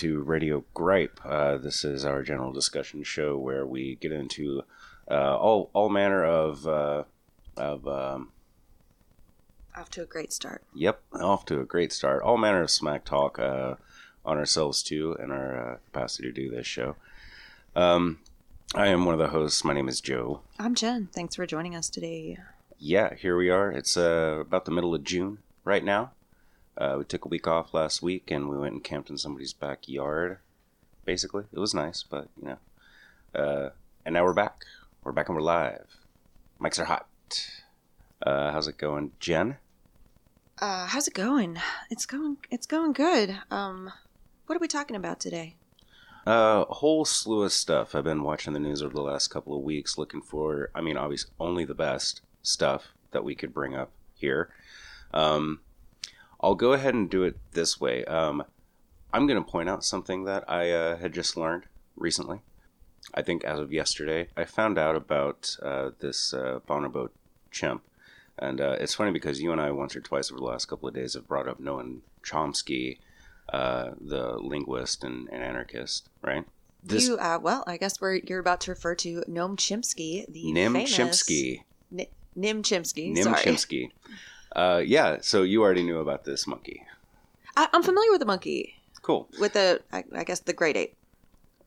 to 0.00 0.20
Radio 0.22 0.64
Gripe. 0.72 1.20
Uh, 1.26 1.58
this 1.58 1.84
is 1.84 2.06
our 2.06 2.22
general 2.22 2.52
discussion 2.52 3.02
show 3.02 3.36
where 3.36 3.66
we 3.66 3.96
get 3.96 4.12
into 4.12 4.62
uh, 5.10 5.36
all 5.36 5.68
all 5.74 5.90
manner 5.90 6.24
of 6.24 6.66
uh, 6.66 7.04
of 7.58 7.86
um, 7.86 8.32
Off 9.76 9.90
to 9.90 10.02
a 10.02 10.06
great 10.06 10.32
start. 10.32 10.62
yep, 10.74 11.02
off 11.12 11.44
to 11.44 11.60
a 11.60 11.64
great 11.66 11.92
start. 11.92 12.22
All 12.22 12.38
manner 12.38 12.62
of 12.62 12.70
smack 12.70 13.04
talk 13.04 13.38
uh, 13.38 13.74
on 14.24 14.38
ourselves 14.38 14.82
too, 14.82 15.14
and 15.20 15.30
our 15.32 15.72
uh, 15.72 15.76
capacity 15.92 16.28
to 16.28 16.32
do 16.32 16.50
this 16.50 16.66
show. 16.66 16.96
Um, 17.76 18.20
I 18.74 18.86
am 18.86 19.04
one 19.04 19.14
of 19.14 19.18
the 19.18 19.28
hosts. 19.28 19.64
My 19.64 19.74
name 19.74 19.88
is 19.88 20.00
Joe. 20.00 20.40
I'm 20.58 20.74
Jen. 20.74 21.10
Thanks 21.12 21.36
for 21.36 21.44
joining 21.44 21.76
us 21.76 21.90
today. 21.90 22.38
Yeah, 22.78 23.14
here 23.14 23.36
we 23.36 23.50
are. 23.50 23.70
It's 23.70 23.98
uh, 23.98 24.38
about 24.40 24.64
the 24.64 24.70
middle 24.70 24.94
of 24.94 25.04
June 25.04 25.38
right 25.62 25.84
now. 25.84 26.12
Uh, 26.76 26.96
we 26.98 27.04
took 27.04 27.24
a 27.24 27.28
week 27.28 27.46
off 27.46 27.74
last 27.74 28.02
week, 28.02 28.30
and 28.30 28.48
we 28.48 28.56
went 28.56 28.74
and 28.74 28.84
camped 28.84 29.10
in 29.10 29.18
somebody's 29.18 29.52
backyard. 29.52 30.38
Basically, 31.04 31.44
it 31.52 31.58
was 31.58 31.74
nice, 31.74 32.02
but 32.02 32.28
you 32.40 32.48
know. 32.48 32.58
Uh, 33.34 33.70
and 34.04 34.14
now 34.14 34.24
we're 34.24 34.32
back. 34.32 34.64
We're 35.04 35.12
back 35.12 35.28
and 35.28 35.36
we're 35.36 35.42
live. 35.42 35.86
Mics 36.60 36.78
are 36.78 36.84
hot. 36.84 37.06
Uh, 38.22 38.52
how's 38.52 38.68
it 38.68 38.76
going, 38.76 39.12
Jen? 39.18 39.56
Uh, 40.58 40.86
how's 40.86 41.08
it 41.08 41.14
going? 41.14 41.58
It's 41.90 42.06
going. 42.06 42.36
It's 42.50 42.66
going 42.66 42.92
good. 42.92 43.38
Um, 43.50 43.92
what 44.46 44.56
are 44.56 44.60
we 44.60 44.68
talking 44.68 44.96
about 44.96 45.20
today? 45.20 45.56
Uh, 46.26 46.64
a 46.68 46.74
whole 46.74 47.04
slew 47.04 47.42
of 47.44 47.52
stuff. 47.52 47.94
I've 47.94 48.04
been 48.04 48.22
watching 48.22 48.52
the 48.52 48.60
news 48.60 48.82
over 48.82 48.92
the 48.92 49.00
last 49.00 49.28
couple 49.28 49.56
of 49.56 49.62
weeks, 49.62 49.96
looking 49.96 50.20
for. 50.20 50.70
I 50.74 50.80
mean, 50.82 50.96
obviously, 50.96 51.32
only 51.40 51.64
the 51.64 51.74
best 51.74 52.20
stuff 52.42 52.88
that 53.12 53.24
we 53.24 53.34
could 53.34 53.54
bring 53.54 53.74
up 53.74 53.90
here. 54.14 54.50
Um, 55.14 55.60
I'll 56.40 56.54
go 56.54 56.72
ahead 56.72 56.94
and 56.94 57.10
do 57.10 57.22
it 57.24 57.36
this 57.52 57.80
way. 57.80 58.04
Um, 58.04 58.44
I'm 59.12 59.26
going 59.26 59.42
to 59.42 59.50
point 59.50 59.68
out 59.68 59.84
something 59.84 60.24
that 60.24 60.44
I 60.48 60.70
uh, 60.70 60.96
had 60.96 61.12
just 61.12 61.36
learned 61.36 61.64
recently. 61.96 62.40
I 63.14 63.22
think 63.22 63.44
as 63.44 63.58
of 63.58 63.72
yesterday, 63.72 64.28
I 64.36 64.44
found 64.44 64.78
out 64.78 64.96
about 64.96 65.56
uh, 65.62 65.90
this 65.98 66.32
uh, 66.32 66.60
bonobo 66.68 67.10
chimp. 67.50 67.82
And 68.38 68.60
uh, 68.60 68.76
it's 68.80 68.94
funny 68.94 69.10
because 69.10 69.42
you 69.42 69.52
and 69.52 69.60
I, 69.60 69.70
once 69.70 69.94
or 69.94 70.00
twice 70.00 70.30
over 70.30 70.38
the 70.38 70.46
last 70.46 70.66
couple 70.66 70.88
of 70.88 70.94
days, 70.94 71.14
have 71.14 71.28
brought 71.28 71.48
up 71.48 71.60
Noam 71.60 72.00
Chomsky, 72.22 72.98
uh, 73.52 73.90
the 74.00 74.38
linguist 74.38 75.04
and, 75.04 75.28
and 75.30 75.42
anarchist, 75.42 76.08
right? 76.22 76.44
you, 76.88 77.18
uh, 77.18 77.38
well, 77.42 77.64
I 77.66 77.76
guess 77.76 78.00
we're 78.00 78.14
you're 78.14 78.38
about 78.38 78.62
to 78.62 78.70
refer 78.70 78.94
to 78.96 79.22
Noam 79.28 79.56
Chomsky, 79.56 80.24
the 80.26 80.52
Nim 80.52 80.72
famous 80.72 80.96
Chimpsky. 80.96 81.64
Ni- 81.90 82.08
Nim 82.34 82.62
Chomsky. 82.62 83.12
Nim 83.12 83.24
sorry. 83.24 83.42
Chimpsky. 83.42 83.90
Uh, 84.54 84.82
yeah, 84.84 85.18
so 85.20 85.42
you 85.42 85.62
already 85.62 85.82
knew 85.82 85.98
about 86.00 86.24
this 86.24 86.46
monkey. 86.46 86.84
I, 87.56 87.68
I'm 87.72 87.82
familiar 87.82 88.10
with 88.10 88.20
the 88.20 88.26
monkey, 88.26 88.74
Cool. 89.02 89.28
with 89.38 89.52
the 89.54 89.80
I, 89.92 90.04
I 90.14 90.24
guess 90.24 90.40
the 90.40 90.52
great 90.52 90.76
ape. 90.76 90.94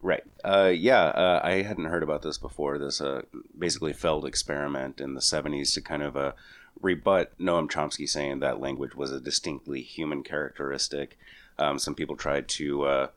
Right. 0.01 0.23
Uh, 0.43 0.71
yeah, 0.75 1.03
uh, 1.05 1.39
I 1.43 1.61
hadn't 1.61 1.85
heard 1.85 2.03
about 2.03 2.23
this 2.23 2.37
before. 2.37 2.77
This 2.77 2.99
uh, 2.99 3.21
basically 3.57 3.93
failed 3.93 4.25
experiment 4.25 4.99
in 4.99 5.13
the 5.13 5.21
70s 5.21 5.73
to 5.75 5.81
kind 5.81 6.03
of 6.03 6.17
uh, 6.17 6.33
rebut 6.81 7.31
Noam 7.39 7.69
Chomsky 7.71 8.07
saying 8.09 8.39
that 8.39 8.59
language 8.59 8.95
was 8.95 9.11
a 9.13 9.21
distinctly 9.21 9.81
human 9.81 10.21
characteristic. 10.21 11.17
Um, 11.57 11.79
some 11.79 11.95
people 11.95 12.17
tried 12.17 12.49
to 12.49 12.83
uh, 12.83 13.07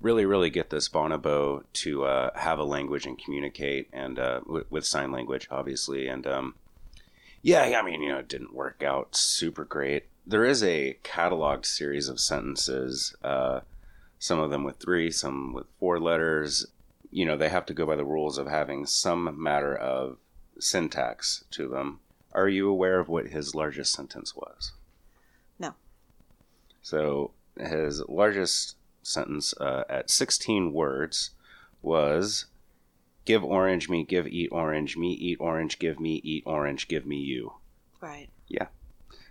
really, 0.00 0.24
really 0.24 0.50
get 0.50 0.70
this 0.70 0.88
bonobo 0.88 1.64
to 1.72 2.04
uh, 2.04 2.30
have 2.38 2.60
a 2.60 2.64
language 2.64 3.06
and 3.06 3.18
communicate, 3.18 3.88
and 3.92 4.16
uh, 4.20 4.40
with, 4.46 4.70
with 4.70 4.86
sign 4.86 5.10
language, 5.10 5.48
obviously. 5.50 6.06
And 6.06 6.28
um, 6.28 6.54
yeah, 7.46 7.78
I 7.78 7.82
mean, 7.82 8.02
you 8.02 8.08
know, 8.08 8.18
it 8.18 8.28
didn't 8.28 8.52
work 8.52 8.82
out 8.82 9.14
super 9.14 9.64
great. 9.64 10.06
There 10.26 10.44
is 10.44 10.64
a 10.64 10.98
cataloged 11.04 11.64
series 11.64 12.08
of 12.08 12.18
sentences. 12.18 13.14
Uh, 13.22 13.60
some 14.18 14.40
of 14.40 14.50
them 14.50 14.64
with 14.64 14.78
three, 14.78 15.12
some 15.12 15.52
with 15.52 15.66
four 15.78 16.00
letters. 16.00 16.66
You 17.08 17.24
know, 17.24 17.36
they 17.36 17.48
have 17.48 17.64
to 17.66 17.72
go 17.72 17.86
by 17.86 17.94
the 17.94 18.04
rules 18.04 18.36
of 18.36 18.48
having 18.48 18.84
some 18.84 19.40
matter 19.40 19.76
of 19.76 20.18
syntax 20.58 21.44
to 21.52 21.68
them. 21.68 22.00
Are 22.32 22.48
you 22.48 22.68
aware 22.68 22.98
of 22.98 23.08
what 23.08 23.28
his 23.28 23.54
largest 23.54 23.92
sentence 23.92 24.34
was? 24.34 24.72
No. 25.56 25.74
So 26.82 27.30
his 27.56 28.02
largest 28.08 28.74
sentence 29.04 29.54
uh, 29.60 29.84
at 29.88 30.10
16 30.10 30.72
words 30.72 31.30
was 31.80 32.46
give 33.26 33.44
orange 33.44 33.88
me 33.90 34.02
give 34.04 34.26
eat 34.26 34.48
orange 34.52 34.96
me 34.96 35.12
eat 35.12 35.36
orange 35.40 35.78
give 35.78 36.00
me 36.00 36.20
eat 36.24 36.42
orange 36.46 36.88
give 36.88 37.04
me 37.04 37.16
you 37.16 37.52
Right. 38.00 38.28
Yeah. 38.48 38.66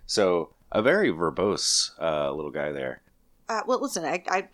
So 0.06 0.50
a 0.72 0.82
very 0.82 1.10
verbose 1.12 1.92
uh, 2.02 2.32
little 2.32 2.52
guy 2.52 2.72
there 2.72 3.02
Uh, 3.50 3.62
well, 3.68 3.80
listen, 3.82 4.04
I, 4.06 4.24
I, 4.28 4.48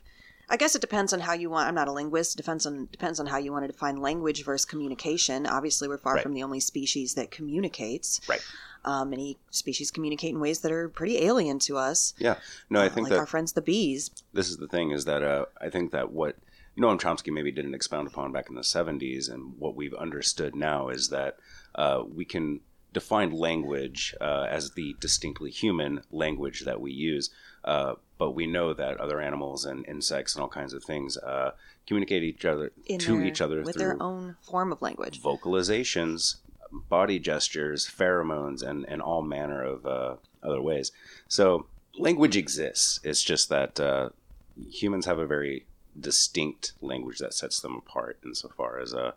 I 0.50 0.58
guess 0.58 0.76
it 0.76 0.82
depends 0.82 1.14
on 1.14 1.22
how 1.22 1.34
you 1.34 1.50
want. 1.50 1.68
I'm 1.70 1.76
not 1.76 1.88
a 1.88 1.94
linguist. 1.94 2.36
Depends 2.38 2.66
on 2.66 2.88
depends 2.92 3.20
on 3.22 3.26
how 3.26 3.38
you 3.38 3.52
want 3.54 3.64
to 3.64 3.72
define 3.72 4.02
language 4.02 4.44
versus 4.44 4.66
communication. 4.66 5.48
Obviously, 5.48 5.88
we're 5.88 5.98
far 5.98 6.16
Right. 6.16 6.24
from 6.24 6.34
the 6.34 6.44
only 6.44 6.60
species 6.60 7.14
that 7.16 7.32
communicates. 7.32 8.20
Right. 8.28 8.44
Uh, 8.84 9.06
many 9.06 9.38
species 9.52 9.92
communicate 9.92 10.32
in 10.32 10.40
ways 10.42 10.60
that 10.62 10.72
are 10.72 10.90
pretty 10.90 11.20
alien 11.24 11.60
to 11.60 11.78
us. 11.78 12.14
Yeah. 12.18 12.36
No 12.70 12.82
i 12.82 12.88
uh, 12.88 12.90
think 12.90 13.06
like 13.06 13.12
that 13.14 13.20
our 13.20 13.26
friends 13.26 13.54
the 13.54 13.62
bees. 13.62 14.12
this 14.34 14.50
is 14.50 14.58
the 14.58 14.68
thing 14.68 14.92
is 14.92 15.06
that 15.06 15.24
uh, 15.24 15.46
I 15.62 15.70
think 15.70 15.92
that 15.92 16.12
what 16.12 16.36
Noam 16.78 17.00
Chomsky 17.00 17.32
maybe 17.34 17.52
didn't 17.52 17.74
expound 17.76 18.08
upon 18.08 18.32
back 18.32 18.50
in 18.50 18.56
the 18.56 18.62
70s 18.62 19.30
and 19.32 19.58
what 19.60 19.76
we've 19.76 19.94
understood 19.94 20.56
now 20.56 20.90
is 20.90 21.10
that 21.10 21.38
uh, 21.76 22.04
we 22.16 22.26
can 22.26 22.62
define 22.94 23.32
language 23.32 24.14
uh, 24.22 24.48
as 24.50 24.72
the 24.72 24.96
distinctly 25.00 25.50
human 25.52 26.02
language 26.12 26.62
that 26.62 26.82
we 26.82 26.92
use, 26.92 27.30
uh, 27.66 27.94
but 28.18 28.32
we 28.32 28.46
know 28.46 28.74
that 28.74 28.98
other 29.00 29.22
animals 29.22 29.66
and 29.66 29.86
insects 29.88 30.36
and 30.36 30.42
all 30.42 30.50
kinds 30.50 30.74
of 30.74 30.84
things 30.84 31.18
uh, 31.18 31.52
communicate 31.88 32.24
each 32.24 32.44
other 32.46 32.72
In 32.86 33.00
to 33.00 33.18
their- 33.18 33.26
each 33.26 33.42
other 33.42 33.62
with 33.64 33.76
through 33.76 33.80
their 33.80 34.02
own 34.04 34.36
form 34.42 34.72
of 34.72 34.82
language. 34.82 35.22
vocalizations, 35.22 36.38
body 36.90 37.20
gestures, 37.20 37.86
pheromones, 37.86 38.62
and, 38.62 38.86
and 38.88 39.02
all 39.02 39.22
manner 39.22 39.62
of 39.64 39.86
uh, 39.86 40.16
other 40.44 40.62
ways. 40.62 40.92
So 41.28 41.68
language 41.98 42.36
exists. 42.38 43.00
It's 43.04 43.22
just 43.24 43.50
that 43.50 43.80
uh, 43.80 44.10
humans 44.70 45.06
have 45.06 45.20
a 45.20 45.26
very 45.26 45.66
distinct 46.00 46.74
language 46.82 47.20
that 47.20 47.34
sets 47.34 47.60
them 47.60 47.76
apart 47.76 48.20
insofar 48.26 48.80
as 48.80 48.94
uh, 48.94 49.12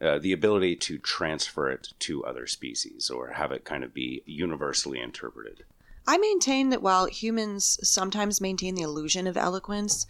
uh, 0.00 0.18
the 0.18 0.32
ability 0.32 0.76
to 0.76 0.98
transfer 0.98 1.70
it 1.70 1.88
to 2.00 2.24
other 2.24 2.46
species 2.46 3.10
or 3.10 3.28
have 3.28 3.52
it 3.52 3.64
kind 3.64 3.84
of 3.84 3.94
be 3.94 4.22
universally 4.26 5.00
interpreted. 5.00 5.64
I 6.06 6.18
maintain 6.18 6.70
that 6.70 6.82
while 6.82 7.06
humans 7.06 7.78
sometimes 7.82 8.40
maintain 8.40 8.74
the 8.74 8.82
illusion 8.82 9.26
of 9.26 9.36
eloquence, 9.36 10.06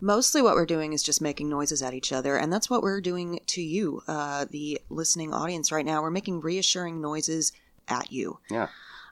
mostly 0.00 0.42
what 0.42 0.54
we're 0.54 0.66
doing 0.66 0.92
is 0.92 1.02
just 1.02 1.20
making 1.20 1.48
noises 1.48 1.82
at 1.82 1.94
each 1.94 2.12
other, 2.12 2.36
and 2.36 2.52
that's 2.52 2.70
what 2.70 2.82
we're 2.82 3.00
doing 3.00 3.40
to 3.46 3.62
you, 3.62 4.02
uh, 4.06 4.44
the 4.50 4.80
listening 4.88 5.32
audience, 5.32 5.72
right 5.72 5.86
now. 5.86 6.02
We're 6.02 6.10
making 6.10 6.42
reassuring 6.42 7.00
noises 7.00 7.52
at 7.88 8.12
you. 8.12 8.38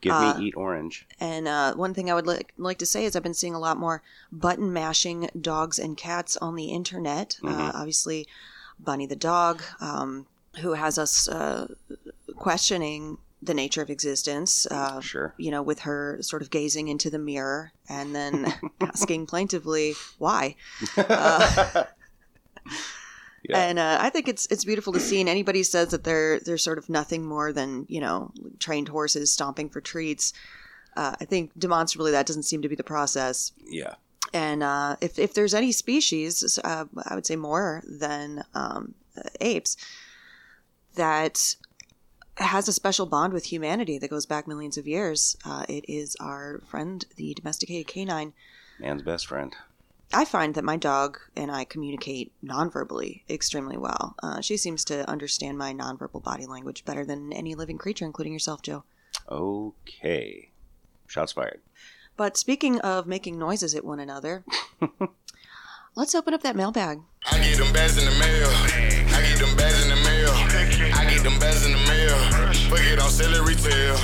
Give 0.01 0.13
Uh, 0.13 0.35
me 0.39 0.47
eat 0.47 0.55
orange. 0.57 1.07
And 1.19 1.47
uh, 1.47 1.75
one 1.75 1.93
thing 1.95 2.11
I 2.11 2.15
would 2.15 2.27
like 2.27 2.53
like 2.57 2.79
to 2.79 2.87
say 2.87 3.05
is 3.05 3.15
I've 3.15 3.23
been 3.23 3.35
seeing 3.35 3.55
a 3.55 3.59
lot 3.59 3.77
more 3.77 4.03
button 4.33 4.73
mashing 4.73 5.29
dogs 5.41 5.79
and 5.79 5.97
cats 5.97 6.37
on 6.39 6.55
the 6.55 6.67
internet. 6.67 7.37
Uh, 7.45 7.49
Mhm. 7.49 7.75
obviously, 7.75 8.27
Bunny 8.79 9.07
the 9.07 9.17
dog, 9.17 9.63
um, 9.81 10.27
who 10.61 10.73
has 10.73 10.97
us 10.99 11.29
uh, 11.29 11.67
questioning 12.37 13.19
the 13.43 13.55
nature 13.55 13.83
of 13.83 13.91
existence. 13.91 14.67
Uh, 14.71 15.01
Sure. 15.01 15.35
you 15.39 15.51
know, 15.51 15.63
with 15.63 15.81
her 15.81 16.19
sort 16.23 16.43
of 16.43 16.51
gazing 16.51 16.89
into 16.89 17.09
the 17.11 17.19
mirror 17.19 17.73
and 17.89 18.15
then 18.15 18.53
asking 18.81 19.27
plaintively 19.27 19.95
why. 20.19 20.57
Uh, 20.97 21.85
Yeah. 23.49 23.59
And 23.59 23.79
uh, 23.79 23.99
I 24.01 24.11
think 24.11 24.29
it's 24.29 24.47
it's 24.47 24.65
beautiful 24.65 24.93
to 24.93 25.01
see. 25.01 25.21
And 25.21 25.29
anybody 25.29 25.63
says 25.63 25.89
that 25.89 26.05
they're 26.05 26.41
they're 26.41 26.59
sort 26.59 26.79
of 26.79 26.89
nothing 26.89 27.25
more 27.25 27.53
than 27.53 27.87
you 27.89 28.01
know 28.01 28.33
trained 28.59 28.89
horses 28.89 29.33
stomping 29.33 29.71
for 29.71 29.81
treats. 29.81 30.33
Uh, 30.97 31.15
I 31.21 31.25
think 31.25 31.53
demonstrably 31.59 32.11
that 32.13 32.27
doesn't 32.27 32.43
seem 32.43 32.63
to 32.63 32.69
be 32.69 32.75
the 32.75 32.85
process. 32.85 33.53
yeah. 33.65 33.95
And 34.33 34.63
uh, 34.63 34.97
if 35.01 35.19
if 35.19 35.35
there's 35.35 35.55
any 35.55 35.73
species, 35.73 36.59
uh, 36.63 36.85
I 37.07 37.15
would 37.15 37.27
say 37.27 37.37
more 37.37 37.83
than 37.87 38.45
um, 38.55 38.95
apes, 39.41 39.77
that 40.95 41.57
has 42.37 42.69
a 42.69 42.73
special 42.73 43.07
bond 43.07 43.33
with 43.33 43.47
humanity 43.47 43.99
that 43.99 44.09
goes 44.09 44.27
back 44.27 44.47
millions 44.47 44.79
of 44.79 44.87
years. 44.87 45.37
Uh, 45.45 45.65
it 45.69 45.85
is 45.89 46.17
our 46.21 46.61
friend, 46.67 47.05
the 47.17 47.35
domesticated 47.35 47.87
canine. 47.87 48.33
Man's 48.79 49.03
best 49.03 49.27
friend. 49.27 49.55
I 50.13 50.25
find 50.25 50.55
that 50.55 50.65
my 50.65 50.77
dog 50.77 51.19
and 51.37 51.53
I 51.53 51.65
communicate 51.65 52.33
nonverbally 52.45 53.23
extremely 53.31 53.77
well. 53.77 54.17
Uh, 54.23 54.41
she 54.41 54.57
seems 54.57 54.85
to 54.87 55.09
understand 55.09 55.57
my 55.57 55.73
nonverbal 55.73 56.23
body 56.23 56.47
language 56.47 56.85
better 56.85 57.05
than 57.05 57.33
any 57.33 57.55
living 57.55 57.79
creature, 57.79 58.05
including 58.05 58.33
yourself, 58.33 58.61
Joe. 58.61 58.83
Okay. 59.29 60.51
Shots 61.07 61.33
fired. 61.33 61.61
But 62.17 62.37
speaking 62.37 62.81
of 62.81 63.07
making 63.07 63.39
noises 63.39 63.75
at 63.75 63.85
one 63.85 64.01
another, 64.01 64.45
let's 65.95 66.15
open 66.15 66.35
up 66.35 66.43
that 66.43 66.57
mailbag. 66.57 67.01
I 67.31 67.39
get 67.39 67.59
them 67.59 67.73
bags 67.73 67.97
in 67.97 68.05
the 68.05 68.19
mail. 68.19 68.49
I 69.15 69.23
get 69.29 69.39
them 69.39 69.57
bags 69.57 69.83
in 69.85 69.91
the 69.91 70.03
mail. 70.03 70.31
I 70.93 71.07
get 71.09 71.23
them 71.23 71.39
bags 71.39 71.65
in 71.65 71.73
the 71.73 71.79
mail. 71.79 72.69
Put 72.69 72.81
it 72.81 72.99
on 72.99 73.11
celery 73.11 73.55
tail. 73.55 73.97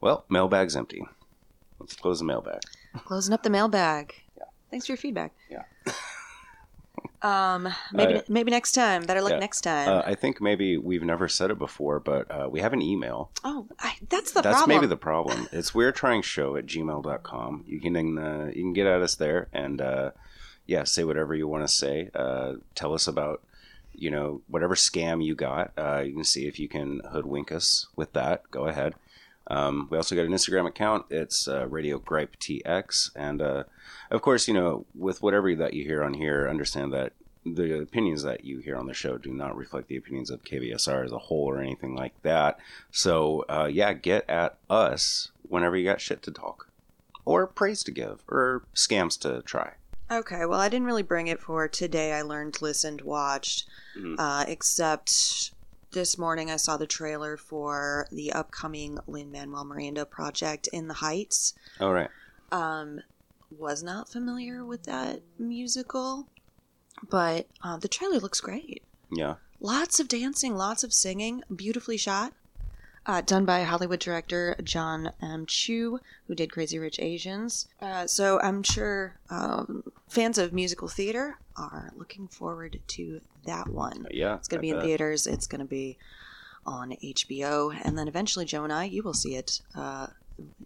Well, 0.00 0.24
mailbag's 0.30 0.76
empty. 0.76 1.04
Let's 1.78 1.94
close 1.94 2.20
the 2.20 2.24
mailbag. 2.24 2.60
Closing 3.04 3.32
up 3.34 3.42
the 3.42 3.50
mailbag. 3.50 4.14
Yeah. 4.36 4.44
Thanks 4.70 4.86
for 4.86 4.92
your 4.92 4.96
feedback. 4.98 5.32
Yeah. 5.50 5.62
Um, 7.22 7.72
maybe 7.92 8.14
Uh, 8.14 8.22
maybe 8.28 8.50
next 8.50 8.72
time. 8.72 9.04
Better 9.04 9.20
luck 9.22 9.32
yeah. 9.34 9.38
next 9.38 9.60
time. 9.60 9.88
Uh, 9.88 10.02
I 10.04 10.16
think 10.16 10.40
maybe 10.40 10.76
we've 10.76 11.04
never 11.04 11.28
said 11.28 11.52
it 11.52 11.58
before, 11.58 12.00
but 12.00 12.28
uh, 12.28 12.48
we 12.50 12.58
have 12.60 12.72
an 12.72 12.82
email. 12.82 13.30
oh, 13.44 13.68
I, 13.78 13.94
that's 14.08 14.32
the 14.32 14.42
That's 14.42 14.56
problem. 14.56 14.76
maybe 14.76 14.88
the 14.88 14.96
problem. 14.96 15.48
It's 15.52 15.72
we're 15.72 15.92
trying 15.92 16.22
show 16.22 16.56
at 16.56 16.66
gmail.com. 16.66 17.64
You 17.64 17.80
can 17.80 18.18
uh, 18.18 18.46
you 18.52 18.62
can 18.62 18.72
get 18.72 18.88
at 18.88 19.02
us 19.02 19.14
there 19.14 19.46
and 19.52 19.80
uh, 19.80 20.10
yeah, 20.66 20.82
say 20.82 21.04
whatever 21.04 21.32
you 21.32 21.46
want 21.46 21.62
to 21.62 21.72
say. 21.72 22.10
Uh, 22.12 22.54
tell 22.74 22.92
us 22.92 23.06
about 23.06 23.40
you 23.92 24.10
know 24.10 24.40
whatever 24.48 24.74
scam 24.74 25.24
you 25.24 25.36
got. 25.36 25.70
Uh, 25.78 26.02
you 26.04 26.14
can 26.14 26.24
see 26.24 26.48
if 26.48 26.58
you 26.58 26.68
can 26.68 27.02
hoodwink 27.12 27.52
us 27.52 27.86
with 27.94 28.12
that. 28.14 28.50
Go 28.50 28.66
ahead. 28.66 28.94
Um, 29.48 29.88
we 29.90 29.96
also 29.96 30.14
got 30.14 30.24
an 30.24 30.32
Instagram 30.32 30.66
account. 30.66 31.06
It's 31.10 31.48
uh, 31.48 31.66
Radio 31.68 31.98
Gripe 31.98 32.36
TX, 32.38 33.10
and 33.16 33.42
uh, 33.42 33.64
of 34.10 34.22
course, 34.22 34.46
you 34.48 34.54
know, 34.54 34.86
with 34.94 35.22
whatever 35.22 35.54
that 35.56 35.74
you 35.74 35.84
hear 35.84 36.02
on 36.04 36.14
here, 36.14 36.48
understand 36.48 36.92
that 36.92 37.12
the 37.44 37.80
opinions 37.80 38.22
that 38.22 38.44
you 38.44 38.58
hear 38.60 38.76
on 38.76 38.86
the 38.86 38.94
show 38.94 39.18
do 39.18 39.32
not 39.32 39.56
reflect 39.56 39.88
the 39.88 39.96
opinions 39.96 40.30
of 40.30 40.44
KBSR 40.44 41.04
as 41.04 41.10
a 41.10 41.18
whole 41.18 41.44
or 41.50 41.58
anything 41.60 41.96
like 41.96 42.12
that. 42.22 42.58
So, 42.92 43.44
uh, 43.48 43.68
yeah, 43.70 43.92
get 43.94 44.28
at 44.30 44.58
us 44.70 45.32
whenever 45.48 45.76
you 45.76 45.84
got 45.84 46.00
shit 46.00 46.22
to 46.22 46.30
talk, 46.30 46.68
or 47.24 47.46
praise 47.48 47.82
to 47.84 47.90
give, 47.90 48.22
or 48.28 48.62
scams 48.76 49.18
to 49.22 49.42
try. 49.42 49.72
Okay, 50.10 50.44
well, 50.44 50.60
I 50.60 50.68
didn't 50.68 50.86
really 50.86 51.02
bring 51.02 51.26
it 51.26 51.40
for 51.40 51.66
today. 51.68 52.12
I 52.12 52.22
learned, 52.22 52.60
listened, 52.62 53.00
watched, 53.00 53.66
Mhm. 53.96 54.16
uh, 54.18 54.44
except 54.46 55.51
this 55.92 56.16
morning 56.16 56.50
I 56.50 56.56
saw 56.56 56.76
the 56.76 56.86
trailer 56.86 57.36
for 57.36 58.06
the 58.10 58.32
upcoming 58.32 58.98
Lin 59.06 59.30
Manuel 59.30 59.64
Miranda 59.64 60.04
project 60.06 60.68
in 60.72 60.88
the 60.88 60.94
Heights. 60.94 61.54
All 61.80 61.92
right. 61.92 62.08
Um, 62.50 63.00
was 63.58 63.82
not 63.82 64.08
familiar 64.08 64.64
with 64.64 64.84
that 64.84 65.20
musical, 65.38 66.26
but 67.08 67.46
uh, 67.62 67.76
the 67.76 67.88
trailer 67.88 68.18
looks 68.18 68.40
great. 68.40 68.82
Yeah. 69.10 69.36
Lots 69.60 70.00
of 70.00 70.08
dancing, 70.08 70.56
lots 70.56 70.82
of 70.82 70.92
singing, 70.92 71.42
beautifully 71.54 71.96
shot. 71.96 72.32
Uh, 73.04 73.20
done 73.20 73.44
by 73.44 73.64
Hollywood 73.64 73.98
director 73.98 74.54
John 74.62 75.12
M. 75.20 75.44
Chu, 75.46 75.98
who 76.26 76.34
did 76.34 76.52
Crazy 76.52 76.78
Rich 76.78 77.00
Asians. 77.00 77.68
Uh, 77.80 78.06
so 78.06 78.40
I'm 78.40 78.62
sure 78.62 79.18
um, 79.28 79.82
fans 80.08 80.38
of 80.38 80.52
musical 80.52 80.86
theater 80.86 81.38
are 81.56 81.92
looking 81.96 82.28
forward 82.28 82.78
to 82.86 83.20
that 83.46 83.68
one. 83.68 84.06
Yeah. 84.10 84.36
It's 84.36 84.48
going 84.48 84.62
to 84.62 84.68
I 84.68 84.72
be 84.72 84.76
in 84.78 84.84
theaters. 84.84 85.26
It's 85.26 85.46
going 85.46 85.60
to 85.60 85.66
be 85.66 85.98
on 86.64 86.92
HBO, 87.02 87.76
and 87.84 87.98
then 87.98 88.06
eventually, 88.06 88.44
Joe 88.44 88.62
and 88.64 88.72
I, 88.72 88.84
you 88.84 89.02
will 89.02 89.14
see 89.14 89.34
it. 89.34 89.60
Uh, 89.74 90.06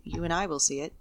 you 0.04 0.24
and 0.24 0.32
I 0.32 0.46
will 0.46 0.58
see 0.60 0.80
it 0.80 0.92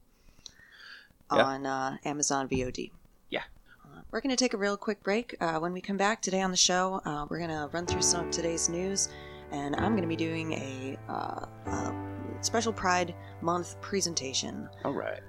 Yeah. 1.31 1.43
on 1.43 1.65
uh, 1.65 1.97
Amazon 2.05 2.47
VOD. 2.47 2.91
Yeah. 3.29 3.41
Uh, 3.83 4.01
We're 4.11 4.21
going 4.21 4.29
to 4.35 4.41
take 4.41 4.53
a 4.53 4.57
real 4.57 4.77
quick 4.77 5.03
break. 5.03 5.35
Uh, 5.41 5.59
when 5.59 5.73
we 5.73 5.81
come 5.81 5.97
back 5.97 6.21
today 6.21 6.41
on 6.41 6.51
the 6.51 6.57
show, 6.57 7.01
uh, 7.05 7.25
we're 7.29 7.39
going 7.39 7.49
to 7.49 7.69
run 7.73 7.85
through 7.85 8.03
some 8.03 8.25
of 8.27 8.31
today's 8.31 8.69
news, 8.69 9.09
and 9.51 9.75
I'm 9.75 9.91
going 9.91 10.03
to 10.03 10.07
be 10.07 10.15
doing 10.15 10.53
a, 10.53 10.97
uh, 11.09 11.45
a 11.65 11.93
special 12.41 12.71
Pride 12.71 13.13
Month 13.41 13.79
presentation. 13.81 14.69
All 14.85 14.93
right. 14.93 15.19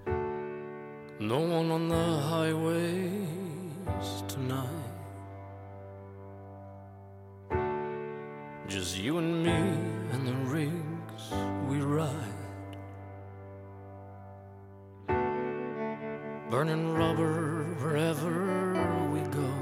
No 1.18 1.40
one 1.40 1.70
on 1.72 1.88
the 1.88 2.20
highways 2.20 4.22
tonight. 4.28 4.68
Just 8.68 8.98
you 8.98 9.18
and 9.18 9.44
me 9.44 9.52
and 9.52 10.26
the 10.26 10.34
rigs 10.50 11.30
we 11.68 11.78
ride. 11.80 12.10
Burning 16.50 16.92
rubber 16.94 17.62
wherever 17.80 19.08
we 19.12 19.20
go. 19.30 19.52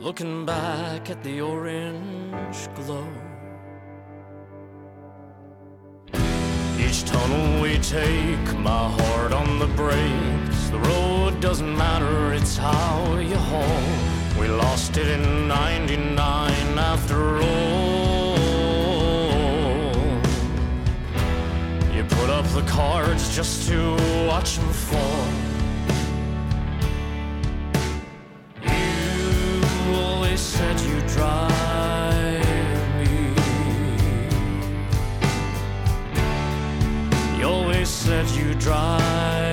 Looking 0.00 0.44
back 0.44 1.08
at 1.08 1.22
the 1.24 1.40
orange 1.40 2.68
glow. 2.74 3.08
Each 6.78 7.04
tunnel 7.04 7.62
we 7.62 7.78
take, 7.78 8.58
my 8.58 8.90
heart 8.90 9.32
on 9.32 9.58
the 9.58 9.66
brakes. 9.68 10.68
The 10.68 10.78
road 10.78 11.40
doesn't 11.40 11.74
matter, 11.74 12.34
it's 12.34 12.58
how 12.58 13.16
you 13.18 13.36
hold. 13.36 14.07
We 14.38 14.46
lost 14.46 14.96
it 14.96 15.08
in 15.08 15.48
99 15.48 16.78
after 16.78 17.38
all. 17.38 18.38
You 21.92 22.04
put 22.04 22.30
up 22.30 22.46
the 22.46 22.62
cards 22.66 23.34
just 23.34 23.68
to 23.68 23.96
watch 24.28 24.56
them 24.58 24.72
fall. 24.72 25.26
You 28.62 29.96
always 29.96 30.40
said 30.40 30.80
you 30.80 31.00
drive 31.08 32.44
me. 33.00 33.34
You 37.38 37.44
always 37.48 37.88
said 37.88 38.28
you 38.30 38.54
drive 38.54 39.47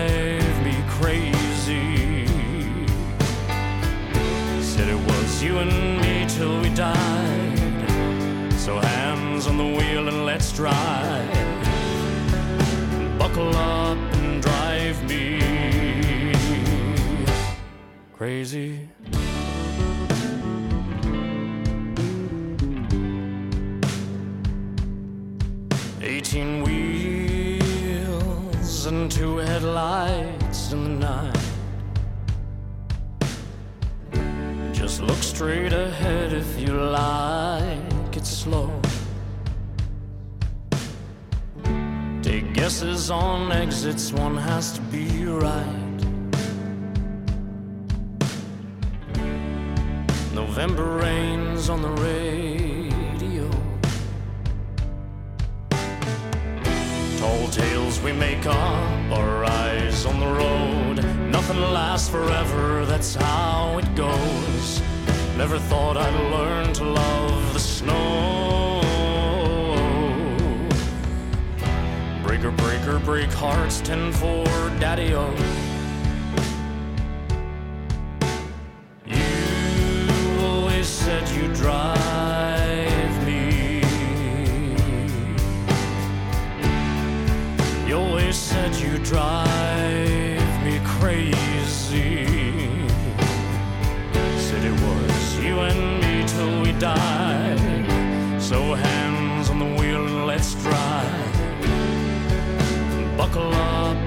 Said 5.36 5.48
it 5.48 5.54
was 5.54 5.54
you 5.54 5.58
and 5.60 6.02
me 6.02 6.26
till 6.28 6.62
we 6.62 6.70
died. 6.70 8.54
So 8.54 8.80
hands 8.80 9.48
on 9.48 9.58
the 9.58 9.66
wheel 9.66 10.08
and 10.08 10.26
let's 10.26 10.54
drive. 10.54 11.30
Buckle 13.18 13.56
up 13.56 13.98
and 13.98 14.42
drive 14.42 15.04
me 15.10 16.34
crazy. 18.14 18.90
Eighteen 26.02 26.64
wheels 26.64 27.66
and 28.86 29.12
two 29.12 29.38
headlights 29.38 30.72
in 30.72 30.84
the 30.84 30.90
night. 30.90 31.35
Just 34.96 35.08
look 35.08 35.24
straight 35.24 35.74
ahead 35.74 36.32
if 36.32 36.58
you 36.58 36.72
like 36.72 38.16
it 38.16 38.26
slow. 38.26 38.72
Take 42.22 42.54
guesses 42.54 43.12
on 43.12 43.52
exits, 43.52 44.14
one 44.14 44.38
has 44.38 44.72
to 44.72 44.82
be 44.84 45.26
right. 45.26 46.02
November 50.34 50.86
rains 50.86 51.70
on 51.70 51.82
the 51.82 51.92
radio. 52.08 53.50
Tall 57.20 57.50
tales 57.50 58.00
we 58.00 58.14
make 58.14 58.46
up, 58.46 59.12
our 59.12 59.44
eyes 59.44 60.06
on 60.06 60.22
the 60.22 60.26
road. 60.26 61.04
Nothing 61.30 61.60
lasts 61.60 62.08
forever, 62.08 62.86
that's 62.86 63.16
how 63.16 63.78
it 63.78 63.94
goes. 63.94 64.85
Never 65.38 65.60
thought 65.60 65.98
I'd 65.98 66.32
learn 66.32 66.72
to 66.76 66.84
love 66.86 67.54
the 67.54 67.60
snow. 67.60 68.82
Breaker, 72.24 72.52
breaker, 72.52 73.00
break 73.00 73.30
hearts, 73.32 73.82
10 73.82 74.14
for 74.14 74.46
Daddy 74.80 75.14
O. 75.14 75.30
You 79.06 80.46
always 80.46 80.88
said 80.88 81.28
you 81.30 81.54
drive 81.54 83.26
me. 83.26 83.84
You 87.86 87.98
always 87.98 88.38
said 88.38 88.74
you 88.76 88.98
drive 89.00 89.65
died. 96.80 98.42
So 98.42 98.74
hands 98.74 99.50
on 99.50 99.60
the 99.60 99.66
wheel 99.66 100.06
and 100.06 100.28
let's 100.28 100.54
drive. 100.56 101.34
Buckle 103.18 103.54
up 103.54 104.05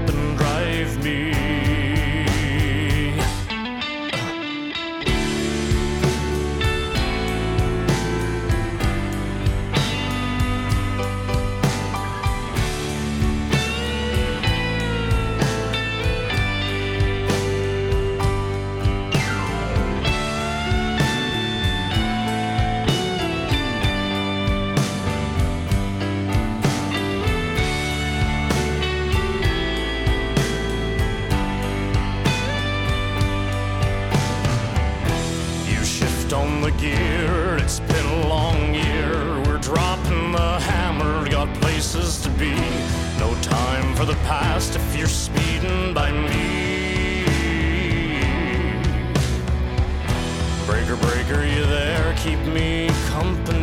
past 44.28 44.76
if 44.76 44.94
you're 44.94 45.06
speeding 45.06 45.94
by 45.94 46.12
me. 46.12 47.24
Breaker, 50.66 50.96
breaker, 50.96 51.46
you 51.46 51.64
there? 51.64 52.14
Keep 52.18 52.40
me 52.40 52.90
company. 53.06 53.57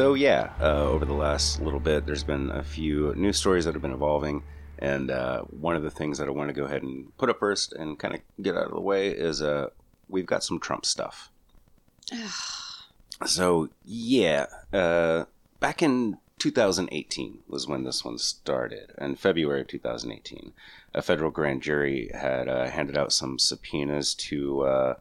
So 0.00 0.14
yeah, 0.14 0.54
uh, 0.58 0.84
over 0.88 1.04
the 1.04 1.12
last 1.12 1.60
little 1.60 1.78
bit, 1.78 2.06
there's 2.06 2.24
been 2.24 2.50
a 2.50 2.62
few 2.62 3.14
news 3.16 3.36
stories 3.36 3.66
that 3.66 3.74
have 3.74 3.82
been 3.82 3.92
evolving, 3.92 4.42
and 4.78 5.10
uh, 5.10 5.42
one 5.42 5.76
of 5.76 5.82
the 5.82 5.90
things 5.90 6.16
that 6.16 6.26
I 6.26 6.30
want 6.30 6.48
to 6.48 6.54
go 6.54 6.64
ahead 6.64 6.82
and 6.82 7.14
put 7.18 7.28
up 7.28 7.38
first 7.38 7.74
and 7.74 7.98
kind 7.98 8.14
of 8.14 8.22
get 8.42 8.56
out 8.56 8.68
of 8.68 8.72
the 8.72 8.80
way 8.80 9.08
is 9.08 9.42
uh, 9.42 9.68
we've 10.08 10.24
got 10.24 10.42
some 10.42 10.58
Trump 10.58 10.86
stuff. 10.86 11.30
so 13.26 13.68
yeah, 13.84 14.46
uh, 14.72 15.26
back 15.60 15.82
in 15.82 16.16
2018 16.38 17.40
was 17.46 17.68
when 17.68 17.84
this 17.84 18.02
one 18.02 18.16
started. 18.16 18.92
In 18.96 19.16
February 19.16 19.60
of 19.60 19.68
2018, 19.68 20.54
a 20.94 21.02
federal 21.02 21.30
grand 21.30 21.60
jury 21.60 22.10
had 22.14 22.48
uh, 22.48 22.70
handed 22.70 22.96
out 22.96 23.12
some 23.12 23.38
subpoenas 23.38 24.14
to 24.14 24.62
uh, 24.62 24.94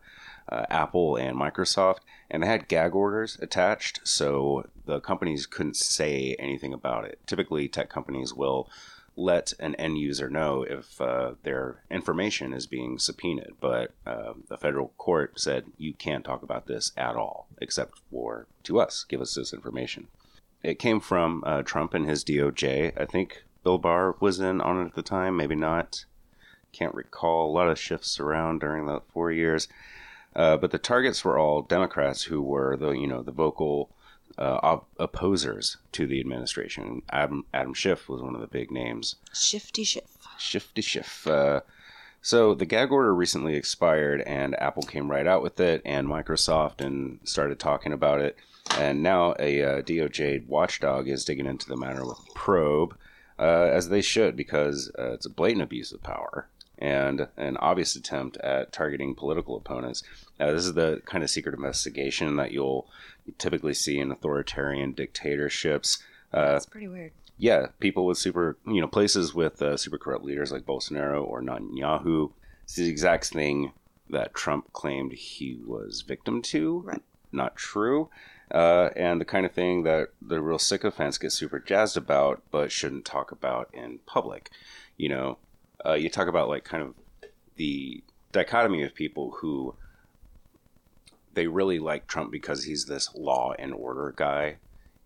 uh, 0.49 0.65
Apple 0.69 1.15
and 1.15 1.37
Microsoft, 1.37 1.99
and 2.29 2.43
they 2.43 2.47
had 2.47 2.67
gag 2.67 2.93
orders 2.95 3.37
attached, 3.41 4.01
so 4.03 4.67
the 4.89 4.99
companies 4.99 5.45
couldn't 5.45 5.75
say 5.75 6.35
anything 6.39 6.73
about 6.73 7.05
it. 7.05 7.19
Typically, 7.27 7.67
tech 7.67 7.89
companies 7.89 8.33
will 8.33 8.69
let 9.15 9.53
an 9.59 9.75
end 9.75 9.97
user 9.97 10.29
know 10.29 10.63
if 10.63 10.99
uh, 10.99 11.33
their 11.43 11.83
information 11.91 12.53
is 12.53 12.65
being 12.65 12.97
subpoenaed, 12.97 13.53
but 13.59 13.91
uh, 14.07 14.33
the 14.47 14.57
federal 14.57 14.89
court 14.97 15.39
said 15.39 15.65
you 15.77 15.93
can't 15.93 16.25
talk 16.25 16.41
about 16.41 16.65
this 16.65 16.91
at 16.97 17.15
all, 17.15 17.47
except 17.61 17.99
for 18.09 18.47
to 18.63 18.79
us, 18.79 19.05
give 19.07 19.21
us 19.21 19.35
this 19.35 19.53
information. 19.53 20.07
It 20.63 20.79
came 20.79 20.99
from 20.99 21.43
uh, 21.45 21.61
Trump 21.61 21.93
and 21.93 22.07
his 22.07 22.23
DOJ. 22.23 22.99
I 22.99 23.05
think 23.05 23.43
Bill 23.63 23.77
Barr 23.77 24.15
was 24.19 24.39
in 24.39 24.59
on 24.59 24.81
it 24.81 24.85
at 24.85 24.95
the 24.95 25.03
time, 25.03 25.37
maybe 25.37 25.55
not. 25.55 26.05
Can't 26.71 26.95
recall. 26.95 27.49
A 27.49 27.53
lot 27.53 27.69
of 27.69 27.79
shifts 27.79 28.19
around 28.19 28.59
during 28.59 28.85
the 28.85 29.01
four 29.13 29.31
years. 29.31 29.67
Uh, 30.35 30.57
but 30.57 30.71
the 30.71 30.77
targets 30.77 31.23
were 31.25 31.37
all 31.37 31.61
Democrats 31.61 32.23
who 32.23 32.41
were 32.41 32.77
the 32.77 32.91
you 32.91 33.07
know 33.07 33.21
the 33.21 33.31
vocal 33.31 33.89
uh, 34.39 34.59
op- 34.63 34.87
opposers 34.97 35.77
to 35.91 36.07
the 36.07 36.19
administration. 36.19 37.01
Adam 37.11 37.45
Adam 37.53 37.73
Schiff 37.73 38.07
was 38.07 38.21
one 38.21 38.35
of 38.35 38.41
the 38.41 38.47
big 38.47 38.71
names. 38.71 39.15
Shifty 39.33 39.83
shift. 39.83 40.07
Shifty 40.39 40.81
Schiff. 40.81 41.27
Uh, 41.27 41.61
so 42.21 42.53
the 42.53 42.65
gag 42.65 42.91
order 42.91 43.13
recently 43.13 43.55
expired, 43.55 44.21
and 44.21 44.59
Apple 44.59 44.83
came 44.83 45.11
right 45.11 45.27
out 45.27 45.41
with 45.41 45.59
it, 45.59 45.81
and 45.85 46.07
Microsoft, 46.07 46.81
and 46.81 47.19
started 47.23 47.59
talking 47.59 47.93
about 47.93 48.21
it. 48.21 48.37
And 48.77 49.01
now 49.03 49.35
a 49.39 49.63
uh, 49.63 49.81
DOJ 49.81 50.45
watchdog 50.47 51.07
is 51.07 51.25
digging 51.25 51.45
into 51.45 51.67
the 51.67 51.77
matter 51.77 52.05
with 52.05 52.19
a 52.19 52.33
probe, 52.33 52.95
uh, 53.39 53.69
as 53.71 53.89
they 53.89 54.01
should, 54.01 54.35
because 54.35 54.91
uh, 54.99 55.13
it's 55.13 55.25
a 55.25 55.29
blatant 55.29 55.63
abuse 55.63 55.91
of 55.91 56.03
power 56.03 56.47
and 56.79 57.27
an 57.37 57.57
obvious 57.57 57.95
attempt 57.95 58.37
at 58.37 58.71
targeting 58.71 59.13
political 59.13 59.55
opponents. 59.55 60.01
Uh, 60.39 60.51
this 60.51 60.65
is 60.65 60.73
the 60.73 61.01
kind 61.05 61.23
of 61.23 61.29
secret 61.29 61.53
investigation 61.53 62.37
that 62.37 62.51
you'll 62.51 62.87
typically 63.37 63.73
see 63.73 63.99
in 63.99 64.11
authoritarian 64.11 64.93
dictatorships. 64.93 66.01
Uh, 66.33 66.53
That's 66.53 66.65
pretty 66.65 66.87
weird. 66.87 67.11
yeah, 67.37 67.67
people 67.79 68.05
with 68.05 68.17
super, 68.17 68.57
you 68.65 68.79
know, 68.81 68.87
places 68.87 69.33
with 69.33 69.61
uh, 69.61 69.77
super 69.77 69.97
corrupt 69.97 70.25
leaders 70.25 70.51
like 70.51 70.65
Bolsonaro 70.65 71.23
or 71.23 71.41
Netanyahu. 71.41 72.31
It's 72.63 72.75
the 72.75 72.89
exact 72.89 73.25
thing 73.27 73.73
that 74.09 74.33
Trump 74.33 74.71
claimed 74.73 75.11
he 75.13 75.59
was 75.65 76.01
victim 76.01 76.41
to. 76.43 76.79
Right. 76.85 77.01
Not 77.31 77.55
true. 77.55 78.09
Uh, 78.51 78.89
and 78.95 79.21
the 79.21 79.25
kind 79.25 79.45
of 79.45 79.51
thing 79.51 79.83
that 79.83 80.09
the 80.21 80.41
real 80.41 80.57
sycophants 80.57 81.19
get 81.19 81.31
super 81.31 81.59
jazzed 81.59 81.97
about, 81.97 82.41
but 82.49 82.71
shouldn't 82.71 83.05
talk 83.05 83.31
about 83.31 83.69
in 83.73 83.99
public. 84.07 84.49
You 84.97 85.09
know, 85.09 85.37
uh, 85.85 85.93
you 85.93 86.09
talk 86.09 86.27
about 86.27 86.49
like 86.49 86.63
kind 86.63 86.83
of 86.83 86.95
the 87.55 88.03
dichotomy 88.31 88.83
of 88.83 88.93
people 88.93 89.31
who 89.41 89.75
they 91.33 91.47
really 91.47 91.79
like 91.79 92.07
Trump 92.07 92.31
because 92.31 92.63
he's 92.63 92.85
this 92.85 93.13
law 93.15 93.53
and 93.57 93.73
order 93.73 94.13
guy, 94.15 94.57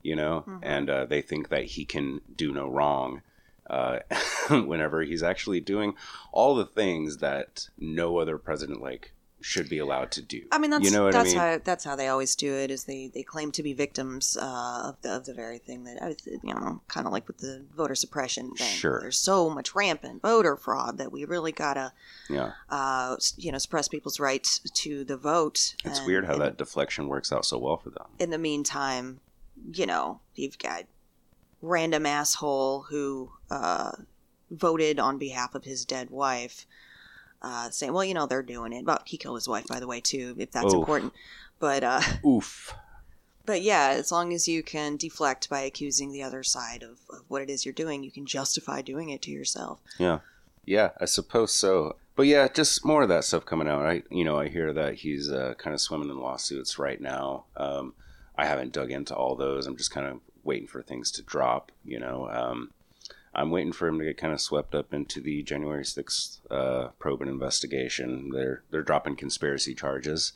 you 0.02 0.16
know, 0.16 0.44
and 0.62 0.90
uh, 0.90 1.06
they 1.06 1.22
think 1.22 1.50
that 1.50 1.66
he 1.66 1.86
can 1.86 2.22
do 2.36 2.54
no 2.54 2.68
wrong 2.68 3.22
uh, 3.70 4.00
whenever 4.50 5.04
he's 5.04 5.24
actually 5.24 5.60
doing 5.60 5.94
all 6.32 6.56
the 6.56 6.66
things 6.66 7.18
that 7.18 7.70
no 7.78 8.18
other 8.18 8.38
president 8.38 8.82
like 8.82 9.14
should 9.44 9.68
be 9.68 9.78
allowed 9.78 10.10
to 10.12 10.22
do. 10.22 10.42
I 10.52 10.58
mean, 10.58 10.72
that's 10.72 10.86
you 10.86 10.92
know 10.92 11.12
that's 11.12 11.30
I 11.30 11.32
mean? 11.32 11.38
how 11.38 11.60
that's 11.64 11.84
how 11.84 11.96
they 11.96 12.08
always 12.08 12.36
do 12.36 12.54
it. 12.54 12.72
Is 12.72 12.86
they, 12.86 13.12
they 13.14 13.24
claim 13.24 13.52
to 13.52 13.62
be 13.62 13.74
victims 13.74 14.38
uh, 14.40 14.82
of 14.86 15.02
the 15.02 15.18
of 15.18 15.26
the 15.26 15.34
very 15.34 15.58
thing 15.58 15.84
that 15.84 16.02
I 16.02 16.16
you 16.26 16.54
know, 16.54 16.82
kind 16.88 17.06
of 17.06 17.12
like 17.12 17.28
with 17.28 17.40
the 17.40 17.66
voter 17.76 17.96
suppression 17.96 18.52
thing. 18.52 18.68
Sure. 18.68 19.02
There's 19.02 19.18
so 19.18 19.50
much 19.50 19.76
rampant 19.76 20.22
voter 20.22 20.56
fraud 20.56 20.98
that 20.98 21.12
we 21.12 21.26
really 21.26 21.52
gotta, 21.52 21.92
yeah, 22.30 22.54
uh, 22.70 23.18
you 23.36 23.52
know, 23.52 23.58
suppress 23.58 23.88
people's 23.88 24.20
rights 24.20 24.60
to 24.60 25.04
the 25.04 25.18
vote. 25.18 25.76
it's 25.84 26.00
And 26.00 26.08
weird 26.08 26.26
how 26.26 26.38
that 26.38 26.58
deflection 26.58 27.08
works 27.08 27.32
out 27.32 27.46
so 27.46 27.58
well 27.58 27.78
for 27.78 27.90
them. 27.90 28.08
In 28.20 28.30
the 28.30 28.38
meantime, 28.38 29.20
you 29.74 29.86
know, 29.86 30.22
you've 30.36 30.58
got 30.58 30.86
random 31.62 32.06
asshole 32.06 32.84
who 32.90 33.32
uh, 33.52 33.92
voted 34.50 35.00
on 35.00 35.18
behalf 35.18 35.54
of 35.54 35.66
his 35.66 35.84
dead 35.86 36.10
wife. 36.10 36.66
Uh, 37.44 37.70
saying, 37.70 37.92
well, 37.92 38.06
you 38.06 38.14
know, 38.14 38.26
they're 38.26 38.42
doing 38.42 38.72
it. 38.72 38.86
But 38.86 39.04
he 39.06 39.18
killed 39.18 39.36
his 39.36 39.48
wife, 39.50 39.68
by 39.68 39.80
the 39.80 39.88
way, 39.88 40.00
too, 40.00 40.36
if 40.40 40.52
that's 40.52 40.74
Oh. 40.74 40.80
important. 40.80 41.14
But 41.60 41.84
uh, 41.84 42.02
Oof. 42.26 42.74
But 43.46 43.62
yeah, 43.62 43.90
as 43.90 44.12
long 44.12 44.32
as 44.34 44.48
you 44.48 44.64
can 44.64 44.96
deflect 44.96 45.50
by 45.50 45.60
accusing 45.62 46.12
the 46.14 46.24
other 46.24 46.44
side 46.44 46.82
of, 46.82 47.00
of 47.10 47.26
what 47.28 47.42
it 47.42 47.50
is 47.50 47.66
you're 47.66 47.74
doing, 47.74 48.02
you 48.04 48.12
can 48.12 48.26
justify 48.26 48.82
doing 48.82 49.10
it 49.10 49.22
to 49.24 49.32
yourself. 49.32 49.80
Yeah, 49.98 50.20
yeah, 50.66 50.92
I 51.02 51.06
suppose 51.06 51.52
so. 51.52 51.98
But 52.16 52.28
yeah, 52.28 52.48
just 52.48 52.86
more 52.86 53.04
of 53.04 53.10
that 53.10 53.26
stuff 53.26 53.44
coming 53.44 53.68
out. 53.68 53.86
I, 53.86 54.04
you 54.10 54.24
know, 54.24 54.38
I 54.40 54.48
hear 54.48 54.72
that 54.72 54.94
he's 54.94 55.30
uh, 55.30 55.56
kind 55.58 55.74
of 55.74 55.82
swimming 55.82 56.10
in 56.10 56.18
lawsuits 56.20 56.80
right 56.80 57.02
now. 57.02 57.44
Um, 57.58 57.94
I 58.38 58.46
haven't 58.46 58.72
dug 58.72 58.92
into 58.92 59.14
all 59.14 59.36
those. 59.36 59.68
I'm 59.68 59.76
just 59.76 59.92
kind 59.92 60.08
of 60.08 60.22
waiting 60.46 60.68
for 60.68 60.82
things 60.82 61.12
to 61.12 61.22
drop. 61.22 61.72
You 61.84 62.00
know, 62.00 62.30
um, 62.30 62.72
I'm 63.36 63.50
waiting 63.50 63.72
for 63.72 63.88
him 63.88 64.00
to 64.00 64.06
get 64.06 64.18
kind 64.18 64.34
of 64.34 64.42
swept 64.42 64.76
up 64.76 64.94
into 64.94 65.20
the 65.20 65.42
January 65.44 65.84
6th 65.84 66.40
uh, 66.52 66.90
probe 67.00 67.22
and 67.22 67.30
investigation. 67.30 68.30
They're 68.34 68.64
they're 68.70 68.84
dropping 68.84 69.16
conspiracy 69.16 69.74
charges 69.74 70.34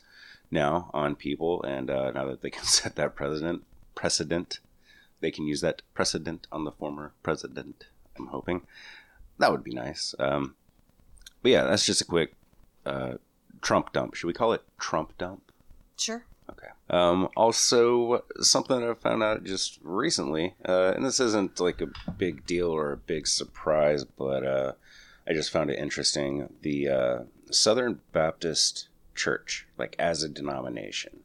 now 0.50 0.90
on 0.92 1.14
people, 1.14 1.62
and 1.62 1.90
uh, 1.90 2.10
now 2.10 2.26
that 2.26 2.42
they 2.42 2.50
can 2.50 2.64
set 2.64 2.96
that 2.96 3.14
president 3.14 3.64
precedent, 3.94 4.60
they 5.20 5.30
can 5.30 5.46
use 5.46 5.60
that 5.60 5.82
precedent 5.94 6.46
on 6.50 6.64
the 6.64 6.72
former 6.72 7.12
president. 7.22 7.86
I'm 8.18 8.28
hoping 8.28 8.62
that 9.38 9.50
would 9.50 9.64
be 9.64 9.74
nice. 9.74 10.14
Um, 10.18 10.54
but 11.42 11.52
yeah, 11.52 11.64
that's 11.64 11.86
just 11.86 12.00
a 12.00 12.04
quick 12.04 12.34
uh, 12.84 13.14
Trump 13.60 13.92
dump. 13.92 14.14
Should 14.14 14.26
we 14.26 14.32
call 14.32 14.52
it 14.52 14.62
Trump 14.78 15.16
dump? 15.18 15.52
Sure. 15.96 16.24
Okay. 16.50 16.68
Um, 16.90 17.28
also, 17.36 18.24
something 18.40 18.82
I 18.82 18.94
found 18.94 19.22
out 19.22 19.44
just 19.44 19.78
recently, 19.82 20.54
uh, 20.66 20.92
and 20.96 21.04
this 21.04 21.20
isn't 21.20 21.60
like 21.60 21.80
a 21.80 21.88
big 22.16 22.46
deal 22.46 22.70
or 22.70 22.92
a 22.92 22.96
big 22.96 23.26
surprise, 23.26 24.04
but 24.04 24.44
uh, 24.44 24.72
I 25.26 25.32
just 25.34 25.50
found 25.50 25.70
it 25.70 25.78
interesting. 25.78 26.48
The 26.62 26.88
uh, 26.88 27.18
Southern 27.50 28.00
Baptist 28.12 28.88
church, 29.14 29.66
like 29.76 29.94
as 29.98 30.22
a 30.22 30.28
denomination. 30.28 31.20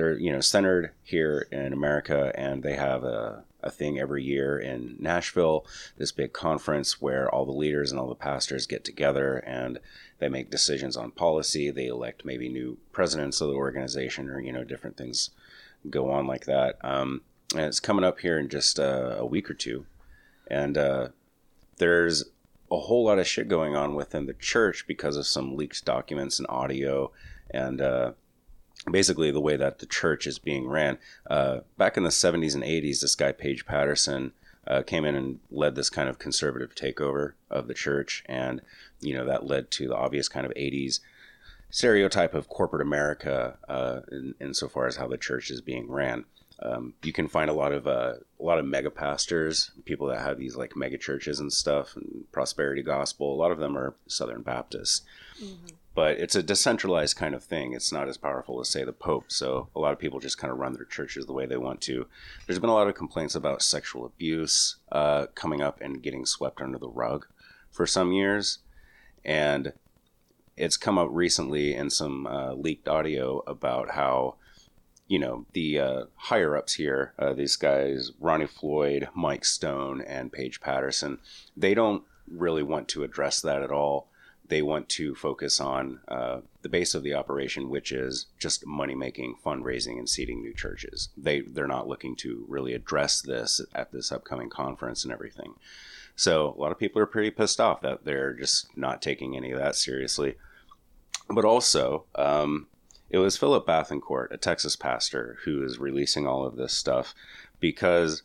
They're 0.00 0.18
you 0.18 0.32
know 0.32 0.40
centered 0.40 0.92
here 1.02 1.46
in 1.52 1.74
America, 1.74 2.32
and 2.34 2.62
they 2.62 2.76
have 2.76 3.04
a 3.04 3.44
a 3.62 3.70
thing 3.70 3.98
every 3.98 4.24
year 4.24 4.58
in 4.58 4.96
Nashville, 4.98 5.66
this 5.98 6.10
big 6.10 6.32
conference 6.32 7.02
where 7.02 7.28
all 7.28 7.44
the 7.44 7.52
leaders 7.52 7.90
and 7.90 8.00
all 8.00 8.08
the 8.08 8.14
pastors 8.14 8.66
get 8.66 8.82
together 8.82 9.36
and 9.46 9.78
they 10.18 10.30
make 10.30 10.50
decisions 10.50 10.96
on 10.96 11.10
policy. 11.10 11.70
They 11.70 11.88
elect 11.88 12.24
maybe 12.24 12.48
new 12.48 12.78
presidents 12.92 13.42
of 13.42 13.48
the 13.48 13.56
organization, 13.56 14.30
or 14.30 14.40
you 14.40 14.52
know 14.52 14.64
different 14.64 14.96
things 14.96 15.32
go 15.90 16.10
on 16.10 16.26
like 16.26 16.46
that. 16.46 16.78
Um, 16.80 17.20
and 17.54 17.66
it's 17.66 17.78
coming 17.78 18.04
up 18.04 18.20
here 18.20 18.38
in 18.38 18.48
just 18.48 18.78
a 18.78 19.26
week 19.28 19.50
or 19.50 19.54
two, 19.54 19.84
and 20.46 20.78
uh, 20.78 21.08
there's 21.76 22.24
a 22.70 22.78
whole 22.78 23.04
lot 23.04 23.18
of 23.18 23.26
shit 23.26 23.48
going 23.48 23.76
on 23.76 23.94
within 23.94 24.24
the 24.24 24.32
church 24.32 24.86
because 24.86 25.18
of 25.18 25.26
some 25.26 25.56
leaked 25.56 25.84
documents 25.84 26.38
and 26.38 26.48
audio 26.48 27.12
and 27.50 27.82
uh, 27.82 28.12
basically 28.90 29.30
the 29.30 29.40
way 29.40 29.56
that 29.56 29.78
the 29.78 29.86
church 29.86 30.26
is 30.26 30.38
being 30.38 30.68
ran. 30.68 30.98
Uh, 31.28 31.60
back 31.76 31.96
in 31.96 32.02
the 32.02 32.10
70s 32.10 32.54
and 32.54 32.64
80s, 32.64 33.00
this 33.00 33.14
guy, 33.14 33.32
Paige 33.32 33.66
Patterson, 33.66 34.32
uh, 34.66 34.82
came 34.82 35.04
in 35.04 35.14
and 35.14 35.40
led 35.50 35.74
this 35.74 35.90
kind 35.90 36.08
of 36.08 36.18
conservative 36.18 36.74
takeover 36.74 37.32
of 37.50 37.66
the 37.66 37.74
church. 37.74 38.22
And, 38.26 38.60
you 39.00 39.14
know, 39.14 39.24
that 39.24 39.46
led 39.46 39.70
to 39.72 39.88
the 39.88 39.96
obvious 39.96 40.28
kind 40.28 40.46
of 40.46 40.52
80s 40.52 41.00
stereotype 41.70 42.34
of 42.34 42.48
corporate 42.48 42.82
America 42.82 43.56
uh, 43.68 44.00
in, 44.10 44.34
insofar 44.40 44.86
as 44.86 44.96
how 44.96 45.06
the 45.06 45.16
church 45.16 45.50
is 45.50 45.60
being 45.60 45.90
ran. 45.90 46.24
Um, 46.62 46.92
you 47.02 47.12
can 47.12 47.26
find 47.26 47.48
a 47.48 47.54
lot 47.54 47.72
of 47.72 47.86
uh, 47.86 48.14
a 48.38 48.42
lot 48.42 48.58
of 48.58 48.66
mega 48.66 48.90
pastors, 48.90 49.70
people 49.86 50.08
that 50.08 50.20
have 50.20 50.38
these 50.38 50.56
like 50.56 50.76
mega 50.76 50.98
churches 50.98 51.40
and 51.40 51.50
stuff, 51.50 51.96
and 51.96 52.30
prosperity 52.32 52.82
gospel. 52.82 53.32
A 53.32 53.40
lot 53.40 53.50
of 53.50 53.58
them 53.58 53.78
are 53.78 53.94
Southern 54.08 54.42
Baptists, 54.42 55.00
but 56.00 56.18
it's 56.18 56.34
a 56.34 56.42
decentralized 56.42 57.14
kind 57.14 57.34
of 57.34 57.44
thing. 57.44 57.74
It's 57.74 57.92
not 57.92 58.08
as 58.08 58.16
powerful 58.16 58.58
as 58.58 58.70
say 58.70 58.84
the 58.84 58.92
Pope. 58.94 59.26
So 59.28 59.68
a 59.76 59.80
lot 59.80 59.92
of 59.92 59.98
people 59.98 60.18
just 60.18 60.38
kind 60.38 60.50
of 60.50 60.56
run 60.56 60.72
their 60.72 60.86
churches 60.86 61.26
the 61.26 61.34
way 61.34 61.44
they 61.44 61.58
want 61.58 61.82
to. 61.82 62.06
There's 62.46 62.58
been 62.58 62.70
a 62.70 62.74
lot 62.74 62.88
of 62.88 62.94
complaints 62.94 63.34
about 63.34 63.60
sexual 63.60 64.06
abuse 64.06 64.76
uh, 64.90 65.26
coming 65.34 65.60
up 65.60 65.78
and 65.82 66.02
getting 66.02 66.24
swept 66.24 66.62
under 66.62 66.78
the 66.78 66.88
rug 66.88 67.26
for 67.70 67.86
some 67.86 68.12
years, 68.14 68.60
and 69.26 69.74
it's 70.56 70.78
come 70.78 70.96
up 70.96 71.08
recently 71.10 71.74
in 71.74 71.90
some 71.90 72.26
uh, 72.26 72.54
leaked 72.54 72.88
audio 72.88 73.42
about 73.46 73.90
how 73.90 74.36
you 75.06 75.18
know 75.18 75.44
the 75.52 75.78
uh, 75.78 76.04
higher 76.14 76.56
ups 76.56 76.76
here, 76.76 77.12
uh, 77.18 77.34
these 77.34 77.56
guys, 77.56 78.12
Ronnie 78.18 78.46
Floyd, 78.46 79.10
Mike 79.14 79.44
Stone, 79.44 80.00
and 80.00 80.32
Paige 80.32 80.62
Patterson, 80.62 81.18
they 81.54 81.74
don't 81.74 82.04
really 82.26 82.62
want 82.62 82.88
to 82.88 83.04
address 83.04 83.42
that 83.42 83.60
at 83.62 83.70
all. 83.70 84.09
They 84.50 84.62
want 84.62 84.88
to 84.90 85.14
focus 85.14 85.60
on 85.60 86.00
uh, 86.08 86.40
the 86.62 86.68
base 86.68 86.96
of 86.96 87.04
the 87.04 87.14
operation, 87.14 87.70
which 87.70 87.92
is 87.92 88.26
just 88.36 88.66
money 88.66 88.96
making, 88.96 89.36
fundraising, 89.46 89.96
and 89.96 90.08
seeding 90.08 90.40
new 90.40 90.52
churches. 90.52 91.08
They 91.16 91.42
they're 91.42 91.68
not 91.68 91.86
looking 91.86 92.16
to 92.16 92.44
really 92.48 92.74
address 92.74 93.22
this 93.22 93.60
at 93.76 93.92
this 93.92 94.10
upcoming 94.10 94.50
conference 94.50 95.04
and 95.04 95.12
everything. 95.12 95.54
So 96.16 96.48
a 96.48 96.60
lot 96.60 96.72
of 96.72 96.78
people 96.78 97.00
are 97.00 97.06
pretty 97.06 97.30
pissed 97.30 97.60
off 97.60 97.80
that 97.82 98.04
they're 98.04 98.34
just 98.34 98.76
not 98.76 99.00
taking 99.00 99.36
any 99.36 99.52
of 99.52 99.60
that 99.60 99.76
seriously. 99.76 100.34
But 101.28 101.44
also, 101.44 102.06
um, 102.16 102.66
it 103.08 103.18
was 103.18 103.36
Philip 103.36 103.66
Bethancourt, 103.68 104.32
a 104.32 104.36
Texas 104.36 104.74
pastor, 104.74 105.38
who 105.44 105.62
is 105.62 105.78
releasing 105.78 106.26
all 106.26 106.44
of 106.44 106.56
this 106.56 106.72
stuff 106.72 107.14
because 107.60 108.24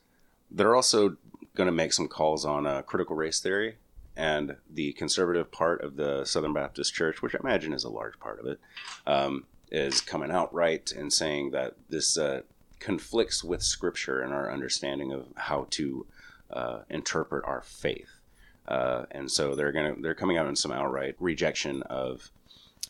they're 0.49 0.75
also 0.75 1.17
going 1.55 1.67
to 1.67 1.71
make 1.71 1.93
some 1.93 2.07
calls 2.07 2.45
on 2.45 2.65
uh, 2.65 2.81
critical 2.81 3.15
race 3.15 3.39
theory 3.39 3.75
and 4.15 4.55
the 4.69 4.93
conservative 4.93 5.51
part 5.51 5.81
of 5.81 5.95
the 5.95 6.25
Southern 6.25 6.53
Baptist 6.53 6.93
Church, 6.93 7.21
which 7.21 7.35
I 7.35 7.39
imagine 7.39 7.73
is 7.73 7.83
a 7.83 7.89
large 7.89 8.19
part 8.19 8.39
of 8.39 8.45
it, 8.45 8.59
um, 9.05 9.45
is 9.71 10.01
coming 10.01 10.31
out 10.31 10.53
right 10.53 10.89
and 10.91 11.11
saying 11.11 11.51
that 11.51 11.73
this 11.89 12.17
uh, 12.17 12.41
conflicts 12.79 13.43
with 13.43 13.61
Scripture 13.61 14.21
and 14.21 14.33
our 14.33 14.51
understanding 14.51 15.11
of 15.11 15.27
how 15.35 15.67
to 15.71 16.05
uh, 16.51 16.79
interpret 16.89 17.43
our 17.45 17.61
faith. 17.61 18.19
Uh, 18.67 19.05
and 19.11 19.29
so 19.29 19.53
they're 19.55 19.71
gonna 19.71 19.95
they're 19.99 20.15
coming 20.15 20.37
out 20.37 20.47
in 20.47 20.55
some 20.55 20.71
outright 20.71 21.15
rejection 21.19 21.83
of 21.83 22.31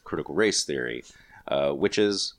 critical 0.04 0.36
race 0.36 0.64
theory, 0.64 1.04
uh, 1.48 1.72
which 1.72 1.98
is 1.98 2.34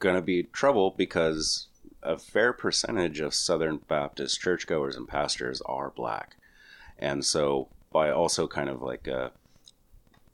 going 0.00 0.16
to 0.16 0.22
be 0.22 0.42
trouble 0.42 0.90
because 0.96 1.68
a 2.02 2.18
fair 2.18 2.52
percentage 2.52 3.20
of 3.20 3.32
Southern 3.32 3.76
Baptist 3.76 4.40
churchgoers 4.40 4.96
and 4.96 5.08
pastors 5.08 5.60
are 5.62 5.90
black. 5.90 6.36
And 6.98 7.24
so, 7.24 7.68
by 7.94 8.10
also 8.10 8.46
kind 8.48 8.68
of 8.68 8.82
like 8.82 9.08
uh, 9.08 9.30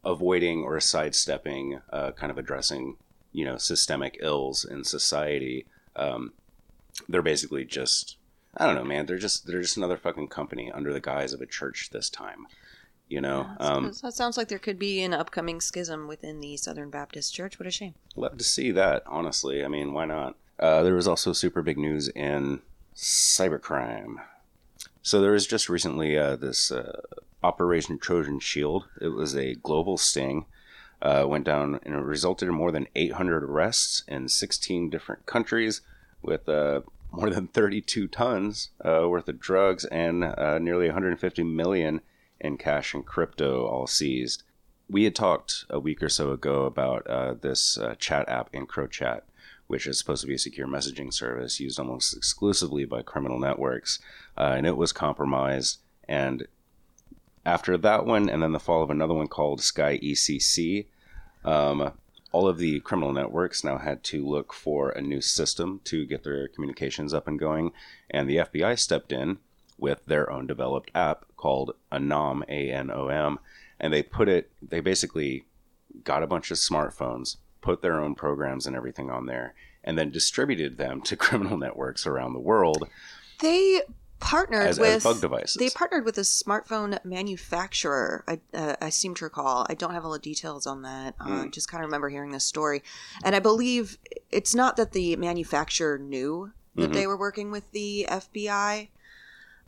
avoiding 0.05 0.65
or 0.65 0.81
sidestepping, 0.81 1.81
uh, 1.93 2.11
kind 2.13 2.33
of 2.33 2.39
addressing, 2.39 2.97
you 3.33 3.45
know, 3.45 3.59
systemic 3.59 4.17
ills 4.23 4.65
in 4.65 4.83
society, 4.83 5.67
um, 5.95 6.33
they're 7.09 7.23
basically 7.23 7.67
just, 7.67 8.17
I 8.57 8.67
don't 8.67 8.77
know, 8.77 8.85
man. 8.85 9.05
They're 9.05 9.19
just 9.19 9.47
they're 9.47 9.61
just 9.61 9.77
another 9.77 9.99
fucking 9.99 10.29
company 10.29 10.73
under 10.73 10.93
the 10.93 11.01
guise 11.01 11.35
of 11.35 11.43
a 11.43 11.47
church 11.47 11.91
this 11.93 12.09
time. 12.09 12.47
You 13.09 13.21
know, 13.21 13.47
um, 13.59 13.93
so 13.93 14.07
it 14.07 14.15
sounds 14.15 14.37
like 14.37 14.49
there 14.49 14.59
could 14.59 14.79
be 14.79 15.03
an 15.03 15.13
upcoming 15.13 15.61
schism 15.61 16.07
within 16.07 16.41
the 16.41 16.57
Southern 16.57 16.91
Baptist 16.91 17.35
Church. 17.35 17.59
What 17.59 17.67
a 17.67 17.71
shame. 17.71 17.95
love 18.17 18.39
to 18.39 18.45
see 18.45 18.71
that. 18.71 19.03
Honestly, 19.07 19.65
I 19.65 19.69
mean, 19.69 19.93
why 19.93 20.07
not? 20.07 20.37
Uh, 20.61 20.83
there 20.85 20.95
was 20.95 21.09
also 21.09 21.33
super 21.33 21.61
big 21.61 21.77
news 21.77 22.09
in 22.09 22.61
cybercrime. 22.95 24.17
So 25.03 25.21
there 25.21 25.33
was 25.33 25.47
just 25.47 25.71
recently 25.71 26.19
uh, 26.19 26.37
this 26.37 26.71
uh, 26.71 27.01
Operation 27.43 27.99
Trojan 27.99 28.39
Shield. 28.39 28.87
It 29.01 29.09
was 29.09 29.35
a 29.35 29.55
global 29.55 29.97
sting. 29.97 30.45
Uh, 31.01 31.25
went 31.27 31.47
down 31.47 31.81
and 31.85 31.95
it 31.95 32.03
resulted 32.03 32.47
in 32.47 32.55
more 32.55 32.71
than 32.71 32.87
800 32.95 33.43
arrests 33.43 34.03
in 34.07 34.29
16 34.29 34.91
different 34.91 35.25
countries, 35.25 35.81
with 36.21 36.47
uh, 36.47 36.83
more 37.11 37.31
than 37.31 37.47
32 37.49 38.09
tons 38.09 38.69
uh, 38.85 39.09
worth 39.09 39.27
of 39.27 39.41
drugs 39.41 39.87
and 39.87 40.23
uh, 40.23 40.59
nearly 40.59 40.89
150 40.89 41.43
million 41.45 42.03
in 42.39 42.59
cash 42.59 42.93
and 42.93 43.07
crypto 43.07 43.65
all 43.65 43.87
seized. 43.87 44.43
We 44.91 45.05
had 45.05 45.15
talked 45.15 45.65
a 45.71 45.81
week 45.81 46.03
or 46.03 46.11
so 46.11 46.33
ago 46.33 46.67
about 46.67 47.41
this 47.41 47.79
chat 47.99 48.29
app, 48.29 48.53
EncroChat, 48.53 49.23
which 49.71 49.87
is 49.87 49.97
supposed 49.97 50.21
to 50.21 50.27
be 50.27 50.35
a 50.35 50.39
secure 50.39 50.67
messaging 50.67 51.15
service 51.15 51.61
used 51.61 51.79
almost 51.79 52.17
exclusively 52.17 52.85
by 52.85 53.03
criminal 53.03 53.39
networks, 53.39 54.01
uh, 54.37 54.53
and 54.57 54.67
it 54.67 54.77
was 54.77 54.93
compromised. 54.93 55.79
And 56.09 56.49
after 57.47 57.79
that 57.79 58.05
one, 58.05 58.29
and 58.29 58.43
then 58.43 58.51
the 58.51 58.59
fall 58.59 58.83
of 58.83 58.91
another 58.91 59.15
one 59.15 59.29
called 59.29 59.63
Sky 59.63 59.97
ECC, 60.03 60.87
um, 61.45 61.93
all 62.33 62.49
of 62.49 62.59
the 62.59 62.81
criminal 62.81 63.13
networks 63.13 63.63
now 63.63 63.79
had 63.79 64.03
to 64.05 64.27
look 64.27 64.53
for 64.53 64.91
a 64.91 65.01
new 65.01 65.21
system 65.21 65.81
to 65.85 66.05
get 66.05 66.25
their 66.25 66.49
communications 66.49 67.15
up 67.15 67.29
and 67.29 67.39
going, 67.39 67.71
and 68.11 68.29
the 68.29 68.39
FBI 68.39 68.77
stepped 68.77 69.13
in 69.13 69.39
with 69.79 70.05
their 70.07 70.33
own 70.33 70.49
developed 70.49 70.91
app 70.97 71.27
called 71.37 71.77
Anom, 71.93 72.43
A 72.49 72.73
N 72.73 72.91
O 72.91 73.07
M, 73.07 73.39
and 73.79 73.93
they 73.93 74.03
put 74.03 74.29
it, 74.29 74.51
they 74.61 74.81
basically 74.81 75.45
got 76.03 76.25
a 76.25 76.27
bunch 76.27 76.51
of 76.51 76.57
smartphones, 76.57 77.37
put 77.61 77.83
their 77.83 78.01
own 78.01 78.15
programs 78.15 78.67
and 78.67 78.75
everything 78.77 79.11
on 79.11 79.27
there, 79.27 79.55
and 79.85 79.99
then 79.99 80.11
distributed 80.11 80.79
them 80.79 81.01
to 81.03 81.17
criminal 81.25 81.57
networks 81.59 82.07
around 82.07 82.33
the 82.33 82.41
world 82.41 82.89
They 83.41 83.83
partnered 84.19 84.67
as, 84.67 84.79
with 84.79 84.89
as 84.97 85.03
bug 85.05 85.21
devices. 85.21 85.55
They 85.57 85.71
partnered 85.71 86.05
with 86.05 86.19
a 86.19 86.23
smartphone 86.23 86.99
manufacturer. 87.05 88.23
I, 88.29 88.41
uh, 88.55 88.77
I 88.81 88.91
seem 88.91 89.15
to 89.17 89.25
recall. 89.25 89.67
I 89.71 89.75
don't 89.75 89.95
have 89.95 90.05
all 90.05 90.13
the 90.13 90.19
details 90.19 90.67
on 90.67 90.83
that. 90.83 91.15
Uh, 91.19 91.45
Hmm. 91.45 91.51
Just 91.51 91.69
kind 91.71 91.83
of 91.83 91.89
remember 91.89 92.09
hearing 92.11 92.31
this 92.33 92.45
story, 92.45 92.83
and 93.25 93.35
I 93.35 93.39
believe 93.41 93.97
it's 94.31 94.55
not 94.55 94.77
that 94.77 94.93
the 94.93 95.17
manufacturer 95.17 95.99
knew 95.99 96.53
that 96.77 96.91
Mhm. 96.91 96.95
they 96.95 97.07
were 97.07 97.17
working 97.17 97.51
with 97.51 97.71
the 97.73 98.07
FBI, 98.09 98.89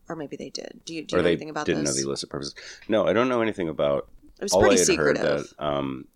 or 0.08 0.16
maybe 0.16 0.36
they 0.36 0.50
did. 0.50 0.80
Do 0.84 0.94
you, 0.94 1.02
do 1.04 1.16
you 1.16 1.18
know 1.18 1.22
they 1.24 1.30
anything 1.30 1.50
about 1.50 1.66
didn't 1.66 1.84
this? 1.84 1.94
know 1.96 2.00
the 2.02 2.06
illicit 2.06 2.28
purposes. 2.30 2.54
No, 2.88 3.06
I 3.06 3.12
don't 3.12 3.28
know 3.28 3.40
anything 3.40 3.68
about 3.68 4.08
it 4.38 4.42
was 4.44 4.52
all 4.52 4.60
pretty 4.60 4.76
I 4.76 4.78
had 4.78 4.86
secretive. 4.86 5.22
heard 5.22 5.40
that 5.58 5.64
um, 5.64 6.06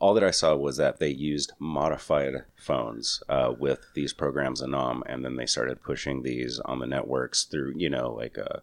all 0.00 0.14
that 0.14 0.24
I 0.24 0.30
saw 0.32 0.56
was 0.56 0.76
that 0.78 0.98
they 0.98 1.10
used 1.10 1.52
modified 1.58 2.44
phones 2.56 3.22
uh, 3.28 3.52
with 3.56 3.80
these 3.94 4.12
programs 4.14 4.62
anom, 4.62 5.02
and 5.06 5.24
then 5.24 5.36
they 5.36 5.46
started 5.46 5.82
pushing 5.82 6.22
these 6.22 6.58
on 6.64 6.78
the 6.80 6.86
networks 6.86 7.44
through 7.44 7.74
you 7.76 7.90
know 7.90 8.10
like 8.12 8.36
uh, 8.38 8.60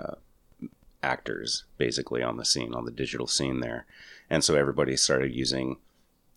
uh, 0.00 0.14
actors 1.02 1.64
basically 1.78 2.22
on 2.22 2.36
the 2.36 2.44
scene 2.44 2.74
on 2.74 2.84
the 2.84 2.90
digital 2.90 3.26
scene 3.26 3.60
there, 3.60 3.86
and 4.30 4.44
so 4.44 4.54
everybody 4.54 4.96
started 4.96 5.34
using 5.34 5.76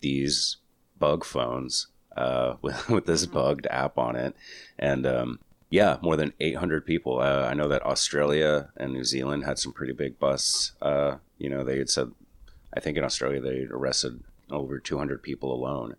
these 0.01 0.57
bug 0.97 1.23
phones 1.25 1.87
uh, 2.15 2.55
with 2.61 2.89
with 2.89 3.05
this 3.05 3.25
Mhm. 3.25 3.33
bugged 3.33 3.67
app 3.69 3.97
on 3.97 4.15
it, 4.15 4.35
and 4.77 5.05
um, 5.05 5.39
yeah, 5.69 5.97
more 6.01 6.15
than 6.15 6.33
800 6.39 6.85
people. 6.85 7.19
Uh, 7.19 7.45
I 7.49 7.53
know 7.53 7.67
that 7.67 7.85
Australia 7.85 8.69
and 8.77 8.91
New 8.93 9.03
Zealand 9.03 9.43
had 9.45 9.59
some 9.59 9.71
pretty 9.73 9.93
big 9.93 10.17
busts. 10.17 10.71
Uh, 10.81 11.17
you 11.37 11.47
know, 11.47 11.63
they 11.63 11.77
had 11.77 11.91
said, 11.91 12.11
I 12.73 12.79
think 12.79 12.97
in 12.97 13.03
Australia 13.03 13.39
they 13.39 13.67
arrested 13.69 14.23
over 14.51 14.79
200 14.79 15.21
people 15.21 15.53
alone. 15.53 15.95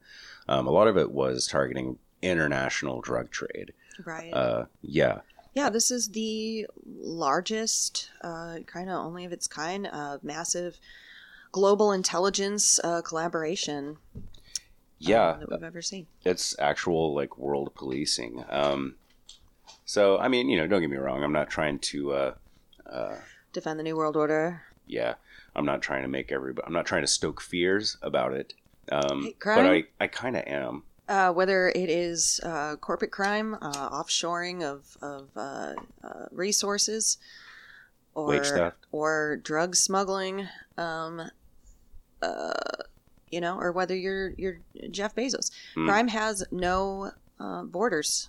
Um, 0.49 0.67
a 0.67 0.71
lot 0.71 0.89
of 0.89 0.97
it 0.97 1.11
was 1.13 1.47
targeting 1.47 1.99
international 2.23 3.01
drug 3.01 3.31
trade. 3.31 3.73
right. 4.05 4.33
Uh, 4.33 4.65
yeah, 4.83 5.21
Yeah, 5.55 5.71
this 5.71 5.91
is 5.91 6.09
the 6.11 6.67
largest, 6.87 8.11
uh, 8.23 8.59
kind 8.67 8.89
of 8.91 8.97
only 8.97 9.25
of 9.25 9.33
its 9.33 9.47
kind, 9.47 9.87
uh, 9.91 10.19
massive 10.23 10.79
global 11.53 11.93
intelligence 11.93 12.79
uh, 12.85 13.03
collaboration 13.03 13.97
Yeah, 14.99 15.23
uh, 15.23 15.39
that 15.41 15.51
we've 15.51 15.63
ever 15.65 15.83
seen. 15.83 16.07
it's 16.25 16.55
actual 16.59 17.15
like 17.15 17.39
world 17.39 17.75
policing. 17.75 18.45
Um, 18.49 18.97
so 19.85 20.19
I 20.19 20.29
mean, 20.29 20.49
you 20.49 20.57
know, 20.57 20.67
don't 20.67 20.81
get 20.81 20.91
me 20.91 20.97
wrong. 20.99 21.23
I'm 21.25 21.33
not 21.33 21.51
trying 21.51 21.79
to. 21.81 22.13
Uh, 22.13 22.35
uh, 22.87 23.17
Defend 23.53 23.79
the 23.81 23.83
New 23.85 23.97
World 23.97 24.17
Order. 24.17 24.63
yeah, 24.87 25.15
I'm 25.57 25.65
not 25.65 25.83
trying 25.83 26.03
to 26.03 26.09
make 26.09 26.31
everybody. 26.33 26.67
I'm 26.67 26.73
not 26.73 26.87
trying 26.87 27.03
to 27.03 27.07
stoke 27.09 27.41
fears 27.41 27.97
about 28.03 28.33
it. 28.35 28.55
Um, 28.93 29.23
Hey, 29.23 29.35
but? 29.45 29.67
I, 29.67 29.85
I 30.01 30.07
kind 30.07 30.37
of 30.37 30.45
am. 30.47 30.85
Uh, 31.09 31.33
whether 31.33 31.69
it 31.71 31.91
is 31.91 32.41
uh, 32.45 32.77
corporate 32.77 33.11
crime, 33.11 33.55
uh, 33.61 33.91
offshoring 33.91 34.63
of, 34.63 34.97
of 35.03 35.29
uh, 35.37 35.75
uh, 36.05 36.27
resources, 36.31 37.19
or 38.15 38.37
or 38.93 39.37
drug 39.43 39.75
smuggling, 39.75 40.47
um, 40.79 41.23
uh, 42.23 42.53
you 43.31 43.41
know, 43.41 43.59
or 43.59 43.73
whether 43.73 43.97
you're 43.97 44.31
you're 44.37 44.59
Jeff 44.91 45.15
Bezos, 45.17 45.51
Hmm. 45.75 45.87
crime 45.87 46.09
has 46.09 46.45
no 46.53 47.11
uh, 47.41 47.65
borders 47.65 48.29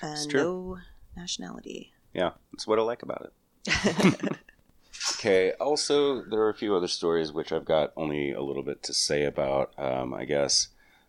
and 0.00 0.32
no 0.32 0.78
nationality. 1.16 1.92
Yeah, 2.14 2.30
that's 2.52 2.66
what 2.68 2.78
I 2.78 2.82
like 2.82 3.02
about 3.02 3.32
it. 3.66 4.38
okay. 5.18 5.52
Also, 5.60 6.22
there 6.22 6.40
are 6.40 6.48
a 6.48 6.54
few 6.54 6.76
other 6.76 6.88
stories 6.88 7.32
which 7.32 7.50
I've 7.52 7.64
got 7.64 7.92
only 7.96 8.32
a 8.32 8.42
little 8.42 8.62
bit 8.62 8.82
to 8.84 8.94
say 8.94 9.24
about. 9.24 9.72
Um, 9.76 10.14
I 10.14 10.24
guess 10.24 10.68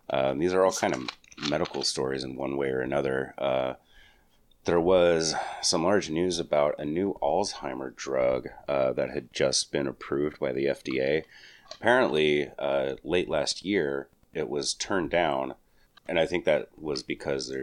um, 0.10 0.40
these 0.40 0.54
are 0.54 0.66
all 0.66 0.72
kind 0.72 0.96
of 0.96 1.10
medical 1.50 1.84
stories 1.84 2.24
in 2.24 2.36
one 2.36 2.58
way 2.58 2.70
or 2.70 2.82
another. 2.82 3.36
Uh, 3.38 3.74
there 4.66 4.80
was 4.80 5.36
some 5.62 5.84
large 5.84 6.10
news 6.10 6.40
about 6.40 6.76
a 6.80 6.86
new 6.86 7.18
Alzheimer 7.22 7.96
drug 7.96 8.50
uh, 8.68 8.94
that 8.94 9.12
had 9.12 9.32
just 9.32 9.72
been 9.72 9.88
approved 9.88 10.40
by 10.40 10.52
the 10.52 10.66
FDA. 10.66 11.24
Apparently, 11.74 12.52
uh, 12.58 12.96
late 13.04 13.30
last 13.30 13.64
year, 13.64 14.10
it 14.34 14.50
was 14.50 14.74
turned 14.74 15.12
down, 15.12 15.54
and 16.08 16.20
I 16.20 16.26
think 16.26 16.46
that 16.46 16.70
was 16.78 17.04
because 17.04 17.54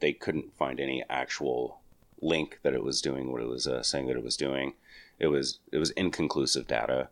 they 0.00 0.12
couldn't 0.12 0.56
find 0.56 0.80
any 0.80 1.04
actual 1.10 1.80
link 2.22 2.60
that 2.62 2.74
it 2.74 2.82
was 2.82 3.02
doing 3.02 3.30
what 3.30 3.42
it 3.42 3.48
was 3.48 3.66
uh, 3.66 3.82
saying 3.82 4.06
that 4.06 4.16
it 4.16 4.24
was 4.24 4.36
doing. 4.36 4.74
It 5.18 5.28
was 5.28 5.60
it 5.72 5.78
was 5.78 5.90
inconclusive 5.90 6.66
data, 6.66 7.08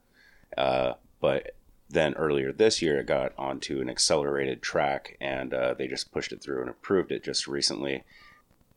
uh, 0.56 0.94
but 1.20 1.54
then 1.88 2.14
earlier 2.14 2.52
this 2.52 2.82
year 2.82 2.98
it 3.00 3.06
got 3.06 3.32
onto 3.38 3.80
an 3.80 3.88
accelerated 3.88 4.62
track, 4.62 5.16
and 5.20 5.54
uh, 5.54 5.74
they 5.74 5.86
just 5.86 6.12
pushed 6.12 6.32
it 6.32 6.42
through 6.42 6.60
and 6.60 6.70
approved 6.70 7.12
it 7.12 7.24
just 7.24 7.46
recently. 7.46 8.04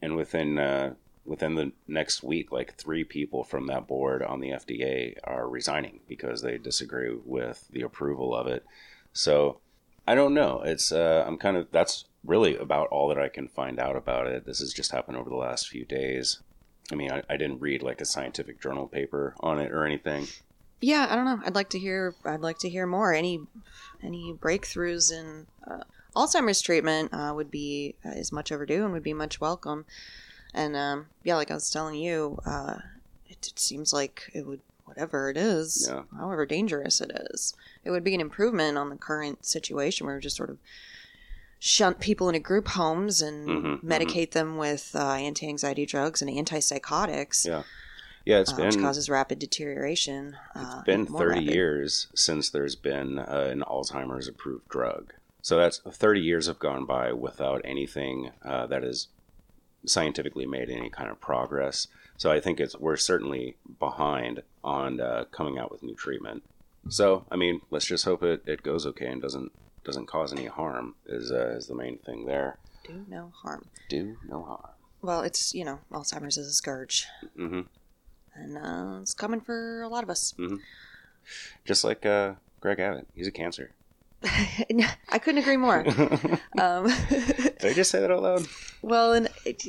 And 0.02 0.16
within 0.16 0.58
uh, 0.58 0.94
within 1.26 1.56
the 1.56 1.74
next 1.88 2.24
week, 2.24 2.52
like 2.52 2.76
three 2.76 3.04
people 3.04 3.44
from 3.44 3.68
that 3.68 3.88
board 3.88 4.24
on 4.24 4.40
the 4.40 4.50
FDA 4.50 5.18
are 5.24 5.48
resigning 5.48 6.00
because 6.08 6.42
they 6.42 6.58
disagree 6.58 7.16
with 7.26 7.68
the 7.70 7.82
approval 7.82 8.34
of 8.34 8.48
it. 8.48 8.66
So 9.14 9.60
I 10.08 10.16
don't 10.16 10.34
know. 10.34 10.62
It's 10.64 10.92
uh, 10.92 11.26
I'm 11.28 11.38
kind 11.38 11.58
of 11.58 11.70
that's 11.72 12.06
really 12.24 12.56
about 12.56 12.88
all 12.88 13.10
that 13.10 13.20
I 13.20 13.28
can 13.28 13.48
find 13.48 13.80
out 13.80 13.96
about 13.96 14.28
it. 14.28 14.46
This 14.46 14.60
has 14.60 14.74
just 14.74 14.92
happened 14.92 15.18
over 15.18 15.30
the 15.30 15.36
last 15.36 15.68
few 15.68 15.86
days. 15.86 16.40
I 16.92 16.96
mean, 16.96 17.12
I, 17.12 17.22
I 17.30 17.38
didn't 17.38 17.60
read 17.60 17.84
like 17.84 18.02
a 18.02 18.06
scientific 18.06 18.62
journal 18.62 18.88
paper 18.88 19.36
on 19.42 19.60
it 19.60 19.72
or 19.72 19.86
anything. 19.86 20.28
Yeah, 20.80 21.08
I 21.10 21.16
don't 21.16 21.26
know. 21.26 21.42
I'd 21.46 21.56
like 21.56 21.70
to 21.72 21.80
hear. 21.80 22.14
I'd 22.24 22.42
like 22.42 22.60
to 22.60 22.70
hear 22.70 22.86
more. 22.86 23.14
Any 23.14 23.42
any 24.04 24.34
breakthroughs 24.34 25.12
in 25.12 25.48
uh, 25.70 25.84
Alzheimer's 26.16 26.62
treatment 26.62 27.14
uh, 27.14 27.34
would 27.36 27.50
be 27.52 27.96
uh, 28.06 28.10
is 28.10 28.32
much 28.32 28.52
overdue 28.52 28.84
and 28.84 28.94
would 28.94 29.04
be 29.04 29.14
much 29.14 29.42
welcome. 29.42 29.86
And 30.54 30.76
um, 30.76 31.08
yeah, 31.24 31.36
like 31.36 31.52
I 31.52 31.56
was 31.56 31.70
telling 31.70 31.96
you, 31.96 32.38
uh, 32.46 32.78
it, 33.28 33.48
it 33.48 33.60
seems 33.60 33.92
like 33.92 34.30
it 34.34 34.46
would 34.46 34.62
whatever 34.86 35.30
it 35.30 35.36
is, 35.36 35.88
Yeah. 35.90 36.04
however 36.18 36.46
dangerous 36.46 37.02
it 37.02 37.12
is, 37.32 37.54
it 37.84 37.92
would 37.92 38.06
be 38.06 38.16
an 38.16 38.22
improvement 38.22 38.78
on 38.78 38.90
the 38.90 38.96
current 38.96 39.46
situation 39.46 40.06
where 40.06 40.16
we're 40.16 40.22
just 40.22 40.38
sort 40.38 40.50
of 40.50 40.58
shunt 41.60 42.00
people 42.00 42.30
into 42.30 42.40
group 42.40 42.68
homes 42.70 43.22
and 43.22 43.48
Mhm, 43.48 43.84
medicate 43.84 44.32
them 44.32 44.58
with 44.58 44.96
uh, 44.96 45.14
anti-anxiety 45.14 45.86
drugs 45.86 46.22
and 46.22 46.30
antipsychotics. 46.32 47.46
Yeah. 47.46 47.64
Yeah, 48.26 48.40
it's 48.40 48.52
uh, 48.52 48.58
been 48.58 48.66
which 48.66 48.80
causes 48.80 49.10
rapid 49.10 49.40
deterioration. 49.40 50.36
It's 50.54 50.66
uh, 50.76 50.82
been 50.86 51.06
30 51.06 51.40
rapid. 51.40 51.54
years 51.54 52.08
since 52.14 52.50
there's 52.50 52.76
been 52.76 53.20
uh, 53.20 53.48
an 53.52 53.62
Alzheimer's 53.62 54.28
approved 54.28 54.68
drug. 54.68 55.14
So 55.42 55.56
that's 55.56 55.80
30 55.80 56.20
years 56.20 56.48
have 56.48 56.60
gone 56.60 56.86
by 56.86 57.14
without 57.14 57.62
anything 57.64 58.32
uh, 58.44 58.68
that 58.68 58.84
has 58.84 59.08
scientifically 59.86 60.46
made 60.46 60.70
any 60.70 60.90
kind 60.90 61.10
of 61.10 61.22
progress. 61.22 61.88
So 62.18 62.30
I 62.32 62.42
think 62.42 62.60
it's 62.60 62.76
we're 62.78 62.98
certainly 62.98 63.56
behind 63.80 64.44
on 64.64 65.00
uh, 65.00 65.26
coming 65.32 65.58
out 65.58 65.72
with 65.72 65.84
new 65.84 65.96
treatment. 65.96 66.44
So 66.90 67.26
I 67.32 67.38
mean, 67.38 67.62
let's 67.70 67.86
just 67.86 68.04
hope 68.06 68.24
it, 68.24 68.44
it 68.46 68.62
goes 68.64 68.86
okay 68.88 69.08
and 69.08 69.22
doesn't 69.22 69.52
doesn't 69.88 70.06
cause 70.06 70.32
any 70.32 70.46
harm. 70.46 70.94
Is 71.08 71.32
uh, 71.32 71.56
is 71.58 71.66
the 71.66 71.74
main 71.74 71.98
thing 71.98 72.26
there? 72.26 72.60
Do 72.86 73.06
no 73.08 73.32
harm. 73.42 73.66
Do 73.90 74.18
no 74.28 74.44
harm. 74.44 74.70
Well, 75.02 75.22
it's 75.22 75.56
you 75.56 75.66
know 75.66 75.80
Alzheimer's 75.92 76.38
is 76.38 76.48
a 76.48 76.54
scourge, 76.54 77.08
hmm 77.36 77.62
and 78.36 78.58
uh, 78.58 79.00
it's 79.02 79.16
coming 79.16 79.42
for 79.42 79.82
a 79.82 79.88
lot 79.88 80.04
of 80.04 80.10
us. 80.12 80.36
Just 81.66 81.84
like 81.84 82.06
uh, 82.06 82.34
Greg 82.60 82.80
Abbott, 82.80 83.08
he's 83.16 83.28
a 83.28 83.32
cancer. 83.32 83.72
I 84.24 85.20
couldn't 85.20 85.42
agree 85.42 85.58
more. 85.58 85.84
Did 85.84 86.40
um, 86.60 86.88
I 86.88 87.74
just 87.74 87.90
say 87.90 88.00
that 88.00 88.12
out 88.12 88.22
loud? 88.22 88.48
well, 88.82 89.14
and 89.14 89.30
it, 89.46 89.64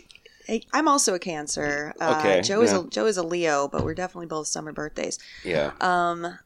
I'm 0.72 0.88
also 0.88 1.14
a 1.14 1.18
Cancer. 1.18 1.94
Uh, 2.00 2.16
Okay, 2.18 2.40
Joe 2.42 2.62
is 2.62 2.72
yeah. 2.72 2.80
a 2.80 2.86
Joe 2.88 3.06
is 3.06 3.16
a 3.16 3.22
Leo, 3.22 3.68
but 3.68 3.84
we're 3.84 3.94
definitely 3.94 4.26
both 4.26 4.48
summer 4.48 4.72
birthdays. 4.72 5.18
Yeah. 5.44 5.72
Um, 5.80 6.38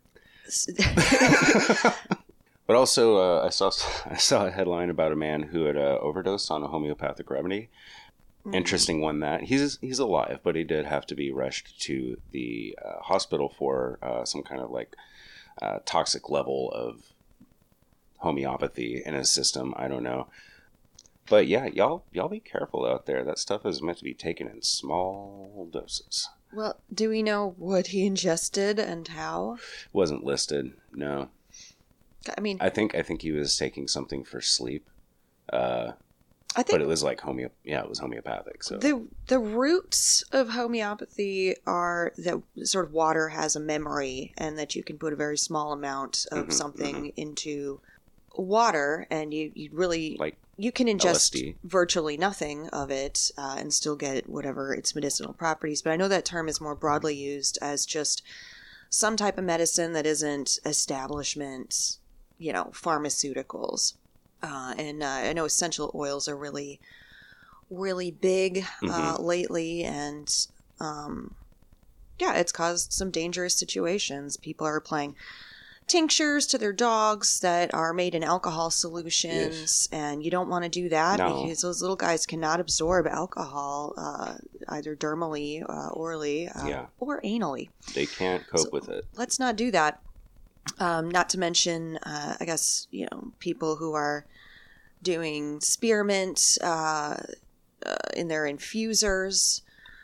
But 2.67 2.77
also, 2.77 3.17
uh, 3.17 3.45
I 3.47 3.51
saw 3.51 3.71
I 4.07 4.17
saw 4.17 4.47
a 4.47 4.51
headline 4.51 4.91
about 4.91 5.13
a 5.13 5.17
man 5.17 5.43
who 5.43 5.65
had 5.65 5.77
uh, 5.77 5.99
overdosed 6.01 6.51
on 6.51 6.63
a 6.63 6.69
homeopathic 6.69 7.31
remedy. 7.31 7.69
Interesting 8.53 9.01
one 9.01 9.21
that 9.21 9.43
he's 9.45 9.79
he's 9.81 10.01
alive, 10.01 10.41
but 10.43 10.57
he 10.57 10.65
did 10.65 10.85
have 10.85 11.07
to 11.07 11.15
be 11.15 11.31
rushed 11.31 11.81
to 11.83 12.17
the 12.33 12.77
uh, 12.85 13.01
hospital 13.01 13.49
for 13.57 14.01
uh, 14.03 14.25
some 14.25 14.43
kind 14.43 14.61
of 14.61 14.69
like 14.71 14.97
uh, 15.61 15.79
toxic 15.85 16.29
level 16.29 16.73
of 16.73 17.13
homeopathy 18.19 19.01
in 19.07 19.15
his 19.15 19.31
system. 19.31 19.73
I 19.77 19.87
don't 19.87 20.03
know, 20.03 20.27
but 21.29 21.47
yeah, 21.47 21.67
y'all 21.67 22.05
y'all 22.13 22.29
be 22.29 22.41
careful 22.41 22.85
out 22.85 23.07
there. 23.07 23.23
That 23.23 23.39
stuff 23.39 23.65
is 23.65 23.81
meant 23.81 23.99
to 23.99 24.05
be 24.05 24.15
taken 24.15 24.49
in 24.49 24.63
small 24.63 25.69
doses. 25.73 26.29
well, 26.53 26.81
do 26.93 27.11
we 27.11 27.23
know 27.23 27.55
what 27.59 27.89
he 27.89 28.05
ingested 28.05 28.81
and 28.81 29.07
how? 29.07 29.59
wasn't 29.93 30.25
listed. 30.25 30.73
No, 30.93 31.29
I 32.37 32.41
mean, 32.41 32.59
I 32.61 32.69
think 32.71 32.95
I 32.95 33.03
think 33.03 33.23
he 33.23 33.33
was 33.33 33.57
taking 33.57 33.89
something 33.89 34.25
for 34.25 34.41
sleep. 34.41 34.89
Uh, 35.53 35.93
I 36.55 36.63
think 36.63 36.75
but 36.79 36.83
it 36.83 36.87
was 36.87 37.03
like 37.03 37.21
homeo 37.21 37.49
yeah 37.65 37.81
it 37.83 37.89
was 37.89 37.99
homeopathic 37.99 38.63
so 38.63 38.77
the 38.77 39.07
the 39.29 39.39
roots 39.39 40.23
of 40.33 40.51
homeopathy 40.51 41.55
are 41.67 42.13
that 42.19 42.43
sort 42.65 42.85
of 42.85 42.93
water 42.93 43.31
has 43.31 43.57
a 43.57 43.61
memory 43.61 44.35
and 44.37 44.59
that 44.59 44.75
you 44.75 44.83
can 44.85 44.99
put 44.99 45.15
a 45.15 45.17
very 45.17 45.39
small 45.39 45.73
amount 45.73 46.27
of 46.31 46.49
Mhm, 46.49 46.53
something 46.53 47.13
into 47.17 47.81
water 48.37 49.07
and 49.11 49.33
you, 49.33 49.51
you 49.55 49.71
really 49.73 50.17
like 50.21 50.37
you 50.59 50.71
can 50.73 50.87
ingest 50.89 51.33
LSD. 51.33 51.57
virtually 51.65 52.19
nothing 52.19 52.69
of 52.69 52.91
it 52.91 53.31
uh, 53.39 53.57
and 53.59 53.73
still 53.73 53.97
get 53.97 54.29
whatever 54.29 54.75
its 54.75 54.95
medicinal 54.95 55.33
properties 55.33 55.81
but 55.81 55.91
i 55.93 55.97
know 55.97 56.09
that 56.09 56.27
term 56.27 56.49
is 56.51 56.61
more 56.61 56.75
broadly 56.75 57.15
used 57.17 57.59
as 57.63 57.87
just 57.87 58.23
some 58.91 59.17
type 59.17 59.39
of 59.39 59.45
medicine 59.45 59.95
that 59.95 60.05
isn't 60.05 60.59
establishment 60.67 61.97
you 62.43 62.53
know 62.53 62.71
pharmaceuticals. 62.73 63.95
Uh, 64.45 64.75
and 64.77 65.03
uh, 65.05 65.07
i 65.07 65.33
know 65.33 65.45
essential 65.45 65.93
oils 65.95 66.27
are 66.29 66.37
really 66.37 66.81
really 67.71 68.11
big 68.11 68.65
uh, 68.89 69.17
lately. 69.21 69.83
And 69.85 70.29
um, 70.81 71.35
yeah 72.19 72.35
it's 72.35 72.53
caused 72.53 72.93
some 72.93 73.11
dangerous 73.11 73.55
situations. 73.55 74.37
People 74.37 74.67
are 74.67 74.77
applying 74.77 75.15
tinctures 75.87 76.47
to 76.47 76.59
their 76.59 76.73
dogs 76.73 77.41
that 77.41 77.73
are 77.75 77.93
made 77.93 78.15
in 78.15 78.23
alcohol 78.23 78.71
solutions. 78.71 79.89
And 79.93 80.25
you 80.25 80.31
don't 80.31 80.49
want 80.49 80.65
to 80.65 80.69
do 80.71 80.89
that 80.91 81.19
No. 81.19 81.43
because 81.43 81.63
those 81.63 81.81
little 81.81 81.97
guys 81.97 82.27
cannot 82.27 82.61
absorb 82.61 83.07
alcohol 83.07 83.95
uh, 83.97 84.35
either 84.69 84.95
dermally 84.95 85.63
uh, 85.69 85.89
orally 85.91 86.49
uh, 86.49 86.67
Yeah. 86.67 86.87
or 87.01 87.21
anally. 87.23 87.71
They 87.95 88.07
can't 88.07 88.47
cope 88.49 88.61
So- 88.61 88.71
with 88.73 88.89
it. 88.89 89.05
let's 89.17 89.39
not 89.39 89.57
do 89.57 89.71
that. 89.71 90.01
Um, 90.79 91.11
not 91.11 91.29
to 91.31 91.39
mention, 91.39 91.97
uh, 91.99 92.37
I 92.41 92.45
guess 92.45 92.87
you 92.91 93.07
know 93.11 93.33
people 93.41 93.77
who 93.77 93.95
are 93.95 94.25
doing 95.03 95.61
spearmint 95.61 96.59
uh, 96.63 97.17
uh, 97.85 97.97
in 98.17 98.29
their 98.29 98.47
infusers. 98.47 99.63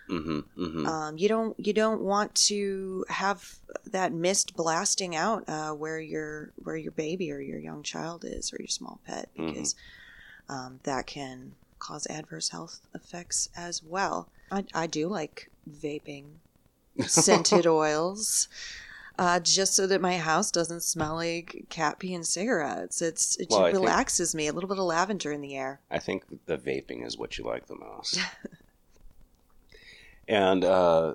mm-hmm, 0.08 0.40
mm-hmm. 0.60 0.86
Um, 0.86 1.18
you 1.18 1.28
don't 1.28 1.54
you 1.64 1.72
don't 1.72 2.02
want 2.02 2.34
to 2.46 3.04
have 3.08 3.56
that 3.86 4.12
mist 4.12 4.56
blasting 4.56 5.14
out 5.14 5.44
uh, 5.48 5.70
where 5.72 6.00
your 6.00 6.52
where 6.56 6.76
your 6.76 6.92
baby 6.92 7.30
or 7.30 7.40
your 7.40 7.58
young 7.60 7.82
child 7.82 8.24
is 8.26 8.52
or 8.52 8.56
your 8.58 8.68
small 8.68 9.00
pet 9.06 9.28
Mhm. 9.38 9.46
because 9.54 9.74
um, 10.48 10.80
that 10.84 11.06
can 11.06 11.52
cause 11.78 12.06
adverse 12.10 12.48
health 12.48 12.80
effects 12.94 13.48
as 13.56 13.82
well. 13.82 14.28
I, 14.50 14.64
I 14.74 14.86
do 14.88 15.08
like 15.08 15.50
vaping 15.70 16.24
scented 17.06 17.66
oils. 17.66 18.48
Uh, 19.18 19.40
just 19.40 19.74
so 19.74 19.84
that 19.88 20.00
my 20.00 20.16
house 20.16 20.52
doesn't 20.52 20.80
smell 20.82 21.16
like 21.16 21.66
cat 21.68 21.98
pee 21.98 22.14
and 22.14 22.24
cigarettes. 22.24 23.02
It's 23.02 23.34
it 23.36 23.48
Well, 23.50 23.64
I 23.64 23.72
think- 23.72 23.82
relaxes 23.84 24.32
me. 24.32 24.46
A 24.46 24.52
little 24.52 24.68
bit 24.68 24.78
of 24.78 24.84
lavender 24.84 25.32
in 25.32 25.40
the 25.40 25.56
air. 25.56 25.80
I 25.90 25.98
think 25.98 26.24
the 26.46 26.56
vaping 26.56 27.04
is 27.04 27.18
what 27.18 27.36
you 27.36 27.44
like 27.44 27.66
the 27.66 27.74
most. 27.74 28.20
and 30.28 30.62
uh, 30.64 31.14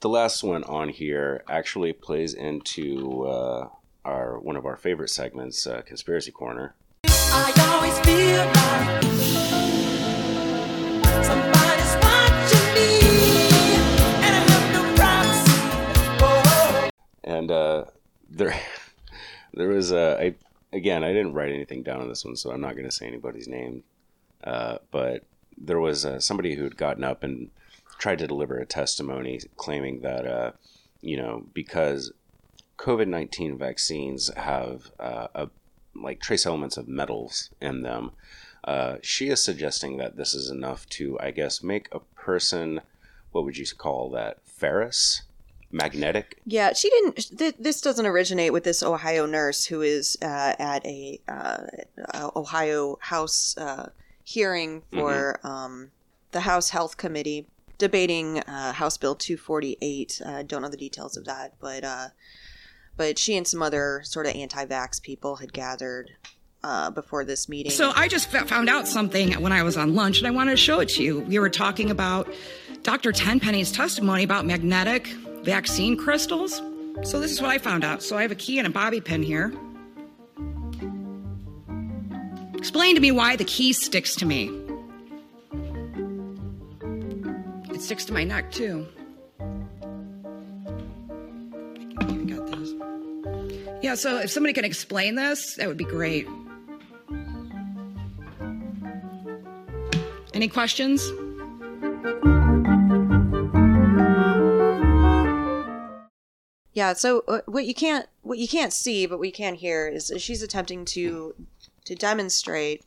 the 0.00 0.08
last 0.08 0.42
one 0.42 0.64
on 0.64 0.88
here 0.88 1.44
actually 1.48 1.92
plays 1.92 2.34
into 2.34 3.24
uh, 3.26 3.68
our 4.04 4.40
one 4.40 4.56
of 4.56 4.66
our 4.66 4.76
favorite 4.76 5.10
segments, 5.10 5.66
uh, 5.68 5.82
Conspiracy 5.82 6.32
Corner. 6.32 6.74
And 17.26 17.50
uh, 17.50 17.84
there, 18.30 18.58
there 19.54 19.68
was 19.68 19.92
a. 19.92 20.18
I, 20.18 20.34
again, 20.72 21.04
I 21.04 21.12
didn't 21.12 21.34
write 21.34 21.52
anything 21.52 21.82
down 21.82 22.00
on 22.00 22.08
this 22.08 22.24
one, 22.24 22.36
so 22.36 22.50
I'm 22.50 22.60
not 22.60 22.72
going 22.72 22.88
to 22.88 22.94
say 22.94 23.06
anybody's 23.06 23.48
name. 23.48 23.82
Uh, 24.44 24.78
but 24.90 25.24
there 25.58 25.80
was 25.80 26.04
uh, 26.04 26.20
somebody 26.20 26.54
who 26.54 26.64
had 26.64 26.76
gotten 26.76 27.04
up 27.04 27.22
and 27.22 27.50
tried 27.98 28.18
to 28.18 28.26
deliver 28.26 28.58
a 28.58 28.66
testimony 28.66 29.40
claiming 29.56 30.00
that, 30.00 30.26
uh, 30.26 30.52
you 31.00 31.16
know, 31.16 31.46
because 31.52 32.12
COVID 32.78 33.08
19 33.08 33.56
vaccines 33.56 34.30
have 34.36 34.90
uh, 35.00 35.28
a, 35.34 35.48
like 35.94 36.20
trace 36.20 36.46
elements 36.46 36.76
of 36.76 36.88
metals 36.88 37.50
in 37.60 37.82
them, 37.82 38.12
uh, 38.64 38.96
she 39.02 39.28
is 39.28 39.42
suggesting 39.42 39.96
that 39.96 40.16
this 40.16 40.34
is 40.34 40.50
enough 40.50 40.88
to, 40.90 41.18
I 41.20 41.30
guess, 41.30 41.62
make 41.62 41.88
a 41.92 42.00
person, 42.00 42.80
what 43.32 43.44
would 43.44 43.56
you 43.56 43.66
call 43.76 44.10
that, 44.10 44.38
ferrous? 44.44 45.22
Magnetic? 45.70 46.38
Yeah, 46.46 46.72
she 46.72 46.88
didn't. 46.90 47.38
Th- 47.38 47.56
this 47.58 47.80
doesn't 47.80 48.06
originate 48.06 48.52
with 48.52 48.64
this 48.64 48.82
Ohio 48.82 49.26
nurse 49.26 49.64
who 49.66 49.82
is 49.82 50.16
uh, 50.22 50.54
at 50.58 50.84
a 50.86 51.20
uh, 51.28 51.62
uh, 52.14 52.30
Ohio 52.36 52.98
House 53.00 53.56
uh, 53.58 53.90
hearing 54.24 54.82
for 54.92 55.40
um, 55.44 55.90
the 56.32 56.40
House 56.40 56.70
Health 56.70 56.96
Committee 56.96 57.46
debating 57.78 58.40
uh, 58.40 58.72
House 58.72 58.96
Bill 58.96 59.14
248. 59.14 60.22
Uh, 60.24 60.42
don't 60.42 60.62
know 60.62 60.68
the 60.68 60.76
details 60.76 61.16
of 61.16 61.24
that, 61.24 61.54
but 61.60 61.84
uh, 61.84 62.08
but 62.96 63.18
she 63.18 63.36
and 63.36 63.46
some 63.46 63.62
other 63.62 64.00
sort 64.04 64.26
of 64.26 64.34
anti-vax 64.34 65.02
people 65.02 65.36
had 65.36 65.52
gathered 65.52 66.12
uh, 66.64 66.90
before 66.90 67.24
this 67.24 67.48
meeting. 67.48 67.70
So 67.70 67.92
I 67.94 68.08
just 68.08 68.34
f- 68.34 68.48
found 68.48 68.68
out 68.68 68.88
something 68.88 69.32
when 69.34 69.52
I 69.52 69.62
was 69.62 69.76
on 69.76 69.94
lunch, 69.94 70.18
and 70.18 70.26
I 70.26 70.30
wanted 70.30 70.52
to 70.52 70.56
show 70.56 70.80
it 70.80 70.88
to 70.90 71.02
you. 71.02 71.20
We 71.20 71.38
were 71.38 71.50
talking 71.50 71.90
about 71.90 72.32
Dr. 72.82 73.12
Tenpenny's 73.12 73.70
testimony 73.70 74.24
about 74.24 74.46
magnetic 74.46 75.08
vaccine 75.46 75.96
crystals. 75.96 76.60
So 77.04 77.20
this 77.20 77.30
is 77.30 77.40
what 77.40 77.50
I 77.50 77.58
found 77.58 77.84
out. 77.84 78.02
So 78.02 78.18
I 78.18 78.22
have 78.22 78.32
a 78.32 78.34
key 78.34 78.58
and 78.58 78.66
a 78.66 78.70
bobby 78.70 79.00
pin 79.00 79.22
here. 79.22 79.54
Explain 82.54 82.96
to 82.96 83.00
me 83.00 83.12
why 83.12 83.36
the 83.36 83.44
key 83.44 83.72
sticks 83.72 84.16
to 84.16 84.26
me. 84.26 84.50
It 87.72 87.80
sticks 87.80 88.04
to 88.06 88.12
my 88.12 88.24
neck 88.24 88.50
too. 88.50 88.86
Yeah, 93.82 93.94
so 93.94 94.18
if 94.18 94.30
somebody 94.30 94.52
can 94.52 94.64
explain 94.64 95.14
this, 95.14 95.54
that 95.56 95.68
would 95.68 95.76
be 95.76 95.84
great. 95.84 96.26
Any 100.34 100.48
questions? 100.48 101.08
Yeah. 106.76 106.92
So 106.92 107.24
uh, 107.26 107.40
what 107.46 107.64
you 107.64 107.74
can't 107.74 108.06
what 108.20 108.36
you 108.36 108.46
can't 108.46 108.72
see, 108.72 109.06
but 109.06 109.18
we 109.18 109.30
can 109.30 109.54
hear 109.54 109.88
is 109.88 110.12
she's 110.18 110.42
attempting 110.42 110.84
to 110.84 111.34
to 111.86 111.94
demonstrate 111.94 112.84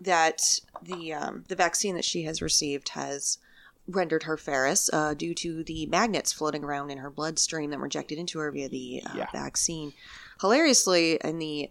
that 0.00 0.40
the 0.82 1.14
um, 1.14 1.44
the 1.46 1.54
vaccine 1.54 1.94
that 1.94 2.04
she 2.04 2.24
has 2.24 2.42
received 2.42 2.90
has 2.90 3.38
rendered 3.86 4.24
her 4.24 4.36
ferrous 4.36 4.90
uh, 4.92 5.14
due 5.14 5.32
to 5.34 5.62
the 5.62 5.86
magnets 5.86 6.32
floating 6.32 6.64
around 6.64 6.90
in 6.90 6.98
her 6.98 7.10
bloodstream 7.10 7.70
that 7.70 7.78
were 7.78 7.84
injected 7.86 8.18
into 8.18 8.40
her 8.40 8.50
via 8.50 8.68
the 8.68 9.02
uh, 9.06 9.10
Yeah. 9.14 9.26
vaccine. 9.32 9.92
Hilariously, 10.40 11.20
in 11.22 11.38
the 11.38 11.70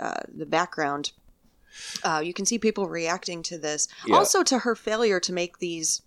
uh, 0.00 0.22
the 0.34 0.46
background, 0.46 1.12
uh, 2.02 2.22
you 2.24 2.32
can 2.32 2.46
see 2.46 2.58
people 2.58 2.88
reacting 2.88 3.42
to 3.42 3.58
this. 3.58 3.88
Yeah. 4.06 4.16
Also, 4.16 4.42
to 4.44 4.60
her 4.60 4.74
failure 4.74 5.20
to 5.20 5.32
make 5.34 5.58
these 5.58 6.00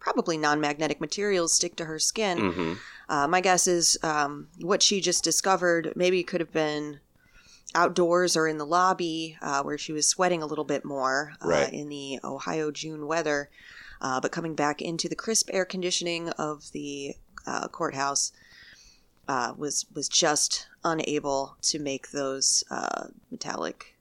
probably 0.00 0.36
non-magnetic 0.36 1.00
materials 1.00 1.52
stick 1.54 1.76
to 1.76 1.84
her 1.84 2.00
skin. 2.00 2.38
Mm-hmm. 2.38 2.72
Uh, 3.08 3.28
my 3.28 3.40
guess 3.40 3.66
is 3.66 3.96
um, 4.02 4.48
what 4.60 4.82
she 4.82 5.00
just 5.00 5.22
discovered 5.22 5.92
maybe 5.94 6.22
could 6.22 6.40
have 6.40 6.52
been 6.52 6.98
outdoors 7.74 8.36
or 8.36 8.48
in 8.48 8.58
the 8.58 8.66
lobby 8.66 9.36
uh, 9.42 9.62
where 9.62 9.78
she 9.78 9.92
was 9.92 10.06
sweating 10.06 10.42
a 10.42 10.46
little 10.46 10.64
bit 10.64 10.84
more 10.84 11.32
uh, 11.44 11.48
Right. 11.48 11.72
in 11.72 11.88
the 11.88 12.18
Ohio 12.24 12.70
June 12.70 13.06
weather. 13.06 13.50
Uh, 14.00 14.20
but 14.20 14.32
coming 14.32 14.54
back 14.54 14.82
into 14.82 15.08
the 15.08 15.14
crisp 15.16 15.48
air 15.52 15.64
conditioning 15.64 16.28
of 16.30 16.70
the 16.72 17.14
uh, 17.46 17.68
courthouse 17.68 18.32
uh, 19.28 19.52
was 19.56 19.86
was 19.94 20.08
just 20.08 20.68
unable 20.84 21.56
to 21.62 21.78
make 21.78 22.10
those 22.10 22.62
uh, 22.70 23.06
metallic, 23.30 23.96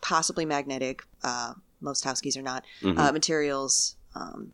possibly 0.00 0.44
magnetic. 0.44 1.02
Uh, 1.22 1.54
most 1.80 2.04
house 2.04 2.20
keys 2.20 2.36
are 2.36 2.42
not 2.42 2.64
Mm-hmm. 2.82 2.98
uh, 2.98 3.12
materials 3.12 3.96
um, 4.14 4.52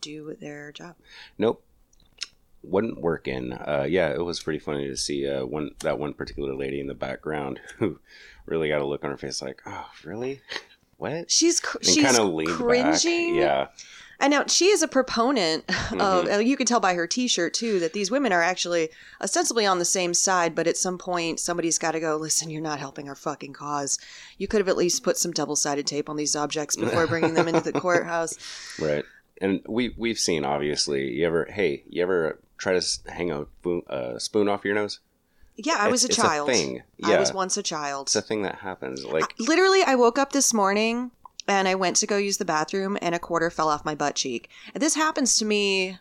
do 0.00 0.36
their 0.40 0.72
job. 0.72 0.94
Nope. 1.38 1.62
Wouldn't 2.68 3.00
work 3.00 3.28
in. 3.28 3.52
Uh, 3.52 3.86
yeah, 3.88 4.08
it 4.10 4.24
was 4.24 4.40
pretty 4.40 4.58
funny 4.58 4.86
to 4.88 4.96
see 4.96 5.28
uh, 5.28 5.44
one 5.46 5.70
that 5.80 5.98
one 5.98 6.12
particular 6.14 6.54
lady 6.54 6.80
in 6.80 6.86
the 6.88 6.94
background 6.94 7.60
who 7.78 7.98
really 8.46 8.68
got 8.68 8.80
a 8.80 8.86
look 8.86 9.04
on 9.04 9.10
her 9.10 9.16
face 9.16 9.40
like, 9.40 9.62
"Oh, 9.66 9.86
really? 10.04 10.40
What?" 10.96 11.30
She's 11.30 11.60
cr- 11.60 11.78
she's 11.82 12.02
kind 12.02 12.16
of 12.18 12.32
cringing. 12.56 12.90
back. 12.92 13.04
Yeah, 13.04 13.66
I 14.18 14.28
know 14.28 14.44
she 14.48 14.66
is 14.66 14.82
a 14.82 14.88
proponent 14.88 15.66
Mm-hmm. 15.66 16.00
of. 16.30 16.42
You 16.42 16.56
can 16.56 16.66
tell 16.66 16.80
by 16.80 16.94
her 16.94 17.06
T-shirt 17.06 17.54
too 17.54 17.78
that 17.80 17.92
these 17.92 18.10
women 18.10 18.32
are 18.32 18.42
actually 18.42 18.88
ostensibly 19.22 19.64
on 19.66 19.78
the 19.78 19.84
same 19.84 20.12
side, 20.14 20.54
but 20.54 20.66
at 20.66 20.76
some 20.76 20.98
point 20.98 21.38
somebody's 21.38 21.78
got 21.78 21.92
to 21.92 22.00
go. 22.00 22.16
Listen, 22.16 22.50
you're 22.50 22.60
not 22.62 22.80
helping 22.80 23.08
our 23.08 23.14
fucking 23.14 23.52
cause. 23.52 23.98
You 24.38 24.48
could 24.48 24.58
have 24.60 24.68
at 24.68 24.76
least 24.76 25.04
put 25.04 25.16
some 25.18 25.30
double-sided 25.32 25.86
tape 25.86 26.08
on 26.10 26.16
these 26.16 26.34
objects 26.34 26.74
before 26.76 27.06
bringing 27.12 27.34
them 27.34 27.46
into 27.46 27.60
the 27.60 27.78
courthouse. 27.78 28.36
right. 28.80 29.04
And 29.40 29.60
we 29.68 29.94
we've 29.98 30.18
seen 30.18 30.44
obviously. 30.44 31.12
You 31.12 31.26
ever? 31.26 31.44
Hey, 31.50 31.84
you 31.88 32.02
ever 32.02 32.40
try 32.58 32.78
to 32.78 32.98
hang 33.10 33.30
a 33.30 33.46
spoon, 33.60 33.82
uh, 33.88 34.18
spoon 34.18 34.48
off 34.48 34.64
your 34.64 34.74
nose? 34.74 35.00
Yeah, 35.56 35.76
I 35.78 35.88
was 35.88 36.04
a 36.04 36.06
It's- 36.06 36.18
it's 36.18 36.18
a 36.18 36.22
child. 36.22 36.48
thing. 36.50 36.82
I 37.02 37.18
was 37.18 37.32
once 37.32 37.56
a 37.56 37.62
child. 37.62 38.08
It's 38.08 38.16
a 38.16 38.20
thing 38.22 38.42
that 38.42 38.56
happens. 38.56 39.04
Like, 39.04 39.34
Literally, 39.38 39.82
I 39.82 39.94
woke 39.94 40.18
up 40.18 40.32
this 40.32 40.52
morning 40.52 41.12
and 41.48 41.66
I 41.68 41.74
went 41.74 41.96
to 41.96 42.06
go 42.06 42.16
use 42.18 42.36
the 42.38 42.44
bathroom, 42.44 42.98
and 43.00 43.14
a 43.14 43.18
quarter 43.20 43.48
fell 43.50 43.68
off 43.68 43.84
my 43.84 43.94
butt 43.94 44.16
cheek. 44.16 44.50
And 44.74 44.82
this 44.82 44.94
happens 44.96 45.38
to 45.38 45.44
me. 45.44 45.98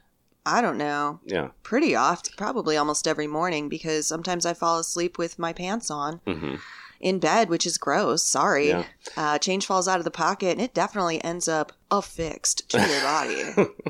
I 0.47 0.61
don't 0.61 0.77
know. 0.77 1.19
yeah. 1.25 1.49
pretty 1.63 1.95
often, 1.95 2.33
probably 2.37 2.77
almost 2.77 3.07
every 3.07 3.25
morning, 3.27 3.67
because 3.69 4.05
sometimes 4.07 4.45
I 4.45 4.53
fall 4.53 4.77
asleep 4.79 5.17
with 5.17 5.39
my 5.39 5.53
pants 5.53 5.89
on 5.89 6.19
hmm 6.27 6.55
in 7.01 7.19
bed, 7.19 7.49
which 7.49 7.65
is 7.67 7.77
gross. 7.77 8.23
Sorry. 8.23 8.69
Yeah. 8.69 8.85
Uh, 9.17 9.37
change 9.37 9.65
falls 9.65 9.87
out 9.87 9.99
of 9.99 10.05
the 10.05 10.11
pocket 10.11 10.51
and 10.53 10.61
it 10.61 10.73
definitely 10.73 11.21
ends 11.23 11.47
up 11.47 11.73
affixed 11.91 12.67
to 12.69 12.79
your 12.79 13.01
body. 13.01 13.43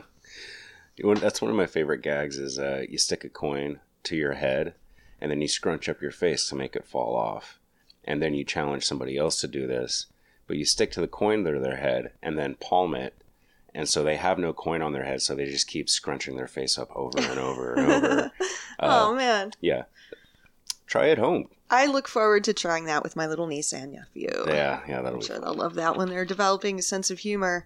That's 0.98 1.42
one 1.42 1.52
of 1.52 1.58
my 1.58 1.66
favorite 1.66 2.02
gags. 2.02 2.38
Is 2.38 2.60
uh, 2.60 2.84
you 2.90 2.98
stick 2.98 3.24
a 3.24 3.30
coin 3.30 3.80
to 4.04 4.16
your 4.16 4.34
head, 4.34 4.76
and 5.20 5.32
then 5.32 5.42
you 5.42 5.48
scrunch 5.48 5.90
up 5.90 6.02
your 6.02 6.12
face 6.12 6.48
to 6.50 6.56
make 6.56 6.76
it 6.76 6.86
fall 6.86 7.16
off, 7.16 7.60
and 8.04 8.22
then 8.22 8.34
you 8.34 8.44
challenge 8.44 8.86
somebody 8.86 9.18
else 9.18 9.40
to 9.42 9.48
do 9.48 9.68
this, 9.68 10.08
but 10.48 10.58
you 10.58 10.66
stick 10.66 10.92
to 10.92 11.02
the 11.02 11.08
coin 11.08 11.44
to 11.44 11.60
their 11.60 11.78
head 11.78 12.12
and 12.22 12.38
then 12.38 12.56
palm 12.56 12.96
it, 12.96 13.16
and 13.74 13.90
so 13.90 14.04
they 14.04 14.16
have 14.16 14.38
no 14.40 14.54
coin 14.54 14.82
on 14.82 14.94
their 14.94 15.04
head, 15.04 15.22
so 15.22 15.36
they 15.36 15.46
just 15.46 15.68
keep 15.68 15.90
scrunching 15.90 16.36
their 16.38 16.48
face 16.48 16.78
up 16.78 16.90
over 16.96 17.20
and 17.20 17.40
over 17.40 17.74
and 17.74 17.92
over. 17.92 18.32
Uh, 18.78 19.08
oh, 19.08 19.16
man. 19.16 19.52
Yeah, 19.62 19.84
try 20.86 21.06
it 21.06 21.18
home. 21.18 21.48
I 21.70 21.86
look 21.86 22.10
forward 22.10 22.44
to 22.44 22.54
trying 22.54 22.86
that 22.86 23.04
with 23.04 23.16
my 23.16 23.26
little 23.26 23.48
niece 23.48 23.72
and 23.72 23.94
nephew. 23.94 24.28
Yeah, 24.48 24.82
yeah, 24.86 25.02
that'll 25.02 25.14
I'm 25.14 25.20
be 25.20 25.26
sure 25.26 25.38
fun. 25.38 25.46
they'll 25.46 25.54
love 25.54 25.76
that 25.76 25.96
when 25.96 26.10
they're 26.10 26.26
developing 26.26 26.78
a 26.78 26.82
sense 26.82 27.10
of 27.10 27.20
humor. 27.20 27.66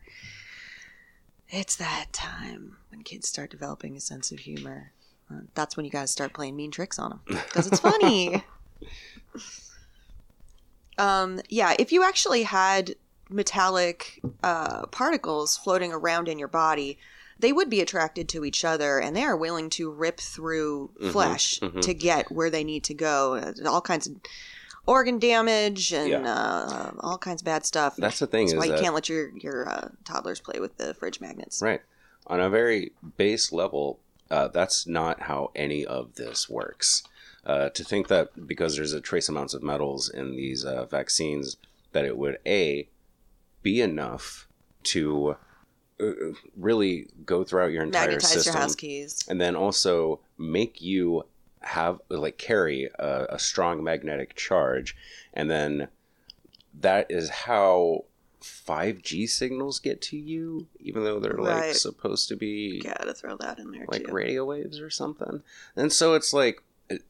It's 1.49 1.75
that 1.77 2.07
time 2.13 2.77
when 2.91 3.01
kids 3.03 3.27
start 3.27 3.49
developing 3.49 3.97
a 3.97 3.99
sense 3.99 4.31
of 4.31 4.39
humor. 4.39 4.91
Uh, 5.31 5.41
that's 5.55 5.75
when 5.75 5.85
you 5.85 5.91
guys 5.91 6.11
start 6.11 6.33
playing 6.33 6.55
mean 6.55 6.71
tricks 6.71 6.99
on 6.99 7.09
them 7.09 7.21
because 7.27 7.67
it's 7.67 7.79
funny. 7.79 8.43
um, 10.97 11.39
yeah, 11.49 11.75
if 11.79 11.91
you 11.91 12.03
actually 12.03 12.43
had 12.43 12.95
metallic 13.29 14.19
uh, 14.43 14.85
particles 14.87 15.57
floating 15.57 15.93
around 15.93 16.27
in 16.27 16.39
your 16.39 16.47
body, 16.47 16.97
they 17.39 17.53
would 17.53 17.69
be 17.69 17.79
attracted 17.79 18.27
to 18.29 18.43
each 18.43 18.65
other 18.65 18.99
and 18.99 19.15
they 19.15 19.23
are 19.23 19.37
willing 19.37 19.69
to 19.71 19.89
rip 19.89 20.19
through 20.19 20.91
Mm-hmm, 20.99 21.11
flesh 21.11 21.59
to 21.81 21.93
get 21.93 22.31
where 22.31 22.49
they 22.49 22.63
need 22.63 22.83
to 22.85 22.93
go. 22.93 23.35
Uh, 23.35 23.53
All 23.67 23.81
kinds 23.81 24.07
of 24.07 24.15
organ 24.89 25.19
damage 25.19 25.93
and 25.93 26.09
Yeah. 26.09 26.23
uh, 26.33 26.91
all 26.99 27.17
kinds 27.17 27.41
of 27.41 27.45
bad 27.45 27.65
stuff. 27.65 27.95
That's 27.97 28.19
the 28.19 28.27
thing 28.27 28.47
That's 28.47 28.53
is 28.53 28.57
why 28.59 28.65
you 28.65 28.71
that- 28.73 28.81
can't 28.81 28.95
let 28.95 29.07
your 29.07 29.29
your 29.37 29.69
uh, 29.69 29.89
toddlers 30.03 30.39
play 30.41 30.59
with 30.59 30.77
the 30.77 30.93
fridge 30.95 31.21
magnets. 31.21 31.61
Right. 31.61 31.81
On 32.27 32.39
a 32.39 32.49
very 32.49 32.91
base 33.17 33.51
level, 33.51 33.99
Uh, 34.31 34.47
that's 34.47 34.85
not 34.85 35.21
how 35.23 35.49
any 35.55 35.83
of 35.83 36.13
this 36.13 36.47
works. 36.47 37.01
Uh, 37.43 37.67
to 37.69 37.83
think 37.83 38.09
that 38.09 38.45
because 38.45 38.75
there's 38.75 38.93
a 38.93 39.01
trace 39.01 39.27
amounts 39.27 39.55
of 39.55 39.63
metals 39.63 40.07
in 40.07 40.35
these 40.35 40.63
uh, 40.63 40.85
vaccines, 40.85 41.57
that 41.93 42.05
it 42.05 42.15
would 42.15 42.37
a 42.45 42.87
be 43.63 43.81
enough 43.81 44.47
to 44.83 45.35
uh, 45.99 46.11
really 46.55 47.07
go 47.25 47.43
throughout 47.43 47.71
your 47.71 47.81
entire 47.83 48.09
Magnetize 48.09 48.31
system, 48.33 48.53
your 48.53 48.61
house 48.61 48.75
keys. 48.75 49.25
and 49.27 49.41
then 49.41 49.55
also 49.55 50.19
make 50.37 50.79
you 50.79 51.23
have 51.61 51.99
like 52.09 52.37
carry 52.37 52.89
a, 52.97 53.25
a 53.31 53.39
strong 53.39 53.83
magnetic 53.83 54.35
charge, 54.35 54.95
and 55.33 55.49
then 55.49 55.89
that 56.79 57.07
is 57.09 57.29
how 57.29 58.05
5G 58.41 59.27
signals 59.27 59.79
get 59.79 60.01
to 60.03 60.17
you, 60.17 60.67
even 60.79 61.03
though 61.03 61.19
they're 61.19 61.33
like 61.33 61.73
supposed 61.73 62.29
to 62.29 62.35
be 62.35 62.79
Gotta 62.81 63.13
throw 63.13 63.35
that 63.37 63.59
in 63.59 63.71
there 63.71 63.85
like 63.87 64.05
too. 64.05 64.13
radio 64.13 64.45
waves 64.45 64.79
or 64.79 64.89
something. 64.89 65.43
And 65.75 65.91
so 65.91 66.13
it's 66.13 66.33
like 66.33 66.63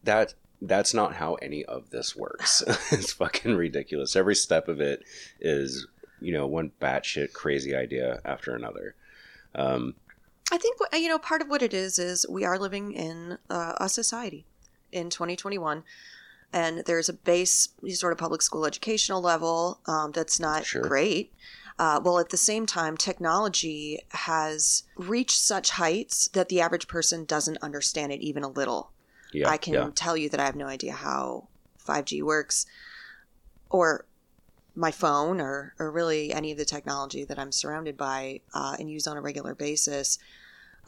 that 0.03 0.33
that's 0.61 0.93
not 0.93 1.15
how 1.15 1.35
any 1.35 1.63
of 1.65 1.89
this 1.91 2.15
works. 2.15 2.63
it's 2.91 3.13
fucking 3.13 3.55
ridiculous. 3.55 4.15
Every 4.15 4.35
step 4.35 4.67
of 4.67 4.81
it 4.81 5.03
is, 5.39 5.87
you 6.19 6.33
know, 6.33 6.47
one 6.47 6.71
batshit 6.81 7.33
crazy 7.33 7.75
idea 7.75 8.19
after 8.25 8.55
another. 8.55 8.95
Um, 9.55 9.95
I 10.51 10.57
think 10.57 10.77
you 10.93 11.07
know 11.07 11.19
part 11.19 11.41
of 11.41 11.49
what 11.49 11.61
it 11.61 11.73
is 11.73 11.99
is 11.99 12.25
we 12.27 12.43
are 12.43 12.57
living 12.57 12.91
in 12.93 13.37
uh, 13.49 13.73
a 13.77 13.89
society 13.89 14.45
in 14.91 15.09
2021, 15.09 15.83
and 16.51 16.79
there's 16.85 17.09
a 17.09 17.13
base 17.13 17.69
sort 17.89 18.11
of 18.11 18.17
public 18.19 18.41
school 18.41 18.65
educational 18.65 19.21
level 19.21 19.79
um, 19.85 20.11
that's 20.11 20.39
not 20.39 20.65
Sure. 20.65 20.81
great. 20.81 21.33
Uh, 21.77 22.01
well, 22.03 22.19
at 22.19 22.29
the 22.29 22.37
same 22.37 22.65
time, 22.65 22.97
technology 22.97 23.99
has 24.09 24.83
reached 24.97 25.39
such 25.39 25.71
heights 25.71 26.27
that 26.29 26.49
the 26.49 26.59
average 26.59 26.87
person 26.89 27.23
doesn't 27.23 27.57
understand 27.61 28.11
it 28.11 28.19
even 28.19 28.43
a 28.43 28.49
little. 28.49 28.91
yeah, 29.31 29.47
I 29.47 29.57
can 29.57 29.73
yeah, 29.73 29.89
tell 29.95 30.17
you 30.17 30.27
that 30.29 30.39
I 30.39 30.45
have 30.45 30.55
no 30.57 30.65
idea 30.67 30.91
how 30.91 31.47
5G 31.87 32.21
works 32.23 32.65
or 33.69 34.05
my 34.75 34.91
phone 34.91 35.39
or, 35.39 35.73
or 35.79 35.91
really 35.91 36.33
any 36.33 36.51
of 36.51 36.57
the 36.57 36.65
technology 36.65 37.23
that 37.25 37.37
I'm 37.39 37.51
surrounded 37.51 37.95
by 37.95 38.41
uh, 38.53 38.75
and 38.79 38.89
use 38.89 39.07
on 39.07 39.17
a 39.17 39.21
regular 39.21 39.53
basis. 39.55 40.17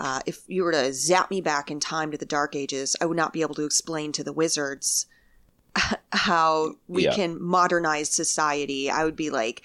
Uh, 0.03 0.19
if 0.25 0.41
you 0.47 0.63
were 0.63 0.71
to 0.71 0.91
zap 0.93 1.29
me 1.29 1.41
back 1.41 1.69
in 1.69 1.79
time 1.79 2.09
to 2.11 2.17
the 2.17 2.25
dark 2.25 2.55
ages, 2.55 2.95
I 2.99 3.05
would 3.05 3.15
not 3.17 3.33
be 3.33 3.41
able 3.41 3.53
to 3.55 3.65
explain 3.65 4.11
to 4.13 4.23
the 4.23 4.33
wizards 4.33 5.05
how 6.11 6.75
we 6.87 7.03
Yeah. 7.05 7.13
can 7.13 7.41
modernize 7.41 8.09
society. 8.09 8.89
I 8.89 9.03
would 9.05 9.15
be 9.15 9.29
like, 9.29 9.61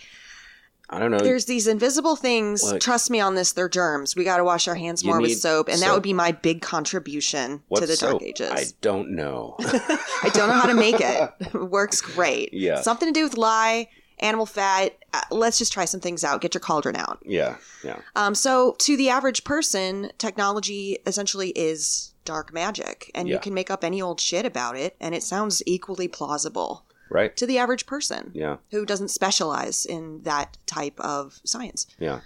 I 0.89 0.99
don't 1.01 1.11
know. 1.11 1.19
there's 1.19 1.47
these 1.47 1.67
invisible 1.67 2.15
things. 2.15 2.63
Look. 2.63 2.81
Trust 2.81 3.11
me 3.11 3.19
on 3.19 3.35
this, 3.35 3.53
they're 3.53 3.69
germs. 3.69 4.15
We 4.15 4.23
got 4.25 4.37
to 4.37 4.45
wash 4.45 4.69
our 4.69 4.77
hands 4.77 5.03
more 5.05 5.21
with 5.21 5.37
soap. 5.41 5.69
And 5.69 5.81
that 5.83 5.93
would 5.93 6.03
be 6.03 6.13
my 6.13 6.31
big 6.33 6.61
contribution 6.63 7.63
What 7.69 7.81
to 7.81 7.87
the 7.87 7.97
soap? 7.97 8.21
dark 8.21 8.23
ages. 8.23 8.51
I 8.53 8.65
don't 8.83 9.11
know. 9.17 9.57
I 9.59 10.31
don't 10.33 10.49
know 10.49 10.55
how 10.55 10.67
to 10.67 10.75
make 10.75 11.01
it. 11.01 11.31
It 11.41 11.55
works 11.55 12.01
great. 12.01 12.51
Yeah. 12.53 12.83
Something 12.83 13.09
to 13.09 13.13
do 13.19 13.25
with 13.25 13.37
lye, 13.37 13.89
animal 14.21 14.47
fat. 14.47 14.97
Uh, 15.13 15.21
let's 15.31 15.59
just 15.59 15.73
try 15.73 15.85
some 15.85 16.01
things 16.01 16.25
out. 16.25 16.41
Get 16.41 16.55
your 16.55 16.61
cauldron 16.61 16.97
out. 16.97 17.19
yeah, 17.25 17.57
yeah, 17.85 18.01
Um, 18.15 18.35
so, 18.35 18.75
to 18.79 18.97
the 18.97 19.09
average 19.11 19.45
person, 19.45 20.11
technology 20.19 20.99
essentially 21.07 21.51
is 21.51 22.13
dark 22.25 22.53
magic, 22.53 23.11
and 23.15 23.29
Yeah. 23.29 23.35
you 23.35 23.41
can 23.41 23.55
make 23.55 23.71
up 23.71 23.85
any 23.85 24.01
old 24.03 24.21
shit 24.21 24.45
about 24.45 24.77
it, 24.77 24.97
and 25.01 25.15
it 25.15 25.23
sounds 25.23 25.63
equally 25.67 26.09
plausible 26.09 26.85
right. 27.09 27.37
to 27.37 27.47
the 27.47 27.57
average 27.59 27.87
person 27.87 28.33
Yeah, 28.35 28.57
who 28.71 28.85
doesn't 28.85 29.09
specialize 29.09 29.85
in 29.87 30.23
that 30.23 30.57
type 30.67 30.99
of 31.01 31.41
science. 31.45 31.87
yeah, 31.99 32.21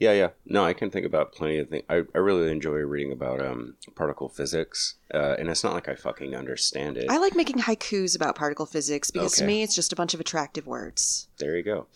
yeah, 0.00 0.12
yeah. 0.12 0.30
No, 0.46 0.64
I 0.64 0.72
can 0.72 0.90
think 0.90 1.06
about 1.06 1.32
plenty 1.32 1.58
of 1.58 1.68
things. 1.68 1.84
I, 1.88 2.02
I 2.14 2.18
really 2.18 2.50
enjoy 2.50 2.72
reading 2.78 3.12
about 3.12 3.40
um, 3.40 3.74
particle 3.94 4.28
physics, 4.28 4.94
uh, 5.14 5.36
and 5.38 5.48
it's 5.48 5.62
not 5.62 5.72
like 5.74 5.88
I 5.88 5.94
fucking 5.94 6.34
understand 6.34 6.96
it. 6.96 7.06
I 7.08 7.18
like 7.18 7.36
making 7.36 7.58
haikus 7.58 8.16
about 8.16 8.34
particle 8.34 8.66
physics 8.66 9.10
because 9.12 9.34
to 9.36 9.44
me, 9.46 9.62
it's 9.62 9.74
just 9.76 9.92
a 9.92 9.96
bunch 9.96 10.12
of 10.14 10.20
attractive 10.20 10.66
words. 10.66 11.28
there 11.38 11.56
you 11.56 11.62
go. 11.62 11.86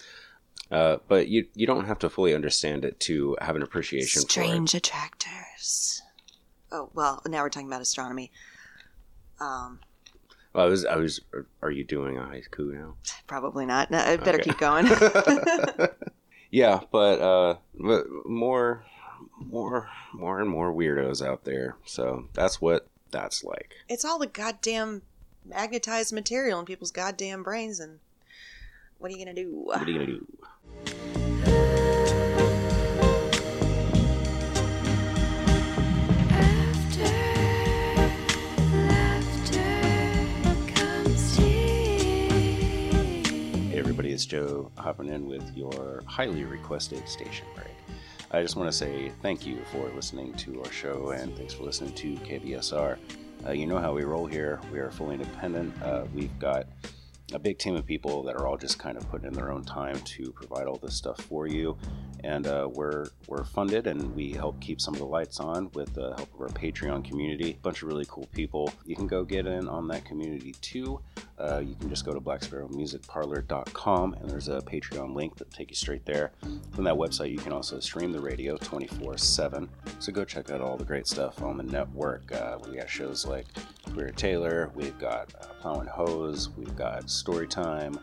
Uh, 0.71 0.97
but 1.09 1.29
you 1.29 1.47
you 1.55 1.67
don't 1.67 1.85
have 1.87 1.99
to 1.99 2.09
fully 2.09 2.35
understand 2.35 2.85
it 2.85 2.99
to 3.01 3.37
have 3.41 3.57
an 3.57 3.63
appreciation 3.63 4.23
for 4.23 4.27
it. 4.27 4.31
Strange 4.31 4.75
attractors. 4.75 6.01
Oh 6.73 6.91
well, 6.95 7.21
now 7.27 7.43
we're 7.43 7.51
talking 7.51 7.69
about 7.69 7.83
astronomy. 7.83 8.31
Um, 9.41 9.81
Well, 10.53 10.65
I 10.65 10.69
was 10.69 10.85
I 10.87 10.97
was. 10.97 11.21
are- 11.33 11.47
Are 11.63 11.71
you 11.71 11.85
doing 11.85 12.17
a 12.17 12.23
haiku 12.23 12.73
now? 12.73 12.95
probably 13.27 13.67
not. 13.67 13.91
No, 13.91 13.99
I 13.99 14.17
better 14.17 14.39
Okay. 14.41 14.51
keep 14.51 14.59
going. 14.59 14.87
Yeah, 16.55 16.83
but 16.93 17.21
uh, 17.21 17.57
but 17.75 18.07
more, 18.25 18.85
more, 19.41 19.91
more 20.13 20.41
and 20.41 20.49
more 20.49 20.73
weirdos 20.73 21.21
out 21.21 21.43
there. 21.43 21.75
So 21.85 22.29
that's 22.33 22.61
what 22.61 22.87
that's 23.11 23.43
like. 23.43 23.75
it's 23.89 24.05
all 24.05 24.21
the 24.21 24.29
goddamn 24.29 25.03
magnetized 25.45 26.13
material 26.13 26.61
in 26.61 26.65
people's 26.65 26.93
goddamn 26.93 27.43
brains, 27.43 27.81
and 27.81 27.99
what 28.99 29.11
are 29.11 29.17
you 29.17 29.25
gonna 29.25 29.35
do? 29.35 29.51
What 29.65 29.83
are 29.83 29.91
you 29.91 29.99
gonna 29.99 30.07
do? 30.07 31.81
It's 44.15 44.25
Joe 44.25 44.71
hopping 44.79 45.09
in 45.09 45.27
with 45.27 45.57
your 45.57 46.05
highly 46.07 46.45
requested 46.45 47.09
station 47.09 47.49
break. 47.57 47.75
I 48.31 48.43
just 48.43 48.55
want 48.55 48.71
to 48.71 48.73
say 48.73 49.11
thank 49.23 49.45
you 49.45 49.59
for 49.73 49.91
listening 49.91 50.33
to 50.35 50.63
our 50.63 50.71
show 50.71 51.11
and 51.11 51.37
thanks 51.37 51.53
for 51.53 51.65
listening 51.65 51.95
to 51.95 52.15
KBSR. 52.19 52.97
Uh, 53.45 53.51
you 53.51 53.67
know 53.67 53.79
how 53.79 53.93
we 53.93 54.05
roll 54.05 54.25
here. 54.25 54.61
We 54.73 54.79
are 54.79 54.93
fully 54.93 55.15
independent. 55.15 55.75
Uh, 55.83 56.05
we've 56.15 56.39
got 56.39 56.69
a 57.33 57.41
big 57.41 57.59
team 57.59 57.75
of 57.75 57.87
people 57.87 58.23
that 58.23 58.37
are 58.37 58.47
all 58.47 58.57
just 58.57 58.79
kind 58.79 58.97
of 58.97 59.11
putting 59.11 59.27
in 59.27 59.33
their 59.33 59.51
own 59.51 59.65
time 59.65 59.99
to 60.03 60.31
provide 60.31 60.69
all 60.69 60.77
this 60.77 60.95
stuff 60.95 61.21
for 61.23 61.49
you. 61.49 61.77
And 62.25 62.47
uh, 62.47 62.71
we're 62.73 63.09
we're 63.29 63.45
funded 63.45 63.87
and 63.87 64.15
we 64.15 64.33
help 64.33 64.59
keep 64.59 64.81
some 64.81 64.95
of 64.95 65.01
the 65.01 65.07
lights 65.07 65.41
on 65.41 65.71
with 65.75 65.93
the 65.93 66.15
help 66.17 66.33
of 66.35 66.41
our 66.41 66.49
Patreon 66.49 67.05
community. 67.05 67.51
A 67.51 67.63
bunch 67.63 67.83
of 67.83 67.89
really 67.89 68.07
cool 68.09 68.27
people. 68.33 68.73
You 68.87 68.97
can 68.97 69.07
go 69.07 69.25
get 69.25 69.47
in 69.47 69.69
on 69.69 69.87
that 69.89 70.07
community 70.07 70.55
too. 70.63 71.01
Uh, 71.39 71.59
you 71.59 71.75
can 71.75 71.91
just 71.91 72.07
go 72.07 72.13
to 72.13 72.21
blacksparrowmusicparlor.com 72.21 74.15
and 74.15 74.31
there's 74.31 74.49
a 74.49 74.61
Patreon 74.63 75.15
link 75.15 75.37
that 75.37 75.51
take 75.51 75.69
you 75.71 75.77
straight 75.77 76.07
there. 76.07 76.33
From 76.73 76.85
that 76.85 76.95
website, 76.95 77.31
you 77.31 77.39
can 77.39 77.53
also 77.53 77.79
stream 77.79 78.11
the 78.11 78.21
radio 78.21 78.57
24 78.57 79.19
7. 79.19 79.69
So 79.99 80.11
go 80.11 80.25
check 80.25 80.51
out 80.51 80.63
all 80.63 80.79
the 80.79 80.85
great 80.85 81.07
stuff 81.07 81.43
on 81.43 81.59
the 81.59 81.63
network. 81.63 82.33
Uh, 82.33 82.59
we 82.67 82.77
got 82.77 82.89
shows 82.89 83.27
like 83.27 83.47
Queer 83.93 84.13
Taylor, 84.13 84.71
we've 84.75 84.99
got 84.99 85.35
uh, 85.41 85.47
Plow 85.61 85.81
and 85.81 85.89
Hose, 85.91 86.49
we've 86.57 86.75
got 86.75 87.05
Storytime. 87.07 87.99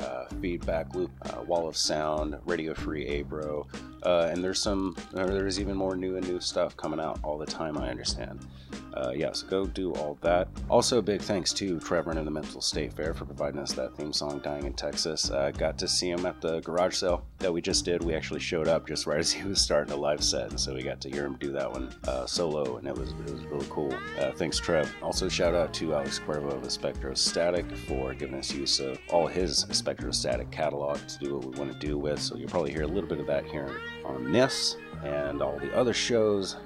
Uh, 0.00 0.24
feedback 0.40 0.94
loop, 0.94 1.10
uh, 1.22 1.42
wall 1.42 1.68
of 1.68 1.76
sound, 1.76 2.38
radio 2.46 2.72
free 2.72 3.06
Abro, 3.20 3.66
uh, 4.02 4.28
and 4.30 4.42
there's 4.42 4.60
some, 4.60 4.96
there's 5.12 5.60
even 5.60 5.76
more 5.76 5.94
new 5.94 6.16
and 6.16 6.26
new 6.26 6.40
stuff 6.40 6.74
coming 6.76 6.98
out 6.98 7.20
all 7.22 7.36
the 7.36 7.44
time. 7.46 7.76
I 7.76 7.90
understand. 7.90 8.46
Uh, 8.94 9.12
yeah, 9.14 9.32
so 9.32 9.46
go 9.46 9.66
do 9.66 9.92
all 9.94 10.18
that. 10.20 10.48
Also, 10.68 11.00
big 11.00 11.20
thanks 11.20 11.52
to 11.52 11.78
Trevor 11.80 12.10
and 12.10 12.26
the 12.26 12.30
Mental 12.30 12.60
State 12.60 12.92
Fair 12.92 13.14
for 13.14 13.24
providing 13.24 13.60
us 13.60 13.72
that 13.72 13.94
theme 13.96 14.12
song, 14.12 14.40
"Dying 14.40 14.64
in 14.64 14.72
Texas." 14.72 15.30
Uh, 15.30 15.50
got 15.50 15.78
to 15.78 15.88
see 15.88 16.10
him 16.10 16.26
at 16.26 16.40
the 16.40 16.60
garage 16.60 16.96
sale 16.96 17.24
that 17.38 17.52
we 17.52 17.60
just 17.60 17.84
did. 17.84 18.02
We 18.02 18.14
actually 18.14 18.40
showed 18.40 18.68
up 18.68 18.86
just 18.86 19.06
right 19.06 19.18
as 19.20 19.32
he 19.32 19.46
was 19.46 19.60
starting 19.60 19.92
a 19.92 19.96
live 19.96 20.24
set, 20.24 20.50
and 20.50 20.58
so 20.58 20.74
we 20.74 20.82
got 20.82 21.00
to 21.02 21.10
hear 21.10 21.24
him 21.24 21.36
do 21.38 21.52
that 21.52 21.70
one 21.70 21.94
uh, 22.08 22.26
solo, 22.26 22.78
and 22.78 22.86
it 22.86 22.96
was 22.96 23.10
it 23.10 23.30
was 23.30 23.44
really 23.46 23.66
cool. 23.70 23.94
Thanks, 24.36 24.58
Trev. 24.58 24.92
Also, 25.02 25.28
shout 25.28 25.54
out 25.54 25.72
to 25.74 25.94
Alex 25.94 26.18
Cuervo 26.18 26.52
of 26.52 26.62
the 26.62 26.68
Spectrostatic 26.68 27.76
for 27.86 28.14
giving 28.14 28.36
us 28.36 28.52
use 28.52 28.80
of 28.80 28.98
all 29.10 29.26
his 29.26 29.66
Espectrostatic 29.90 30.50
catalog 30.50 30.98
to 31.08 31.18
do 31.18 31.34
what 31.36 31.44
we 31.44 31.58
want 31.58 31.72
to 31.72 31.86
do 31.86 31.98
with. 31.98 32.20
So 32.20 32.36
you'll 32.36 32.48
probably 32.48 32.72
hear 32.72 32.82
a 32.82 32.86
little 32.86 33.08
bit 33.08 33.18
of 33.18 33.26
that 33.26 33.44
here 33.44 33.80
on 34.04 34.30
this 34.30 34.76
and 35.04 35.42
all 35.42 35.58
the 35.58 35.74
other 35.74 35.92
shows 35.92 36.56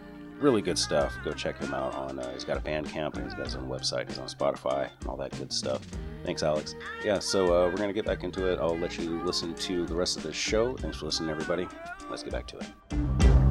really 0.40 0.60
good 0.60 0.78
stuff. 0.78 1.16
Go 1.24 1.32
check 1.32 1.58
him 1.58 1.72
out 1.72 1.94
on. 1.94 2.18
Uh, 2.18 2.30
he's 2.32 2.44
got 2.44 2.56
a 2.56 2.60
Bandcamp 2.60 3.14
and 3.14 3.24
he's 3.24 3.34
got 3.34 3.46
his 3.46 3.56
own 3.56 3.68
website. 3.68 4.08
He's 4.08 4.18
on 4.18 4.26
Spotify 4.26 4.90
and 5.00 5.08
all 5.08 5.16
that 5.16 5.30
good 5.38 5.52
stuff. 5.52 5.80
Thanks, 6.24 6.42
Alex. 6.42 6.74
Yeah, 7.02 7.18
so 7.18 7.46
uh, 7.46 7.68
we're 7.68 7.76
gonna 7.76 7.92
get 7.92 8.04
back 8.04 8.24
into 8.24 8.50
it. 8.50 8.58
I'll 8.58 8.76
let 8.76 8.98
you 8.98 9.22
listen 9.22 9.54
to 9.54 9.86
the 9.86 9.94
rest 9.94 10.16
of 10.16 10.22
the 10.22 10.32
show. 10.32 10.76
Thanks 10.76 10.98
for 10.98 11.06
listening, 11.06 11.30
everybody. 11.30 11.66
Let's 12.10 12.22
get 12.22 12.32
back 12.32 12.46
to 12.48 12.58
it. 12.58 13.43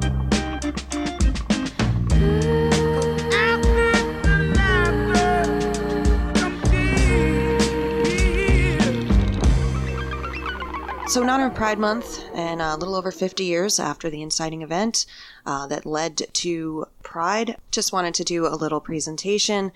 So, 11.06 11.22
in 11.22 11.28
honor 11.28 11.46
of 11.46 11.54
Pride 11.54 11.78
Month, 11.78 12.24
and 12.34 12.60
a 12.62 12.76
little 12.76 12.94
over 12.96 13.12
50 13.12 13.44
years 13.44 13.78
after 13.78 14.08
the 14.10 14.22
inciting 14.22 14.62
event 14.62 15.04
uh, 15.46 15.66
that 15.68 15.84
led 15.86 16.16
to 16.32 16.86
Pride, 17.02 17.56
just 17.70 17.92
wanted 17.92 18.14
to 18.14 18.24
do 18.24 18.46
a 18.46 18.56
little 18.56 18.80
presentation. 18.80 19.70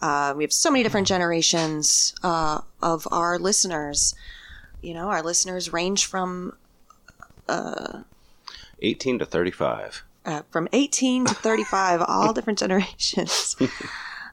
Uh, 0.00 0.32
we 0.34 0.44
have 0.44 0.52
so 0.52 0.70
many 0.70 0.82
different 0.82 1.06
generations 1.06 2.14
uh, 2.22 2.60
of 2.80 3.06
our 3.10 3.38
listeners. 3.38 4.14
You 4.80 4.94
know, 4.94 5.08
our 5.08 5.22
listeners 5.22 5.72
range 5.72 6.06
from 6.06 6.54
18 8.80 9.18
to 9.18 9.26
35. 9.26 10.04
uh, 10.24 10.42
from 10.50 10.68
18 10.72 11.26
to 11.26 11.34
35, 11.34 12.02
all 12.06 12.32
different 12.36 12.58
generations. 12.60 13.56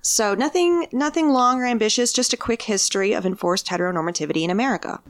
So 0.02 0.36
nothing, 0.36 0.88
nothing 0.94 1.30
long 1.32 1.60
or 1.60 1.66
ambitious. 1.66 2.14
Just 2.14 2.32
a 2.32 2.38
quick 2.38 2.62
history 2.62 3.12
of 3.14 3.26
enforced 3.26 3.68
heteronormativity 3.68 4.44
in 4.44 4.50
America. 4.52 5.02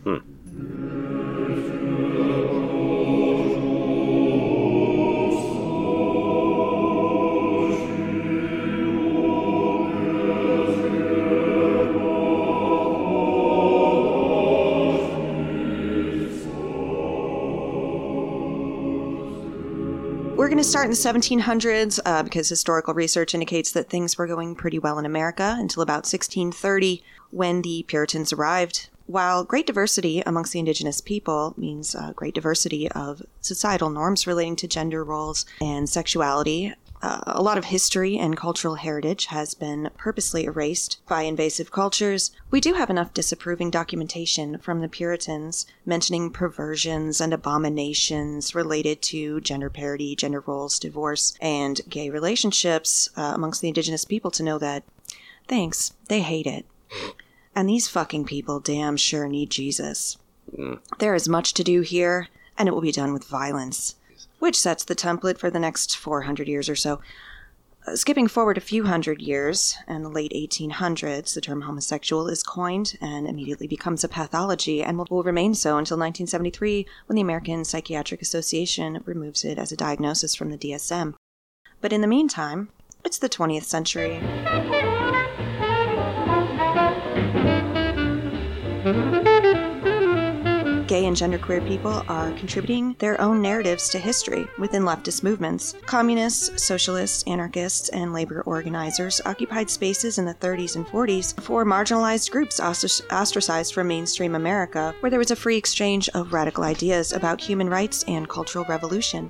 We're 20.48 20.52
going 20.52 20.64
to 20.64 20.70
start 20.70 20.86
in 20.86 20.91
the 20.91 20.95
1700s 20.95 22.00
uh, 22.06 22.24
because 22.24 22.48
historical 22.48 22.93
research 22.93 23.34
indicates 23.34 23.74
that 23.74 23.89
things 23.89 24.18
were 24.18 24.28
going 24.28 24.56
pretty 24.56 24.80
well 24.80 24.98
in 24.98 25.06
America 25.06 25.58
until 25.60 25.84
about 25.84 26.06
1630 26.06 27.04
when 27.32 27.64
the 27.64 27.84
Puritans 27.86 28.32
arrived. 28.32 28.88
While 29.08 29.43
great 29.43 29.68
diversity 29.68 30.22
amongst 30.22 30.54
the 30.54 30.60
indigenous 30.60 31.02
people 31.02 31.54
means 31.58 31.95
uh, 31.95 32.14
great 32.14 32.34
diversity 32.34 32.89
of 32.91 33.22
societal 33.41 33.89
norms 33.89 34.26
relating 34.26 34.56
to 34.56 34.70
gender 34.70 35.04
roles 35.04 35.45
and 35.60 35.89
sexuality, 35.89 36.74
uh, 37.02 37.20
a 37.28 37.41
lot 37.41 37.58
of 37.58 37.66
history 37.66 38.18
and 38.18 38.36
cultural 38.36 38.76
heritage 38.76 39.26
has 39.28 39.54
been 39.54 39.89
purposely 39.98 40.45
erased 40.45 41.00
by 41.08 41.22
invasive 41.24 41.72
cultures. 41.72 42.32
We 42.50 42.60
do 42.60 42.74
have 42.74 42.89
enough 42.89 43.14
disapproving 43.14 43.70
documentation 43.70 44.58
from 44.58 44.82
the 44.82 44.89
Puritans 44.89 45.68
mentioning 45.86 46.32
perversions 46.32 47.22
and 47.22 47.34
abominations 47.34 48.56
related 48.56 49.02
to 49.04 49.41
gender 49.41 49.70
parity, 49.70 50.16
gender 50.16 50.43
roles, 50.45 50.80
divorce, 50.80 51.38
and 51.39 51.82
gay 51.88 52.10
relationships 52.10 53.10
uh, 53.16 53.34
amongst 53.36 53.62
the 53.62 53.68
indigenous 53.68 54.06
people 54.06 54.32
to 54.32 54.43
know 54.43 54.58
that, 54.58 54.84
thanks, 55.48 55.93
they 56.08 56.22
hate 56.22 56.48
it. 56.48 56.66
And 57.56 57.70
these 57.70 57.88
fucking 57.88 58.26
people 58.26 58.60
damn 58.60 58.98
sure 58.98 59.28
need 59.28 59.50
Jesus. 59.50 60.18
There 61.00 61.14
is 61.14 61.28
much 61.28 61.54
to 61.56 61.64
do 61.64 61.82
here, 61.82 62.30
and 62.58 62.68
it 62.68 62.72
will 62.72 62.82
be 62.82 62.91
done 62.91 63.14
with 63.14 63.26
violence, 63.26 63.95
which 64.40 64.60
sets 64.60 64.84
the 64.84 64.96
template 64.96 65.38
for 65.38 65.50
the 65.50 65.60
next 65.60 65.96
400 65.96 66.48
years 66.48 66.70
or 66.70 66.76
so. 66.76 67.00
Uh, 67.88 67.96
skipping 67.96 68.28
forward 68.28 68.58
a 68.58 68.62
few 68.62 68.84
hundred 68.84 69.22
years, 69.22 69.78
in 69.88 70.04
the 70.04 70.10
late 70.10 70.34
1800s, 70.34 71.34
the 71.34 71.42
term 71.42 71.62
homosexual 71.62 72.28
is 72.28 72.44
coined 72.44 72.98
and 73.00 73.28
immediately 73.28 73.68
becomes 73.68 74.04
a 74.04 74.10
pathology 74.10 74.84
and 74.84 74.98
will, 74.98 75.08
will 75.10 75.24
remain 75.24 75.54
so 75.54 75.78
until 75.78 75.98
1973 75.98 76.86
when 77.06 77.16
the 77.16 77.22
American 77.22 77.64
Psychiatric 77.64 78.22
Association 78.22 79.02
removes 79.06 79.46
it 79.46 79.58
as 79.58 79.72
a 79.72 79.78
diagnosis 79.78 80.36
from 80.36 80.50
the 80.50 80.58
DSM. 80.58 81.14
But 81.80 81.94
in 81.94 82.02
the 82.02 82.08
meantime, 82.08 82.70
it's 83.06 83.20
the 83.20 83.30
20th 83.30 83.64
century. 83.64 84.20
Gay 90.98 91.06
and 91.06 91.16
genderqueer 91.16 91.64
people 91.68 92.04
are 92.08 92.32
contributing 92.32 92.95
their 92.98 93.22
own 93.22 93.39
narratives 93.39 93.88
to 93.89 94.00
history 94.00 94.48
within 94.58 94.82
leftist 94.82 95.22
movements. 95.22 95.76
Communists, 95.86 96.64
socialists, 96.64 97.22
anarchists, 97.28 97.89
and 97.89 98.14
labor 98.14 98.41
organizers 98.48 99.22
occupied 99.24 99.70
spaces 99.70 100.18
in 100.18 100.26
the 100.26 100.34
30s 100.34 100.76
and 100.76 100.88
40s 100.88 101.39
for 101.39 101.64
marginalized 101.64 102.32
groups 102.32 102.60
ostr- 102.60 103.06
ostracized 103.12 103.76
from 103.76 103.89
mainstream 103.89 104.34
America, 104.34 104.95
where 105.02 105.12
there 105.12 105.20
was 105.20 105.30
a 105.30 105.36
free 105.36 105.56
exchange 105.56 106.10
of 106.16 106.34
radical 106.34 106.64
ideas 106.64 107.12
about 107.12 107.41
human 107.41 107.70
rights 107.70 108.04
and 108.08 108.28
cultural 108.28 108.66
revolution. 108.66 109.30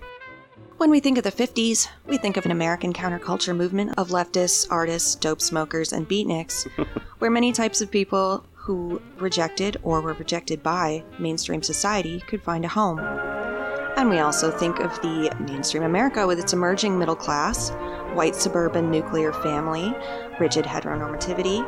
When 0.77 0.89
we 0.89 1.01
think 1.01 1.17
of 1.17 1.25
the 1.25 1.31
50s, 1.33 1.89
we 2.05 2.17
think 2.17 2.37
of 2.37 2.45
an 2.45 2.51
American 2.51 2.93
counterculture 2.93 3.53
movement 3.53 3.95
of 3.97 4.07
leftists, 4.07 4.67
artists, 4.71 5.15
dope 5.15 5.41
smokers, 5.41 5.91
and 5.91 6.07
beatniks, 6.07 6.65
where 7.19 7.29
many 7.29 7.51
types 7.51 7.81
of 7.81 7.91
people 7.91 8.45
who 8.67 9.01
rejected 9.17 9.77
or 9.81 10.01
were 10.01 10.13
rejected 10.15 10.61
by 10.61 11.01
mainstream 11.19 11.63
society 11.63 12.19
could 12.27 12.43
find 12.43 12.65
a 12.65 12.67
home. 12.67 12.99
And 13.95 14.09
we 14.09 14.19
also 14.19 14.51
think 14.51 14.81
of 14.81 14.91
the 15.01 15.33
mainstream 15.39 15.83
America 15.83 16.27
with 16.27 16.37
its 16.37 16.51
emerging 16.51 16.99
middle 16.99 17.15
class, 17.15 17.69
white 18.13 18.35
suburban 18.35 18.91
nuclear 18.91 19.31
family, 19.31 19.95
rigid 20.37 20.65
heteronormativity, 20.65 21.63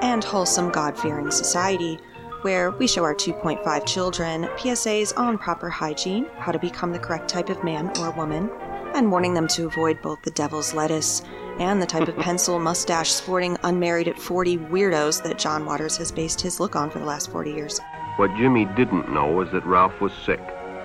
and 0.00 0.22
wholesome 0.22 0.70
God 0.70 0.96
fearing 0.96 1.32
society, 1.32 1.98
where 2.42 2.70
we 2.70 2.86
show 2.86 3.02
our 3.02 3.16
2.5 3.16 3.84
children 3.84 4.44
PSAs 4.56 5.12
on 5.18 5.36
proper 5.38 5.68
hygiene, 5.68 6.26
how 6.38 6.52
to 6.52 6.58
become 6.60 6.92
the 6.92 7.00
correct 7.00 7.28
type 7.28 7.48
of 7.48 7.64
man 7.64 7.90
or 7.98 8.12
woman, 8.12 8.48
and 8.94 9.10
warning 9.10 9.34
them 9.34 9.48
to 9.48 9.66
avoid 9.66 10.00
both 10.02 10.22
the 10.22 10.30
devil's 10.30 10.72
lettuce 10.72 11.20
and 11.58 11.80
the 11.80 11.86
type 11.86 12.08
of 12.08 12.16
pencil 12.16 12.58
mustache 12.58 13.10
sporting 13.10 13.56
unmarried 13.62 14.08
at 14.08 14.18
40 14.18 14.58
weirdos 14.58 15.22
that 15.22 15.38
John 15.38 15.64
Waters 15.64 15.96
has 15.96 16.10
based 16.10 16.40
his 16.40 16.60
look 16.60 16.76
on 16.76 16.90
for 16.90 16.98
the 16.98 17.04
last 17.04 17.30
40 17.30 17.52
years. 17.52 17.80
What 18.16 18.34
Jimmy 18.36 18.64
didn't 18.76 19.12
know 19.12 19.26
was 19.30 19.50
that 19.52 19.66
Ralph 19.66 20.00
was 20.00 20.12
sick. 20.24 20.40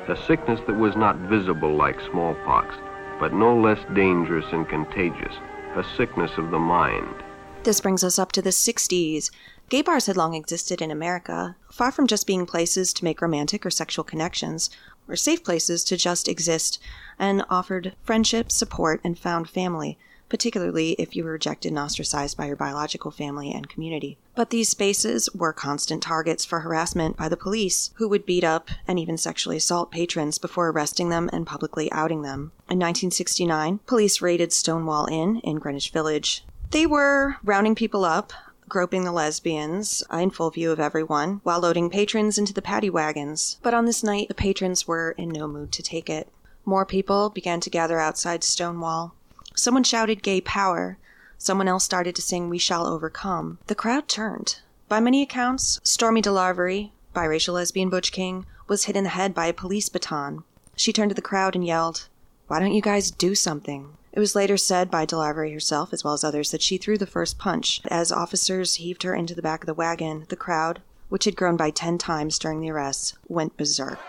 A 0.07 0.17
sickness 0.25 0.59
that 0.65 0.75
was 0.75 0.95
not 0.95 1.15
visible 1.29 1.75
like 1.75 1.99
smallpox, 2.09 2.75
but 3.19 3.33
no 3.33 3.55
less 3.55 3.79
dangerous 3.93 4.45
and 4.51 4.67
contagious. 4.67 5.35
A 5.75 5.83
sickness 5.95 6.31
of 6.37 6.49
the 6.49 6.57
mind. 6.57 7.23
This 7.63 7.81
brings 7.81 8.03
us 8.03 8.17
up 8.17 8.31
to 8.31 8.41
the 8.41 8.49
60s. 8.49 9.29
Gay 9.69 9.83
bars 9.83 10.07
had 10.07 10.17
long 10.17 10.33
existed 10.33 10.81
in 10.81 10.89
America, 10.89 11.55
far 11.69 11.91
from 11.91 12.07
just 12.07 12.25
being 12.25 12.47
places 12.47 12.91
to 12.93 13.03
make 13.03 13.21
romantic 13.21 13.65
or 13.65 13.69
sexual 13.69 14.03
connections, 14.03 14.71
were 15.05 15.15
safe 15.15 15.43
places 15.43 15.83
to 15.83 15.97
just 15.97 16.27
exist, 16.27 16.79
and 17.19 17.45
offered 17.49 17.95
friendship, 18.01 18.51
support, 18.51 18.99
and 19.03 19.19
found 19.19 19.49
family, 19.49 19.99
particularly 20.29 20.91
if 20.93 21.15
you 21.15 21.23
were 21.23 21.31
rejected 21.31 21.69
and 21.69 21.79
ostracized 21.79 22.37
by 22.37 22.45
your 22.45 22.55
biological 22.55 23.11
family 23.11 23.51
and 23.51 23.67
community. 23.67 24.17
But 24.35 24.51
these 24.51 24.69
spaces 24.69 25.29
were 25.35 25.51
constant 25.51 26.01
targets 26.01 26.45
for 26.45 26.61
harassment 26.61 27.17
by 27.17 27.27
the 27.27 27.35
police, 27.35 27.91
who 27.95 28.07
would 28.07 28.25
beat 28.25 28.43
up 28.43 28.69
and 28.87 28.97
even 28.97 29.17
sexually 29.17 29.57
assault 29.57 29.91
patrons 29.91 30.37
before 30.37 30.69
arresting 30.69 31.09
them 31.09 31.29
and 31.33 31.45
publicly 31.45 31.91
outing 31.91 32.21
them. 32.21 32.51
In 32.69 32.77
1969, 32.77 33.79
police 33.85 34.21
raided 34.21 34.53
Stonewall 34.53 35.07
Inn 35.07 35.41
in 35.43 35.57
Greenwich 35.57 35.89
Village. 35.89 36.45
They 36.71 36.85
were 36.85 37.37
rounding 37.43 37.75
people 37.75 38.05
up, 38.05 38.31
groping 38.67 39.03
the 39.03 39.11
lesbians 39.11 40.03
in 40.13 40.29
full 40.29 40.51
view 40.51 40.71
of 40.71 40.79
everyone, 40.79 41.41
while 41.43 41.59
loading 41.59 41.89
patrons 41.89 42.37
into 42.37 42.53
the 42.53 42.61
paddy 42.61 42.89
wagons. 42.89 43.57
But 43.63 43.73
on 43.73 43.85
this 43.85 44.03
night, 44.03 44.27
the 44.27 44.35
patrons 44.35 44.87
were 44.87 45.15
in 45.17 45.29
no 45.29 45.47
mood 45.47 45.71
to 45.71 45.83
take 45.83 46.09
it. 46.09 46.31
More 46.65 46.85
people 46.85 47.31
began 47.31 47.59
to 47.61 47.69
gather 47.71 47.99
outside 47.99 48.43
Stonewall. 48.43 49.15
Someone 49.55 49.83
shouted 49.83 50.23
gay 50.23 50.41
power. 50.41 50.97
Someone 51.37 51.67
else 51.67 51.83
started 51.83 52.15
to 52.15 52.21
sing 52.21 52.49
We 52.49 52.57
Shall 52.57 52.87
Overcome. 52.87 53.59
The 53.67 53.75
crowd 53.75 54.07
turned. 54.07 54.59
By 54.87 54.99
many 54.99 55.21
accounts, 55.21 55.79
Stormy 55.83 56.21
DeLarverie, 56.21 56.91
biracial 57.15 57.53
lesbian 57.53 57.89
Butch 57.89 58.11
King, 58.11 58.45
was 58.67 58.85
hit 58.85 58.95
in 58.95 59.03
the 59.03 59.11
head 59.11 59.33
by 59.33 59.47
a 59.47 59.53
police 59.53 59.89
baton. 59.89 60.43
She 60.75 60.93
turned 60.93 61.09
to 61.09 61.15
the 61.15 61.21
crowd 61.21 61.55
and 61.55 61.65
yelled, 61.65 62.07
Why 62.47 62.59
don't 62.59 62.73
you 62.73 62.81
guys 62.81 63.11
do 63.11 63.35
something? 63.35 63.97
It 64.11 64.19
was 64.19 64.35
later 64.35 64.57
said 64.57 64.89
by 64.89 65.05
DeLarverie 65.05 65.53
herself, 65.53 65.93
as 65.93 66.03
well 66.03 66.13
as 66.13 66.23
others, 66.23 66.51
that 66.51 66.61
she 66.61 66.77
threw 66.77 66.97
the 66.97 67.05
first 67.05 67.37
punch. 67.37 67.81
As 67.89 68.11
officers 68.11 68.75
heaved 68.75 69.03
her 69.03 69.13
into 69.13 69.35
the 69.35 69.41
back 69.41 69.61
of 69.61 69.67
the 69.67 69.73
wagon, 69.73 70.25
the 70.29 70.35
crowd, 70.35 70.81
which 71.09 71.25
had 71.25 71.35
grown 71.35 71.57
by 71.57 71.69
ten 71.69 71.97
times 71.97 72.39
during 72.39 72.61
the 72.61 72.71
arrests, 72.71 73.15
went 73.27 73.55
berserk. 73.57 73.99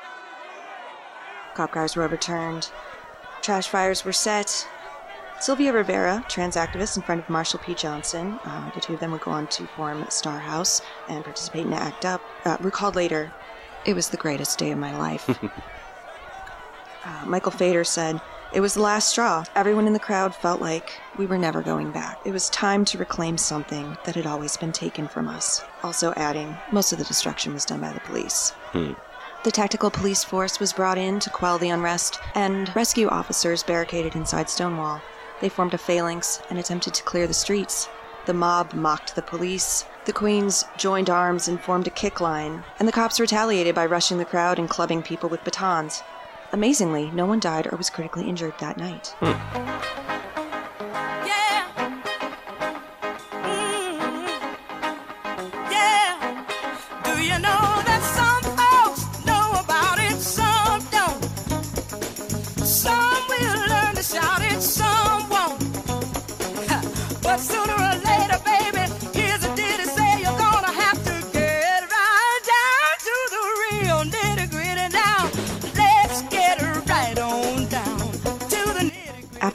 Cop 1.54 1.72
cars 1.72 1.96
were 1.96 2.02
overturned. 2.02 2.70
Trash 3.42 3.68
fires 3.68 4.04
were 4.04 4.12
set. 4.12 4.66
Sylvia 5.40 5.72
Rivera, 5.72 6.22
trans 6.28 6.54
activist 6.54 6.96
and 6.96 7.04
friend 7.04 7.22
of 7.22 7.26
Marsha 7.28 7.58
P. 7.62 7.72
Johnson, 7.72 8.38
uh, 8.44 8.70
the 8.74 8.80
two 8.80 8.92
of 8.92 9.00
them 9.00 9.10
would 9.12 9.22
go 9.22 9.30
on 9.30 9.46
to 9.46 9.66
form 9.68 10.04
Star 10.10 10.38
House 10.38 10.82
and 11.08 11.24
participate 11.24 11.64
in 11.64 11.72
ACT 11.72 12.04
UP, 12.04 12.20
uh, 12.44 12.58
recalled 12.60 12.94
later, 12.94 13.32
It 13.86 13.94
was 13.94 14.10
the 14.10 14.18
greatest 14.18 14.58
day 14.58 14.70
of 14.70 14.76
my 14.76 14.94
life. 14.98 15.30
uh, 17.04 17.24
Michael 17.24 17.52
Fader 17.52 17.84
said, 17.84 18.20
It 18.52 18.60
was 18.60 18.74
the 18.74 18.82
last 18.82 19.08
straw. 19.08 19.44
Everyone 19.56 19.86
in 19.86 19.94
the 19.94 19.98
crowd 19.98 20.34
felt 20.34 20.60
like 20.60 21.00
we 21.16 21.24
were 21.24 21.38
never 21.38 21.62
going 21.62 21.90
back. 21.90 22.20
It 22.26 22.32
was 22.32 22.50
time 22.50 22.84
to 22.84 22.98
reclaim 22.98 23.38
something 23.38 23.96
that 24.04 24.16
had 24.16 24.26
always 24.26 24.58
been 24.58 24.72
taken 24.72 25.08
from 25.08 25.26
us. 25.26 25.64
Also 25.82 26.12
adding, 26.16 26.54
most 26.70 26.92
of 26.92 26.98
the 26.98 27.04
destruction 27.04 27.54
was 27.54 27.64
done 27.64 27.80
by 27.80 27.94
the 27.94 28.00
police. 28.00 28.52
The 28.74 29.50
tactical 29.50 29.90
police 29.90 30.22
force 30.22 30.60
was 30.60 30.74
brought 30.74 30.98
in 30.98 31.18
to 31.20 31.30
quell 31.30 31.56
the 31.56 31.70
unrest, 31.70 32.20
and 32.34 32.70
rescue 32.76 33.08
officers 33.08 33.62
barricaded 33.62 34.14
inside 34.14 34.50
Stonewall. 34.50 35.00
They 35.40 35.48
formed 35.48 35.74
a 35.74 35.78
phalanx 35.78 36.42
and 36.50 36.58
attempted 36.58 36.94
to 36.94 37.02
clear 37.02 37.26
the 37.26 37.34
streets. 37.34 37.88
The 38.26 38.34
mob 38.34 38.74
mocked 38.74 39.14
the 39.14 39.22
police. 39.22 39.86
The 40.04 40.12
Queens 40.12 40.64
joined 40.76 41.08
arms 41.08 41.48
and 41.48 41.60
formed 41.60 41.86
a 41.86 41.90
kick 41.90 42.20
line, 42.20 42.64
and 42.78 42.86
the 42.86 42.92
cops 42.92 43.18
retaliated 43.18 43.74
by 43.74 43.86
rushing 43.86 44.18
the 44.18 44.24
crowd 44.24 44.58
and 44.58 44.68
clubbing 44.68 45.02
people 45.02 45.28
with 45.28 45.44
batons. 45.44 46.02
Amazingly, 46.52 47.10
no 47.12 47.26
one 47.26 47.40
died 47.40 47.66
or 47.72 47.76
was 47.76 47.90
critically 47.90 48.28
injured 48.28 48.54
that 48.58 48.76
night. 48.76 49.14
Hmm. 49.20 49.36
Yeah. 51.26 51.39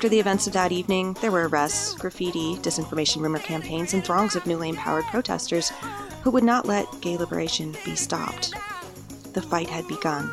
After 0.06 0.12
the 0.12 0.20
events 0.20 0.46
of 0.46 0.54
that 0.54 0.72
evening, 0.72 1.14
there 1.20 1.32
were 1.32 1.48
arrests, 1.48 1.96
graffiti, 1.96 2.58
disinformation 2.58 3.24
rumor 3.24 3.40
campaigns, 3.40 3.96
and 3.96 4.06
throngs 4.06 4.36
of 4.36 4.46
newly 4.46 4.70
empowered 4.70 5.06
protesters 5.06 5.72
who 6.22 6.30
would 6.30 6.44
not 6.44 6.68
let 6.68 6.86
gay 7.02 7.18
liberation 7.18 7.76
be 7.84 7.96
stopped. 7.96 8.54
The 9.34 9.42
fight 9.42 9.68
had 9.68 9.88
begun. 9.88 10.30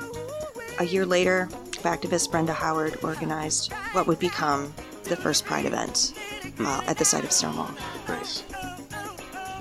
A 0.79 0.85
year 0.85 1.07
later, 1.07 1.49
activist 1.85 2.31
Brenda 2.31 2.53
Howard 2.53 2.99
organized 3.03 3.73
what 3.93 4.07
would 4.07 4.19
become 4.19 4.75
the 5.05 5.17
first 5.17 5.47
Pride 5.47 5.65
event 5.65 6.13
uh, 6.61 6.83
at 6.87 6.99
the 6.99 7.07
site 7.07 7.25
of 7.25 7.33
Stonewall. 7.33 7.71
Nice. 8.09 8.41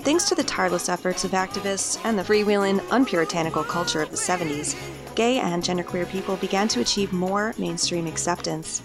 Thanks 0.02 0.28
to 0.28 0.34
the 0.34 0.44
tireless 0.44 0.90
efforts 0.90 1.24
of 1.24 1.30
activists 1.30 1.98
and 2.04 2.18
the 2.18 2.22
freewheeling, 2.22 2.86
unpuritanical 2.90 3.64
culture 3.64 4.02
of 4.02 4.10
the 4.10 4.18
70s, 4.18 4.76
gay 5.14 5.38
and 5.38 5.62
genderqueer 5.62 6.06
people 6.10 6.36
began 6.36 6.68
to 6.68 6.80
achieve 6.80 7.14
more 7.14 7.54
mainstream 7.56 8.06
acceptance. 8.06 8.82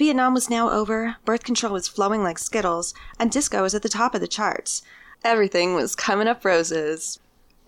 Vietnam 0.00 0.32
was 0.32 0.48
now 0.48 0.70
over, 0.70 1.16
birth 1.26 1.44
control 1.44 1.74
was 1.74 1.86
flowing 1.86 2.22
like 2.22 2.38
Skittles, 2.38 2.94
and 3.18 3.30
disco 3.30 3.60
was 3.60 3.74
at 3.74 3.82
the 3.82 3.88
top 3.90 4.14
of 4.14 4.22
the 4.22 4.26
charts. 4.26 4.80
Everything 5.22 5.74
was 5.74 5.94
coming 5.94 6.26
up 6.26 6.42
roses. 6.42 7.18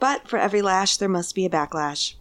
But 0.01 0.26
for 0.26 0.39
every 0.39 0.62
lash, 0.62 0.97
there 0.97 1.11
must 1.11 1.35
be 1.35 1.45
a 1.45 1.51
backlash. 1.51 2.14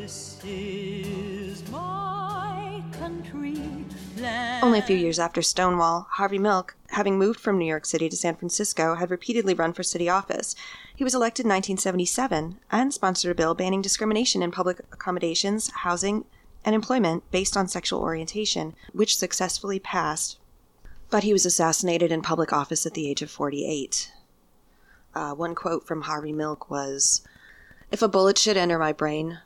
This 0.00 0.42
is 0.42 1.70
my 1.70 2.82
country 2.92 3.60
land. 4.16 4.64
Only 4.64 4.78
a 4.78 4.82
few 4.82 4.96
years 4.96 5.18
after 5.18 5.42
Stonewall, 5.42 6.06
Harvey 6.12 6.38
Milk, 6.38 6.76
having 6.92 7.18
moved 7.18 7.40
from 7.40 7.58
New 7.58 7.66
York 7.66 7.84
City 7.84 8.08
to 8.08 8.16
San 8.16 8.36
Francisco, 8.36 8.94
had 8.94 9.10
repeatedly 9.10 9.52
run 9.52 9.74
for 9.74 9.82
city 9.82 10.08
office. 10.08 10.54
He 10.96 11.04
was 11.04 11.14
elected 11.14 11.44
in 11.44 11.50
1977 11.50 12.58
and 12.72 12.94
sponsored 12.94 13.32
a 13.32 13.34
bill 13.34 13.54
banning 13.54 13.82
discrimination 13.82 14.42
in 14.42 14.50
public 14.50 14.78
accommodations, 14.90 15.70
housing, 15.82 16.24
and 16.66 16.74
employment 16.74 17.22
based 17.30 17.56
on 17.56 17.68
sexual 17.68 18.00
orientation, 18.00 18.74
which 18.92 19.16
successfully 19.16 19.78
passed. 19.78 20.36
But 21.08 21.22
he 21.22 21.32
was 21.32 21.46
assassinated 21.46 22.10
in 22.12 22.20
public 22.20 22.52
office 22.52 22.84
at 22.84 22.94
the 22.94 23.08
age 23.08 23.22
of 23.22 23.30
48. 23.30 24.12
Uh, 25.14 25.32
one 25.32 25.54
quote 25.54 25.86
from 25.86 26.02
Harvey 26.02 26.32
Milk 26.32 26.68
was 26.68 27.22
If 27.90 28.02
a 28.02 28.08
bullet 28.08 28.36
should 28.36 28.56
enter 28.56 28.78
my 28.78 28.92
brain, 28.92 29.38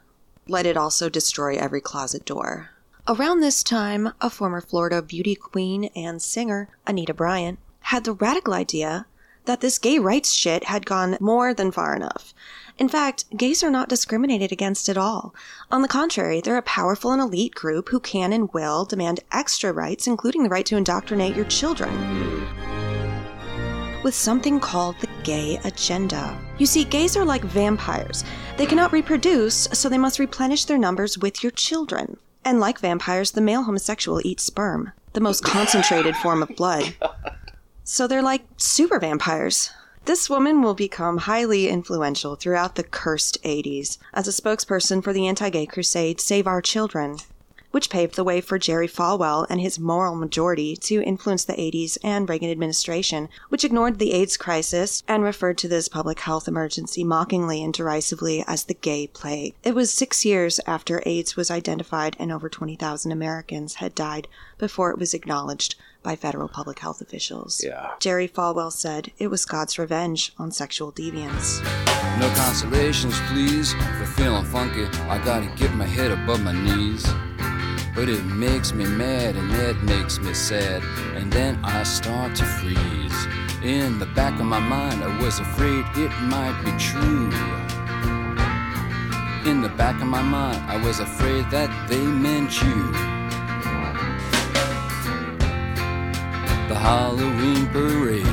let 0.48 0.66
it 0.66 0.76
also 0.76 1.08
destroy 1.08 1.56
every 1.56 1.82
closet 1.82 2.24
door. 2.24 2.70
Around 3.06 3.40
this 3.40 3.62
time, 3.62 4.12
a 4.20 4.30
former 4.30 4.60
Florida 4.60 5.02
beauty 5.02 5.34
queen 5.34 5.84
and 5.94 6.22
singer, 6.22 6.68
Anita 6.86 7.14
Bryant, 7.14 7.58
had 7.80 8.04
the 8.04 8.14
radical 8.14 8.54
idea 8.54 9.06
that 9.44 9.60
this 9.60 9.78
gay 9.78 9.98
rights 9.98 10.32
shit 10.32 10.64
had 10.64 10.86
gone 10.86 11.16
more 11.20 11.52
than 11.52 11.72
far 11.72 11.94
enough. 11.94 12.34
In 12.80 12.88
fact, 12.88 13.26
gays 13.36 13.62
are 13.62 13.70
not 13.70 13.90
discriminated 13.90 14.50
against 14.50 14.88
at 14.88 14.96
all. 14.96 15.34
On 15.70 15.82
the 15.82 15.88
contrary, 15.88 16.40
they're 16.40 16.56
a 16.56 16.62
powerful 16.62 17.12
and 17.12 17.20
elite 17.20 17.54
group 17.54 17.90
who 17.90 18.00
can 18.00 18.32
and 18.32 18.52
will 18.54 18.86
demand 18.86 19.20
extra 19.30 19.70
rights, 19.70 20.06
including 20.06 20.42
the 20.42 20.48
right 20.48 20.64
to 20.66 20.78
indoctrinate 20.78 21.36
your 21.36 21.44
children 21.44 21.92
with 24.02 24.14
something 24.14 24.58
called 24.58 24.96
the 25.00 25.08
gay 25.22 25.60
agenda. 25.64 26.38
You 26.56 26.64
see, 26.64 26.84
gays 26.84 27.18
are 27.18 27.24
like 27.24 27.42
vampires. 27.42 28.24
They 28.56 28.64
cannot 28.64 28.92
reproduce, 28.92 29.68
so 29.72 29.90
they 29.90 29.98
must 29.98 30.18
replenish 30.18 30.64
their 30.64 30.78
numbers 30.78 31.18
with 31.18 31.42
your 31.42 31.52
children. 31.52 32.16
And 32.44 32.60
like 32.60 32.78
vampires, 32.78 33.32
the 33.32 33.42
male 33.42 33.64
homosexual 33.64 34.22
eats 34.24 34.44
sperm, 34.44 34.92
the 35.12 35.20
most 35.20 35.44
concentrated 35.44 36.16
form 36.16 36.42
of 36.42 36.56
blood. 36.56 36.94
So 37.82 38.06
they're 38.06 38.22
like 38.22 38.42
super 38.56 39.00
vampires. 39.00 39.72
This 40.10 40.28
woman 40.28 40.60
will 40.60 40.74
become 40.74 41.18
highly 41.18 41.68
influential 41.68 42.34
throughout 42.34 42.74
the 42.74 42.82
cursed 42.82 43.40
80s 43.44 43.96
as 44.12 44.26
a 44.26 44.32
spokesperson 44.32 45.04
for 45.04 45.12
the 45.12 45.28
anti 45.28 45.50
gay 45.50 45.66
crusade 45.66 46.20
Save 46.20 46.48
Our 46.48 46.60
Children, 46.60 47.18
which 47.70 47.90
paved 47.90 48.16
the 48.16 48.24
way 48.24 48.40
for 48.40 48.58
Jerry 48.58 48.88
Falwell 48.88 49.46
and 49.48 49.60
his 49.60 49.78
moral 49.78 50.16
majority 50.16 50.74
to 50.78 51.00
influence 51.00 51.44
the 51.44 51.52
80s 51.52 51.96
and 52.02 52.28
Reagan 52.28 52.50
administration, 52.50 53.28
which 53.50 53.64
ignored 53.64 54.00
the 54.00 54.12
AIDS 54.12 54.36
crisis 54.36 55.04
and 55.06 55.22
referred 55.22 55.58
to 55.58 55.68
this 55.68 55.86
public 55.86 56.18
health 56.18 56.48
emergency 56.48 57.04
mockingly 57.04 57.62
and 57.62 57.72
derisively 57.72 58.42
as 58.48 58.64
the 58.64 58.74
gay 58.74 59.06
plague. 59.06 59.54
It 59.62 59.76
was 59.76 59.92
six 59.92 60.24
years 60.24 60.58
after 60.66 61.04
AIDS 61.06 61.36
was 61.36 61.52
identified 61.52 62.16
and 62.18 62.32
over 62.32 62.48
20,000 62.48 63.12
Americans 63.12 63.74
had 63.74 63.94
died 63.94 64.26
before 64.58 64.90
it 64.90 64.98
was 64.98 65.14
acknowledged 65.14 65.76
by 66.02 66.16
federal 66.16 66.48
public 66.48 66.78
health 66.78 67.00
officials. 67.00 67.62
Yeah. 67.64 67.90
Jerry 68.00 68.28
Falwell 68.28 68.72
said 68.72 69.12
it 69.18 69.28
was 69.28 69.44
God's 69.44 69.78
revenge 69.78 70.32
on 70.38 70.50
sexual 70.50 70.92
deviance. 70.92 71.62
No 72.18 72.28
consolations, 72.34 73.18
please. 73.28 73.72
For 73.98 74.06
feeling 74.06 74.44
funky, 74.44 74.84
I 75.08 75.22
gotta 75.24 75.46
get 75.56 75.74
my 75.74 75.86
head 75.86 76.10
above 76.10 76.42
my 76.42 76.52
knees. 76.52 77.06
But 77.94 78.08
it 78.08 78.22
makes 78.24 78.72
me 78.72 78.84
mad 78.84 79.36
and 79.36 79.52
it 79.52 79.76
makes 79.82 80.18
me 80.20 80.32
sad. 80.32 80.82
And 81.16 81.32
then 81.32 81.58
I 81.64 81.82
start 81.82 82.34
to 82.36 82.44
freeze. 82.44 83.26
In 83.62 83.98
the 83.98 84.06
back 84.06 84.40
of 84.40 84.46
my 84.46 84.60
mind, 84.60 85.02
I 85.04 85.22
was 85.22 85.38
afraid 85.38 85.84
it 85.96 86.10
might 86.22 86.58
be 86.64 86.72
true. 86.78 87.30
In 89.50 89.60
the 89.60 89.70
back 89.70 90.00
of 90.00 90.06
my 90.06 90.22
mind, 90.22 90.58
I 90.70 90.76
was 90.84 91.00
afraid 91.00 91.50
that 91.50 91.88
they 91.88 92.02
meant 92.02 92.62
you. 92.62 93.19
The 96.70 96.78
Halloween 96.78 97.66
parade. 97.70 98.24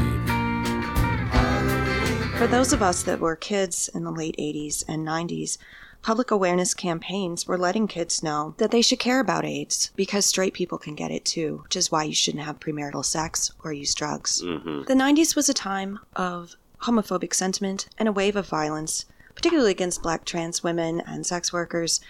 For 2.38 2.46
those 2.46 2.72
of 2.72 2.84
us 2.84 3.02
that 3.02 3.20
were 3.20 3.36
kids 3.36 3.90
in 3.96 4.04
the 4.04 4.12
late 4.12 4.36
80s 4.38 4.84
and 4.88 5.04
90s, 5.08 5.58
public 6.04 6.30
awareness 6.30 6.76
campaigns 6.76 7.48
were 7.48 7.58
letting 7.58 7.88
kids 7.88 8.22
know 8.22 8.54
that 8.60 8.70
they 8.70 8.84
should 8.84 9.00
care 9.00 9.20
about 9.20 9.44
AIDS 9.44 9.90
because 9.96 10.28
straight 10.28 10.54
people 10.54 10.78
can 10.78 10.94
get 10.94 11.10
it 11.10 11.26
too, 11.26 11.62
which 11.64 11.76
is 11.76 11.92
why 11.92 12.04
you 12.04 12.14
shouldn't 12.14 12.44
have 12.44 12.60
premarital 12.60 13.04
sex 13.04 13.52
or 13.64 13.74
use 13.74 13.96
drugs. 13.96 14.44
Mm-hmm. 14.44 14.84
The 14.84 14.94
90s 14.94 15.36
was 15.36 15.50
a 15.50 15.54
time 15.56 15.98
of 16.16 16.58
homophobic 16.84 17.34
sentiment 17.34 17.88
and 17.98 18.08
a 18.08 18.12
wave 18.12 18.36
of 18.36 18.48
violence, 18.48 19.06
particularly 19.34 19.72
against 19.72 20.04
black 20.04 20.26
trans 20.26 20.62
women 20.62 21.02
and 21.02 21.26
sex 21.26 21.52
workers, 21.52 22.02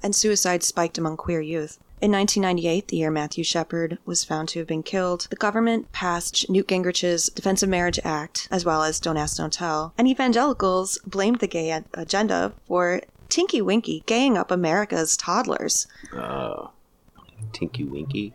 and 0.00 0.14
suicide 0.14 0.62
spiked 0.62 0.96
among 0.96 1.16
queer 1.16 1.40
youth. 1.40 1.80
In 2.02 2.10
1998, 2.10 2.88
the 2.88 2.96
year 2.96 3.12
Matthew 3.12 3.44
Shepard 3.44 3.96
was 4.04 4.24
found 4.24 4.48
to 4.48 4.58
have 4.58 4.66
been 4.66 4.82
killed, 4.82 5.28
the 5.30 5.36
government 5.36 5.92
passed 5.92 6.50
Newt 6.50 6.66
Gingrich's 6.66 7.26
Defense 7.30 7.62
of 7.62 7.68
Marriage 7.68 8.00
Act, 8.02 8.48
as 8.50 8.64
well 8.64 8.82
as 8.82 8.98
Don't 8.98 9.16
Ask, 9.16 9.36
Don't 9.36 9.52
Tell, 9.52 9.94
and 9.96 10.08
evangelicals 10.08 10.98
blamed 11.06 11.38
the 11.38 11.46
gay 11.46 11.70
a- 11.70 11.84
agenda 11.94 12.54
for 12.66 13.02
Tinky 13.28 13.62
Winky 13.62 14.02
gaying 14.06 14.36
up 14.36 14.50
America's 14.50 15.16
toddlers. 15.16 15.86
Uh, 16.12 16.66
Tinky 17.52 17.84
Winky. 17.84 18.32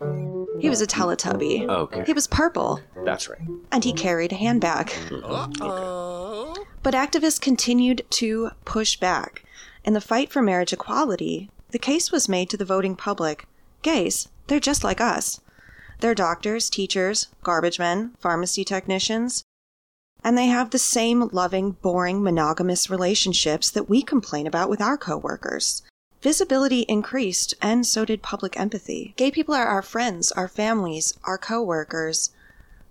He 0.61 0.69
was 0.69 0.79
a 0.81 0.87
Teletubby. 0.87 1.67
Okay. 1.67 2.03
He 2.05 2.13
was 2.13 2.25
purple, 2.25 2.79
That's 3.03 3.27
right. 3.27 3.41
and 3.73 3.83
he 3.83 3.91
carried 3.91 4.31
a 4.31 4.35
handbag. 4.35 4.93
But 5.09 6.93
activists 6.93 7.41
continued 7.41 8.05
to 8.11 8.51
push 8.63 8.95
back. 8.95 9.43
In 9.83 9.91
the 9.91 9.99
fight 9.99 10.31
for 10.31 10.41
marriage 10.41 10.71
equality, 10.71 11.49
the 11.71 11.79
case 11.79 12.13
was 12.13 12.29
made 12.29 12.49
to 12.49 12.57
the 12.57 12.63
voting 12.63 12.95
public 12.95 13.45
gays, 13.81 14.27
they're 14.47 14.59
just 14.59 14.83
like 14.83 15.01
us. 15.01 15.39
They're 15.99 16.15
doctors, 16.15 16.69
teachers, 16.69 17.27
garbage 17.43 17.79
men, 17.79 18.13
pharmacy 18.19 18.63
technicians, 18.63 19.43
and 20.23 20.37
they 20.37 20.47
have 20.47 20.69
the 20.69 20.79
same 20.79 21.29
loving, 21.31 21.71
boring, 21.71 22.23
monogamous 22.23 22.89
relationships 22.89 23.69
that 23.69 23.89
we 23.89 24.01
complain 24.01 24.47
about 24.47 24.69
with 24.69 24.81
our 24.81 24.97
coworkers. 24.97 25.83
Visibility 26.21 26.81
increased, 26.81 27.53
and 27.61 27.85
so 27.85 28.03
did 28.03 28.21
public 28.21 28.59
empathy. 28.59 29.13
Gay 29.17 29.31
people 29.31 29.53
are 29.53 29.67
our 29.67 29.83
friends, 29.83 30.31
our 30.31 30.47
families, 30.47 31.13
our 31.23 31.37
coworkers, 31.37 32.31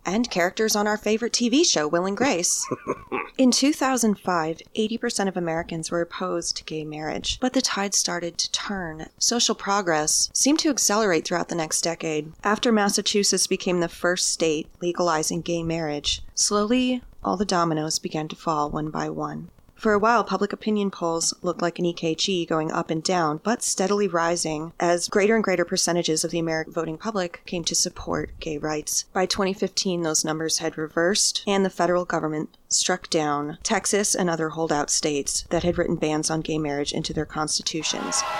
and 0.06 0.30
characters 0.30 0.74
on 0.74 0.86
our 0.86 0.96
favorite 0.96 1.32
TV 1.32 1.66
show, 1.66 1.86
Will 1.86 2.06
and 2.06 2.16
Grace. 2.16 2.66
In 3.38 3.50
2005, 3.50 4.62
80% 4.74 5.28
of 5.28 5.36
Americans 5.36 5.90
were 5.90 6.00
opposed 6.00 6.56
to 6.56 6.64
gay 6.64 6.84
marriage, 6.84 7.38
but 7.38 7.52
the 7.52 7.60
tide 7.60 7.92
started 7.92 8.38
to 8.38 8.50
turn. 8.52 9.08
Social 9.18 9.54
progress 9.54 10.30
seemed 10.32 10.60
to 10.60 10.70
accelerate 10.70 11.26
throughout 11.26 11.50
the 11.50 11.54
next 11.54 11.82
decade. 11.82 12.32
After 12.42 12.72
Massachusetts 12.72 13.46
became 13.46 13.80
the 13.80 13.88
first 13.88 14.30
state 14.30 14.68
legalizing 14.80 15.42
gay 15.42 15.62
marriage, 15.62 16.22
slowly 16.34 17.02
all 17.22 17.36
the 17.36 17.44
dominoes 17.44 17.98
began 17.98 18.28
to 18.28 18.36
fall 18.36 18.70
one 18.70 18.88
by 18.88 19.10
one. 19.10 19.50
For 19.86 19.92
a 19.92 20.00
while, 20.00 20.24
public 20.24 20.52
opinion 20.52 20.90
polls 20.90 21.32
looked 21.42 21.62
like 21.62 21.78
an 21.78 21.84
EKG 21.84 22.48
going 22.48 22.72
up 22.72 22.90
and 22.90 23.04
down, 23.04 23.38
but 23.44 23.62
steadily 23.62 24.08
rising 24.08 24.72
as 24.80 25.06
greater 25.06 25.36
and 25.36 25.44
greater 25.44 25.64
percentages 25.64 26.24
of 26.24 26.32
the 26.32 26.40
American 26.40 26.72
voting 26.72 26.98
public 26.98 27.42
came 27.46 27.62
to 27.62 27.74
support 27.76 28.32
gay 28.40 28.58
rights. 28.58 29.04
By 29.12 29.26
2015, 29.26 30.02
those 30.02 30.24
numbers 30.24 30.58
had 30.58 30.76
reversed, 30.76 31.44
and 31.46 31.64
the 31.64 31.70
federal 31.70 32.04
government 32.04 32.56
struck 32.68 33.08
down 33.08 33.58
Texas 33.62 34.16
and 34.16 34.28
other 34.28 34.48
holdout 34.48 34.90
states 34.90 35.44
that 35.50 35.62
had 35.62 35.78
written 35.78 35.94
bans 35.94 36.30
on 36.30 36.40
gay 36.40 36.58
marriage 36.58 36.92
into 36.92 37.12
their 37.12 37.24
constitutions. 37.24 38.24
I 38.24 38.30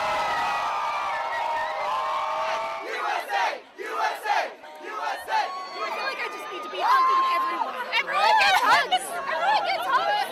feel 5.94 6.02
like 6.02 6.18
I 6.18 6.26
just 6.26 6.52
need 6.52 6.62
to 6.64 6.70
be 6.70 6.82
hugging 6.82 7.22
everyone. 7.38 7.86
Everyone 8.00 8.34
gets 8.42 8.60
hugs. 8.66 8.98
Everyone 9.30 9.62
gets 9.62 9.86
hugs. 9.86 10.26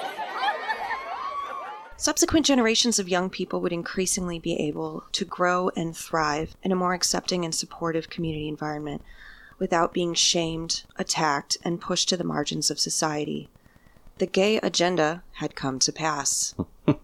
Subsequent 2.04 2.44
generations 2.44 2.98
of 2.98 3.08
young 3.08 3.30
people 3.30 3.62
would 3.62 3.72
increasingly 3.72 4.38
be 4.38 4.56
able 4.56 5.04
to 5.12 5.24
grow 5.24 5.70
and 5.74 5.96
thrive 5.96 6.54
in 6.62 6.70
a 6.70 6.76
more 6.76 6.92
accepting 6.92 7.46
and 7.46 7.54
supportive 7.54 8.10
community 8.10 8.46
environment 8.46 9.00
without 9.58 9.94
being 9.94 10.12
shamed, 10.12 10.82
attacked, 10.98 11.56
and 11.64 11.80
pushed 11.80 12.10
to 12.10 12.18
the 12.18 12.22
margins 12.22 12.70
of 12.70 12.78
society. 12.78 13.48
The 14.18 14.26
gay 14.26 14.58
agenda 14.58 15.22
had 15.36 15.56
come 15.56 15.78
to 15.78 15.92
pass. 15.92 16.54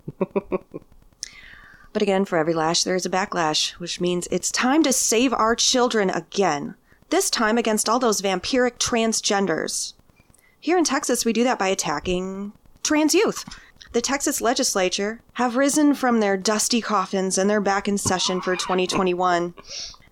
But 1.92 2.03
again, 2.03 2.26
for 2.26 2.36
every 2.36 2.53
lash, 2.53 2.84
there 2.84 2.94
is 2.94 3.07
a 3.07 3.11
backlash, 3.11 3.70
which 3.80 4.03
means 4.03 4.28
it's 4.30 4.51
time 4.51 4.82
to 4.82 4.92
save 4.92 5.32
our 5.32 5.57
children 5.57 6.11
again. 6.11 6.74
This 7.09 7.30
time 7.30 7.57
against 7.57 7.88
all 7.88 7.98
those 7.98 8.20
vampiric 8.20 8.76
transgenders. 8.76 9.94
Here 10.61 10.76
in 10.76 10.84
Texas, 10.84 11.24
we 11.24 11.32
do 11.32 11.42
that 11.44 11.59
by 11.59 11.68
attacking 11.68 12.53
trans 12.82 13.14
youth. 13.14 13.44
The 13.93 14.01
Texas 14.01 14.41
legislature 14.41 15.20
have 15.32 15.57
risen 15.57 15.95
from 15.95 16.20
their 16.20 16.36
dusty 16.36 16.80
coffins 16.80 17.36
and 17.36 17.51
they're 17.51 17.61
back 17.61 17.88
in 17.88 17.99
session 17.99 18.41
for 18.41 18.55
2021. 18.55 19.53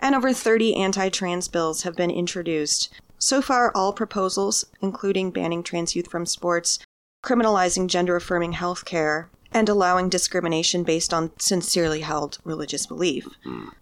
And 0.00 0.14
over 0.14 0.32
30 0.32 0.74
anti 0.74 1.08
trans 1.10 1.46
bills 1.46 1.82
have 1.82 1.94
been 1.94 2.10
introduced. 2.10 2.88
So 3.18 3.40
far, 3.40 3.70
all 3.74 3.92
proposals, 3.92 4.64
including 4.80 5.30
banning 5.30 5.62
trans 5.62 5.94
youth 5.94 6.08
from 6.08 6.26
sports, 6.26 6.80
criminalizing 7.24 7.86
gender 7.86 8.16
affirming 8.16 8.52
health 8.52 8.84
care, 8.84 9.30
and 9.52 9.68
allowing 9.68 10.08
discrimination 10.08 10.82
based 10.82 11.14
on 11.14 11.32
sincerely 11.38 12.00
held 12.00 12.38
religious 12.44 12.86
belief, 12.86 13.26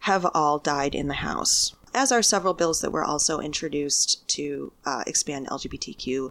have 0.00 0.26
all 0.34 0.58
died 0.58 0.94
in 0.94 1.08
the 1.08 1.14
House. 1.14 1.74
As 1.94 2.12
are 2.12 2.22
several 2.22 2.54
bills 2.54 2.82
that 2.82 2.92
were 2.92 3.04
also 3.04 3.40
introduced 3.40 4.26
to 4.28 4.72
uh, 4.84 5.04
expand 5.06 5.48
LGBTQ 5.48 6.30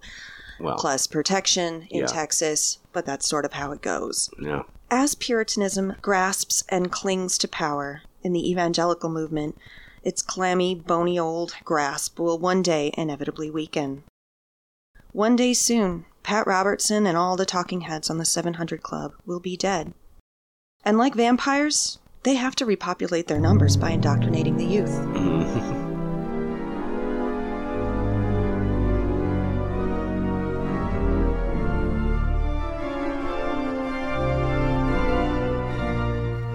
Well, 0.60 0.78
plus 0.78 1.08
protection 1.08 1.88
in 1.90 2.02
Yeah. 2.02 2.06
Texas, 2.08 2.80
but 2.94 3.06
that's 3.06 3.28
sort 3.28 3.46
of 3.46 3.54
how 3.54 3.72
it 3.72 3.82
goes. 3.82 4.30
yeah. 4.40 4.64
As 4.92 5.16
Puritanism 5.16 5.96
grasps 6.02 6.64
and 6.70 6.92
clings 6.92 7.38
to 7.40 7.48
power 7.48 8.04
in 8.22 8.34
the 8.34 8.50
evangelical 8.50 9.10
movement, 9.10 9.58
its 10.04 10.22
clammy, 10.22 10.76
bony 10.76 11.18
old 11.18 11.56
grasp 11.64 12.20
will 12.20 12.38
one 12.38 12.62
day 12.62 12.92
inevitably 12.96 13.50
weaken. 13.50 14.04
One 15.12 15.36
day 15.36 15.54
soon, 15.54 16.06
Pat 16.22 16.46
Robertson 16.46 17.08
and 17.08 17.18
all 17.18 17.36
the 17.36 17.46
talking 17.46 17.82
heads 17.82 18.10
on 18.10 18.18
the 18.20 18.26
700 18.26 18.84
Club 18.84 19.14
will 19.26 19.40
be 19.40 19.58
dead. 19.58 19.94
And 20.84 20.98
like 20.98 21.16
vampires, 21.16 21.98
they 22.24 22.36
have 22.36 22.56
to 22.58 22.66
repopulate 22.66 23.28
their 23.28 23.40
numbers 23.40 23.76
by 23.78 23.92
indoctrinating 23.92 24.58
the 24.58 24.66
youth. 24.66 25.82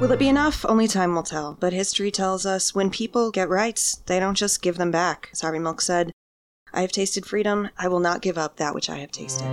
Will 0.01 0.13
it 0.13 0.19
be 0.19 0.31
enough? 0.31 0.65
Only 0.67 0.89
time 0.89 1.15
will 1.15 1.23
tell. 1.23 1.59
But 1.61 1.75
history 1.75 2.11
tells 2.11 2.47
us 2.47 2.75
when 2.75 2.89
people 2.89 3.31
get 3.31 3.51
rights, 3.51 3.97
they 4.07 4.19
don't 4.19 4.35
just 4.35 4.63
give 4.63 4.79
them 4.79 4.91
back. 4.91 5.29
As 5.31 5.43
Harvey 5.43 5.59
Milk 5.59 5.83
said, 5.83 6.11
I 6.73 6.81
have 6.81 6.91
tasted 6.91 7.27
freedom. 7.27 7.69
I 7.77 7.87
will 7.89 8.01
not 8.01 8.23
give 8.23 8.39
up 8.39 8.57
that 8.57 8.75
which 8.75 8.89
I 8.89 8.97
have 8.97 9.13
tasted. 9.13 9.47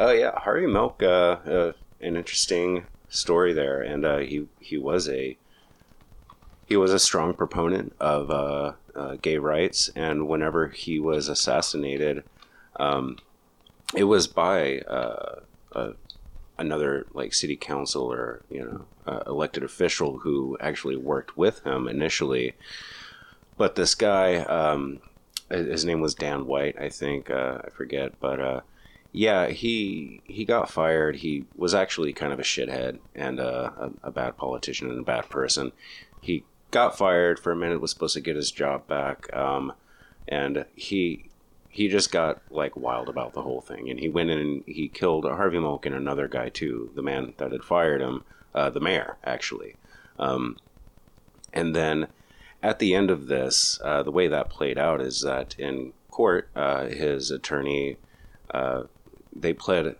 Oh 0.00 0.12
yeah, 0.12 0.38
Harvey 0.38 0.68
Milk. 0.68 1.02
Uh, 1.02 1.38
uh, 1.44 1.72
an 2.00 2.16
interesting 2.16 2.86
story 3.08 3.52
there, 3.52 3.82
and 3.82 4.06
uh, 4.06 4.18
he 4.18 4.46
he 4.60 4.78
was 4.78 5.08
a 5.08 5.36
he 6.66 6.76
was 6.76 6.92
a 6.92 7.00
strong 7.00 7.34
proponent 7.34 7.94
of 7.98 8.30
uh, 8.30 8.72
uh, 8.94 9.16
gay 9.20 9.38
rights, 9.38 9.90
and 9.96 10.28
whenever 10.28 10.68
he 10.68 11.00
was 11.00 11.26
assassinated, 11.26 12.22
um, 12.76 13.18
it 13.92 14.04
was 14.04 14.28
by 14.28 14.78
uh, 14.82 15.40
another 16.56 17.06
like 17.12 17.34
city 17.34 17.56
council 17.56 18.04
or 18.04 18.42
you 18.48 18.64
know 18.64 19.22
elected 19.26 19.64
official 19.64 20.18
who 20.18 20.56
actually 20.60 20.96
worked 20.96 21.36
with 21.36 21.64
him 21.64 21.88
initially. 21.88 22.54
But 23.56 23.74
this 23.74 23.96
guy, 23.96 24.36
um, 24.36 25.00
his 25.50 25.84
name 25.84 26.00
was 26.00 26.14
Dan 26.14 26.46
White, 26.46 26.80
I 26.80 26.88
think. 26.88 27.32
I 27.32 27.68
forget, 27.74 28.12
but 28.20 28.62
yeah, 29.18 29.48
he 29.48 30.20
he 30.26 30.44
got 30.44 30.70
fired. 30.70 31.16
He 31.16 31.44
was 31.56 31.74
actually 31.74 32.12
kind 32.12 32.32
of 32.32 32.38
a 32.38 32.44
shithead 32.44 33.00
and 33.16 33.40
uh, 33.40 33.70
a, 33.76 33.90
a 34.04 34.10
bad 34.12 34.36
politician 34.36 34.88
and 34.88 35.00
a 35.00 35.02
bad 35.02 35.28
person. 35.28 35.72
He 36.20 36.44
got 36.70 36.96
fired 36.96 37.40
for 37.40 37.50
a 37.50 37.56
minute. 37.56 37.80
Was 37.80 37.90
supposed 37.90 38.14
to 38.14 38.20
get 38.20 38.36
his 38.36 38.52
job 38.52 38.86
back, 38.86 39.28
um, 39.34 39.72
and 40.28 40.66
he 40.76 41.24
he 41.68 41.88
just 41.88 42.12
got 42.12 42.42
like 42.48 42.76
wild 42.76 43.08
about 43.08 43.32
the 43.32 43.42
whole 43.42 43.60
thing. 43.60 43.90
And 43.90 43.98
he 43.98 44.08
went 44.08 44.30
in 44.30 44.38
and 44.38 44.64
he 44.68 44.86
killed 44.86 45.24
Harvey 45.24 45.58
Milk 45.58 45.84
and 45.84 45.96
another 45.96 46.28
guy 46.28 46.48
too, 46.48 46.92
the 46.94 47.02
man 47.02 47.34
that 47.38 47.50
had 47.50 47.64
fired 47.64 48.00
him, 48.00 48.22
uh, 48.54 48.70
the 48.70 48.78
mayor 48.78 49.16
actually. 49.24 49.74
Um, 50.16 50.58
and 51.52 51.74
then 51.74 52.06
at 52.62 52.78
the 52.78 52.94
end 52.94 53.10
of 53.10 53.26
this, 53.26 53.80
uh, 53.82 54.04
the 54.04 54.12
way 54.12 54.28
that 54.28 54.48
played 54.48 54.78
out 54.78 55.00
is 55.00 55.22
that 55.22 55.56
in 55.58 55.92
court, 56.08 56.50
uh, 56.54 56.86
his 56.86 57.32
attorney 57.32 57.96
uh, 58.54 58.84
they 59.40 59.52
pled 59.52 59.96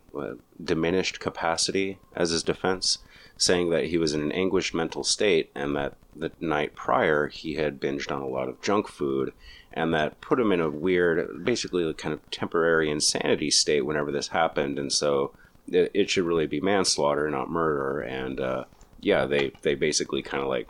diminished 0.62 1.20
capacity 1.20 1.99
as 2.14 2.30
his 2.30 2.43
defense, 2.43 2.99
saying 3.36 3.70
that 3.70 3.86
he 3.86 3.99
was 3.99 4.14
in 4.14 4.20
an 4.20 4.32
anguished 4.32 4.74
mental 4.74 5.05
state 5.05 5.51
and 5.55 5.76
that 5.76 5.95
the 6.14 6.32
night 6.41 6.74
prior 6.74 7.28
he 7.28 7.55
had 7.55 7.80
binged 7.80 8.11
on 8.11 8.22
a 8.22 8.26
lot 8.28 8.49
of 8.49 8.61
junk 8.61 8.89
food 8.89 9.32
and 9.72 9.95
that 9.95 10.20
put 10.20 10.41
him 10.41 10.51
in 10.51 10.61
a 10.61 10.70
weird, 10.70 11.45
basically 11.45 11.89
a 11.89 11.95
kind 11.95 12.12
of 12.12 12.30
temporary 12.30 12.91
insanity 12.91 13.51
state 13.51 13.82
whenever 13.82 14.11
this 14.11 14.28
happened. 14.28 14.78
And 14.78 14.93
so 14.93 15.32
it, 15.68 15.91
it 15.95 16.11
should 16.11 16.24
really 16.24 16.47
be 16.47 16.61
manslaughter, 16.61 17.30
not 17.30 17.51
murder. 17.51 18.01
And 18.01 18.41
uh, 18.41 18.64
yeah, 19.01 19.26
they, 19.26 19.53
they 19.62 19.74
basically 19.74 20.22
kind 20.22 20.43
of 20.43 20.49
like 20.49 20.68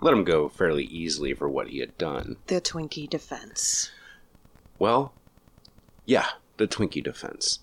let 0.00 0.12
him 0.12 0.24
go 0.24 0.48
fairly 0.48 0.84
easily 0.84 1.32
for 1.32 1.48
what 1.48 1.68
he 1.68 1.78
had 1.78 1.96
done. 1.96 2.36
The 2.48 2.60
Twinkie 2.60 3.08
defense. 3.08 3.90
Well, 4.78 5.14
yeah, 6.04 6.26
the 6.56 6.66
Twinkie 6.66 7.02
defense. 7.02 7.60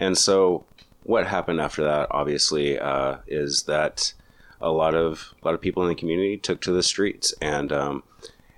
And 0.00 0.16
so 0.18 0.64
what 1.04 1.26
happened 1.26 1.60
after 1.60 1.84
that, 1.84 2.08
obviously, 2.10 2.78
uh, 2.78 3.18
is 3.28 3.64
that 3.64 4.14
a 4.60 4.70
lot 4.70 4.94
of 4.94 5.34
a 5.40 5.46
lot 5.46 5.54
of 5.54 5.60
people 5.60 5.82
in 5.82 5.88
the 5.88 5.94
community 5.94 6.36
took 6.36 6.60
to 6.62 6.72
the 6.72 6.82
streets, 6.82 7.32
and 7.40 7.70
um, 7.72 8.02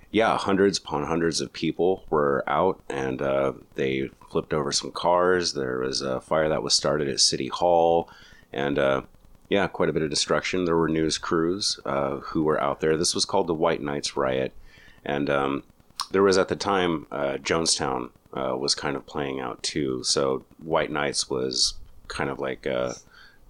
yeah, 0.09 0.37
hundreds 0.37 0.77
upon 0.77 1.05
hundreds 1.05 1.41
of 1.41 1.53
people 1.53 2.05
were 2.09 2.43
out, 2.47 2.81
and 2.89 3.21
uh, 3.21 3.53
they 3.75 4.09
flipped 4.31 4.53
over 4.53 4.71
some 4.71 4.91
cars. 4.91 5.53
There 5.53 5.79
was 5.79 6.01
a 6.01 6.21
fire 6.21 6.49
that 6.49 6.63
was 6.63 6.73
started 6.73 7.07
at 7.09 7.19
City 7.19 7.49
Hall, 7.49 8.09
and 8.51 8.79
uh, 8.79 9.01
yeah, 9.49 9.67
quite 9.67 9.89
a 9.89 9.93
bit 9.93 10.01
of 10.01 10.09
destruction. 10.09 10.65
There 10.65 10.77
were 10.77 10.89
news 10.89 11.17
crews 11.17 11.79
uh, 11.85 12.17
who 12.17 12.43
were 12.43 12.61
out 12.61 12.79
there. 12.79 12.97
This 12.97 13.13
was 13.13 13.25
called 13.25 13.47
the 13.47 13.53
White 13.53 13.81
Nights 13.81 14.15
Riot, 14.15 14.53
and 15.05 15.29
um, 15.29 15.63
there 16.11 16.23
was 16.23 16.37
at 16.37 16.47
the 16.47 16.55
time 16.55 17.05
uh, 17.11 17.37
Jonestown 17.41 18.11
uh, 18.35 18.55
was 18.57 18.75
kind 18.75 18.95
of 18.95 19.05
playing 19.05 19.39
out 19.39 19.61
too. 19.63 20.03
So 20.03 20.45
White 20.63 20.91
Nights 20.91 21.29
was 21.29 21.75
kind 22.07 22.29
of 22.29 22.39
like 22.39 22.67
uh, 22.67 22.93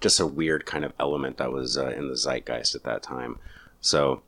just 0.01 0.19
a 0.19 0.27
weird 0.27 0.65
kind 0.65 0.85
of 0.85 0.93
element 0.99 1.37
that 1.37 1.51
was 1.51 1.77
uh, 1.77 1.89
in 1.89 2.07
the 2.07 2.15
zeitgeist 2.15 2.75
at 2.75 2.83
that 2.83 3.03
time. 3.03 3.39
So 3.81 4.21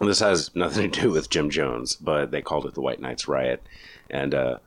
this 0.00 0.20
has 0.20 0.50
nothing 0.54 0.90
to 0.90 1.00
do 1.00 1.10
with 1.10 1.30
Jim 1.30 1.50
Jones, 1.50 1.96
but 1.96 2.30
they 2.30 2.42
called 2.42 2.66
it 2.66 2.74
the 2.74 2.80
White 2.80 3.00
Nights 3.00 3.28
Riot, 3.28 3.62
and 4.08 4.34
uh, 4.34 4.58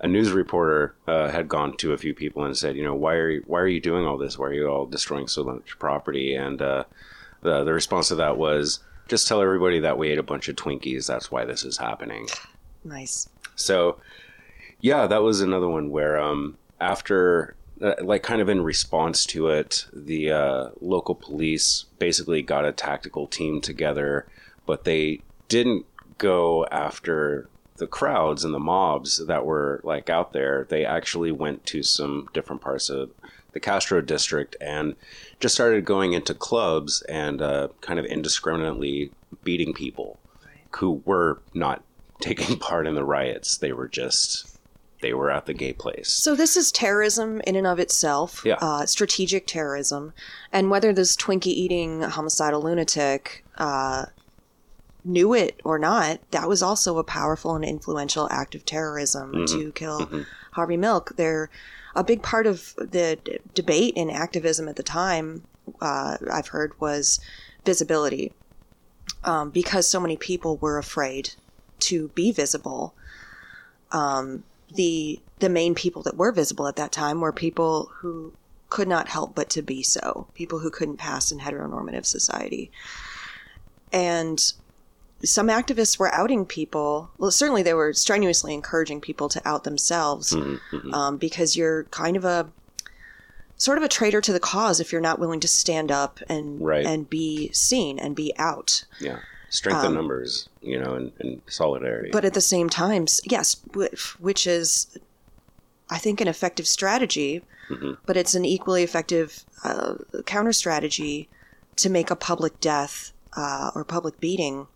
a 0.00 0.08
news 0.08 0.32
reporter 0.32 0.94
uh, 1.06 1.28
had 1.30 1.48
gone 1.48 1.76
to 1.78 1.92
a 1.92 1.98
few 1.98 2.14
people 2.14 2.44
and 2.44 2.56
said, 2.56 2.76
you 2.76 2.84
know, 2.84 2.94
why 2.94 3.14
are 3.14 3.30
you, 3.30 3.42
why 3.46 3.60
are 3.60 3.68
you 3.68 3.80
doing 3.80 4.06
all 4.06 4.18
this? 4.18 4.38
Why 4.38 4.46
are 4.46 4.52
you 4.52 4.66
all 4.68 4.86
destroying 4.86 5.28
so 5.28 5.44
much 5.44 5.78
property? 5.78 6.34
And 6.34 6.60
uh, 6.60 6.84
the 7.42 7.64
the 7.64 7.72
response 7.72 8.08
to 8.08 8.14
that 8.16 8.36
was, 8.36 8.80
just 9.08 9.28
tell 9.28 9.40
everybody 9.40 9.80
that 9.80 9.98
we 9.98 10.08
ate 10.08 10.18
a 10.18 10.22
bunch 10.22 10.48
of 10.48 10.56
Twinkies. 10.56 11.06
That's 11.06 11.30
why 11.30 11.44
this 11.44 11.64
is 11.64 11.78
happening. 11.78 12.26
Nice. 12.84 13.28
So, 13.54 14.00
yeah, 14.86 15.08
that 15.08 15.24
was 15.24 15.40
another 15.40 15.68
one 15.68 15.90
where 15.90 16.16
um, 16.16 16.56
after, 16.80 17.56
uh, 17.82 17.94
like, 18.02 18.22
kind 18.22 18.40
of 18.40 18.48
in 18.48 18.62
response 18.62 19.26
to 19.26 19.48
it, 19.48 19.84
the 19.92 20.30
uh, 20.30 20.68
local 20.80 21.16
police 21.16 21.86
basically 21.98 22.40
got 22.40 22.64
a 22.64 22.70
tactical 22.70 23.26
team 23.26 23.60
together, 23.60 24.26
but 24.64 24.84
they 24.84 25.22
didn't 25.48 25.86
go 26.18 26.66
after 26.66 27.48
the 27.78 27.88
crowds 27.88 28.44
and 28.44 28.54
the 28.54 28.60
mobs 28.60 29.26
that 29.26 29.44
were 29.44 29.80
like 29.82 30.08
out 30.08 30.32
there. 30.32 30.68
They 30.70 30.84
actually 30.84 31.32
went 31.32 31.66
to 31.66 31.82
some 31.82 32.28
different 32.32 32.62
parts 32.62 32.88
of 32.88 33.10
the 33.54 33.60
Castro 33.60 34.00
district 34.00 34.54
and 34.60 34.94
just 35.40 35.56
started 35.56 35.84
going 35.84 36.12
into 36.12 36.32
clubs 36.32 37.02
and 37.08 37.42
uh, 37.42 37.68
kind 37.80 37.98
of 37.98 38.04
indiscriminately 38.04 39.10
beating 39.42 39.74
people 39.74 40.20
who 40.76 41.02
were 41.04 41.40
not 41.54 41.82
taking 42.20 42.56
part 42.60 42.86
in 42.86 42.94
the 42.94 43.04
riots. 43.04 43.58
They 43.58 43.72
were 43.72 43.88
just 43.88 44.55
they 45.02 45.12
were 45.12 45.30
at 45.30 45.46
the 45.46 45.54
gay 45.54 45.72
place. 45.72 46.10
So 46.12 46.34
this 46.34 46.56
is 46.56 46.72
terrorism 46.72 47.40
in 47.46 47.54
and 47.56 47.66
of 47.66 47.78
itself, 47.78 48.42
Yeah. 48.44 48.56
uh, 48.60 48.86
strategic 48.86 49.46
terrorism, 49.46 50.12
and 50.52 50.70
whether 50.70 50.92
this 50.92 51.16
Twinkie-eating 51.16 52.02
homicidal 52.02 52.62
lunatic 52.62 53.44
uh, 53.58 54.06
knew 55.04 55.32
it 55.34 55.60
or 55.64 55.78
not, 55.78 56.18
that 56.32 56.48
was 56.48 56.62
also 56.62 56.98
a 56.98 57.04
powerful 57.04 57.54
and 57.54 57.64
influential 57.64 58.28
act 58.30 58.54
of 58.54 58.64
terrorism 58.64 59.32
Mhm. 59.32 59.46
to 59.48 59.72
kill 59.72 60.00
Mhm. 60.00 60.26
Harvey 60.52 60.76
Milk. 60.76 61.12
They're 61.16 61.48
a 61.94 62.02
big 62.02 62.22
part 62.22 62.46
of 62.46 62.74
the 62.76 63.18
d- 63.22 63.38
debate 63.54 63.94
and 63.96 64.10
activism 64.10 64.68
at 64.68 64.76
the 64.76 64.82
time. 64.82 65.44
Uh, 65.80 66.16
I've 66.30 66.48
heard 66.48 66.78
was 66.80 67.20
visibility, 67.64 68.32
um, 69.24 69.50
because 69.50 69.88
so 69.88 70.00
many 70.00 70.16
people 70.16 70.56
were 70.58 70.76
afraid 70.78 71.34
to 71.80 72.08
be 72.08 72.32
visible. 72.32 72.94
Um, 73.92 74.44
the 74.74 75.20
the 75.38 75.48
main 75.48 75.74
people 75.74 76.02
that 76.02 76.16
were 76.16 76.32
visible 76.32 76.66
at 76.66 76.76
that 76.76 76.92
time 76.92 77.20
were 77.20 77.32
people 77.32 77.90
who 78.00 78.32
could 78.70 78.88
not 78.88 79.08
help 79.08 79.34
but 79.34 79.48
to 79.50 79.62
be 79.62 79.82
so, 79.82 80.26
people 80.34 80.58
who 80.60 80.70
couldn't 80.70 80.96
pass 80.96 81.30
in 81.30 81.38
heteronormative 81.38 82.04
society, 82.06 82.70
and 83.92 84.52
some 85.24 85.48
activists 85.48 85.98
were 85.98 86.14
outing 86.14 86.44
people. 86.44 87.10
Well, 87.18 87.30
certainly 87.30 87.62
they 87.62 87.74
were 87.74 87.92
strenuously 87.92 88.52
encouraging 88.54 89.00
people 89.00 89.28
to 89.30 89.48
out 89.48 89.64
themselves 89.64 90.32
Mhm, 90.32 90.60
mhm. 90.72 90.92
um, 90.92 91.16
because 91.16 91.56
you're 91.56 91.84
kind 91.84 92.16
of 92.16 92.24
a 92.24 92.50
sort 93.56 93.78
of 93.78 93.84
a 93.84 93.88
traitor 93.88 94.20
to 94.20 94.32
the 94.32 94.40
cause 94.40 94.80
if 94.80 94.92
you're 94.92 95.00
not 95.00 95.18
willing 95.18 95.40
to 95.40 95.48
stand 95.48 95.90
up 95.90 96.20
and 96.28 96.60
Right. 96.60 96.84
and 96.84 97.08
be 97.08 97.50
seen 97.52 97.98
and 97.98 98.14
be 98.14 98.34
out. 98.36 98.84
yeah, 99.00 99.20
strength 99.56 99.80
in 99.84 99.88
um, 99.88 99.94
numbers, 99.94 100.48
you 100.60 100.78
know, 100.78 100.94
and, 100.94 101.12
and 101.20 101.40
solidarity. 101.48 102.10
But 102.12 102.24
at 102.24 102.34
the 102.34 102.40
same 102.40 102.68
time, 102.68 103.06
yes, 103.24 103.56
which 104.18 104.46
is, 104.46 104.98
I 105.90 105.98
think, 105.98 106.20
an 106.20 106.28
effective 106.28 106.66
strategy, 106.68 107.42
Mhm. 107.70 107.96
but 108.06 108.16
it's 108.16 108.34
an 108.34 108.44
equally 108.44 108.82
effective 108.84 109.44
uh, 109.64 109.94
counter 110.24 110.52
strategy 110.52 111.28
to 111.76 111.90
make 111.90 112.10
a 112.12 112.16
public 112.16 112.60
death 112.60 113.12
uh, 113.36 113.70
or 113.74 113.84
public 113.84 114.20
beating 114.20 114.68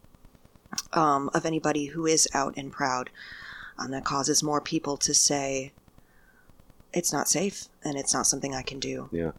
um, 0.93 1.31
of 1.35 1.47
anybody 1.47 1.87
who 1.87 2.07
is 2.07 2.27
out 2.35 2.55
and 2.57 2.73
proud. 2.73 3.11
Um, 3.79 3.93
that 3.93 4.05
causes 4.05 4.43
more 4.43 4.61
people 4.61 4.97
to 4.99 5.15
say, 5.15 5.73
it's 6.93 7.13
not 7.13 7.29
safe 7.29 7.69
and 7.85 7.97
it's 7.97 8.13
not 8.13 8.27
something 8.27 8.55
I 8.55 8.63
can 8.63 8.79
do. 8.81 9.09
yeah, 9.13 9.31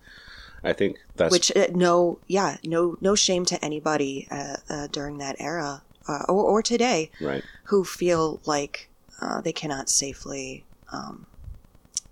I 0.64 0.74
think 0.74 0.98
that's 1.16 1.32
Which 1.32 1.56
uh, 1.56 1.68
no, 1.74 2.20
yeah, 2.28 2.58
no, 2.64 2.98
no 3.02 3.16
shame 3.16 3.46
to 3.46 3.64
anybody 3.64 4.28
uh, 4.30 4.58
uh, 4.70 4.88
during 4.88 5.18
that 5.18 5.36
era 5.40 5.82
uh, 6.08 6.24
or, 6.30 6.44
or 6.44 6.62
today 6.62 7.10
right. 7.20 7.44
who 7.66 7.84
feel 7.84 8.40
like 8.46 8.90
uh, 9.22 9.42
they 9.42 9.54
cannot 9.54 9.90
safely 9.90 10.66
um, 10.92 11.26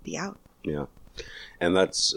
be 0.02 0.16
out. 0.16 0.38
Yeah. 0.64 0.86
And 1.60 1.76
that's, 1.76 2.14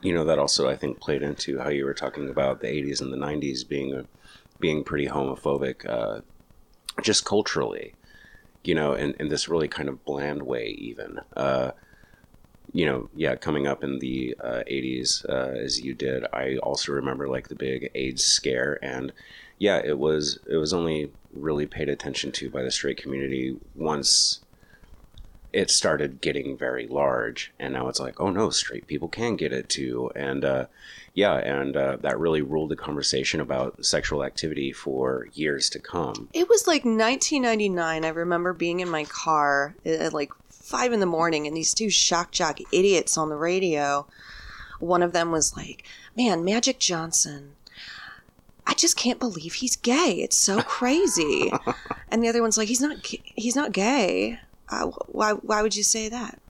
you 0.00 0.12
know, 0.12 0.24
that 0.24 0.38
also 0.38 0.68
I 0.68 0.76
think 0.76 1.00
played 1.00 1.22
into 1.22 1.58
how 1.58 1.70
you 1.70 1.84
were 1.84 1.94
talking 1.94 2.28
about 2.28 2.60
the 2.60 2.68
80s 2.68 3.00
and 3.00 3.12
the 3.12 3.16
90s 3.16 3.66
being 3.66 4.06
being 4.60 4.84
pretty 4.84 5.06
homophobic, 5.06 5.86
uh, 5.88 6.20
just 7.02 7.24
culturally, 7.24 7.94
you 8.62 8.74
know, 8.74 8.94
in, 8.94 9.12
in 9.18 9.28
this 9.28 9.48
really 9.48 9.68
kind 9.68 9.88
of 9.88 10.04
bland 10.04 10.42
way, 10.42 10.68
even. 10.78 11.20
Uh, 12.74 12.78
you 12.78 12.86
know, 12.86 13.08
yeah, 13.14 13.36
coming 13.36 13.66
up 13.66 13.84
in 13.84 13.98
the 14.00 14.36
uh, 14.42 14.62
80s 14.70 15.24
uh, 15.28 15.56
as 15.58 15.80
you 15.80 15.94
did, 15.94 16.24
I 16.32 16.56
also 16.56 16.92
remember 16.92 17.28
like 17.28 17.48
the 17.48 17.54
big 17.54 17.90
AIDS 17.94 18.24
scare. 18.24 18.78
And 18.82 19.12
yeah, 19.58 19.80
it 19.84 19.98
was, 19.98 20.38
it 20.48 20.56
was 20.56 20.72
only 20.72 21.10
really 21.32 21.66
paid 21.66 21.88
attention 21.88 22.32
to 22.32 22.50
by 22.50 22.62
the 22.62 22.70
straight 22.70 22.96
community 22.96 23.56
once 23.74 24.40
it 25.54 25.70
started 25.70 26.20
getting 26.20 26.56
very 26.56 26.88
large 26.88 27.52
and 27.60 27.72
now 27.72 27.86
it's 27.86 28.00
like 28.00 28.20
oh 28.20 28.28
no 28.28 28.50
straight 28.50 28.88
people 28.88 29.08
can 29.08 29.36
get 29.36 29.52
it 29.52 29.68
too 29.68 30.10
and 30.16 30.44
uh, 30.44 30.66
yeah 31.14 31.36
and 31.36 31.76
uh, 31.76 31.96
that 32.00 32.18
really 32.18 32.42
ruled 32.42 32.70
the 32.70 32.76
conversation 32.76 33.40
about 33.40 33.84
sexual 33.84 34.24
activity 34.24 34.72
for 34.72 35.28
years 35.32 35.70
to 35.70 35.78
come 35.78 36.28
It 36.32 36.48
was 36.48 36.66
like 36.66 36.84
1999. 36.84 38.04
I 38.04 38.08
remember 38.08 38.52
being 38.52 38.80
in 38.80 38.90
my 38.90 39.04
car 39.04 39.76
at 39.86 40.12
like 40.12 40.32
five 40.74 40.92
in 40.92 40.98
the 40.98 41.06
morning, 41.06 41.46
and 41.46 41.56
these 41.56 41.72
two 41.72 41.88
shock 41.88 42.32
jock 42.32 42.58
idiots 42.72 43.16
on 43.16 43.28
the 43.28 43.36
radio. 43.36 44.06
One 44.80 45.02
of 45.04 45.12
them 45.12 45.30
was 45.30 45.56
like, 45.56 45.84
"Man, 46.16 46.44
Magic 46.44 46.80
Johnson." 46.80 47.54
I 48.66 48.74
just 48.74 48.96
can't 48.96 49.20
believe 49.20 49.54
he's 49.54 49.76
gay. 49.76 50.20
It's 50.20 50.36
so 50.36 50.62
crazy. 50.62 51.52
and 52.08 52.24
the 52.24 52.28
other 52.28 52.42
one's 52.42 52.56
like, 52.56 52.68
he's 52.68 52.80
not. 52.80 52.96
He's 53.06 53.54
not 53.54 53.72
gay. 53.72 54.40
Uh, 54.68 54.86
why? 55.06 55.32
Why 55.34 55.62
would 55.62 55.76
you 55.76 55.84
say 55.84 56.08
that? 56.08 56.40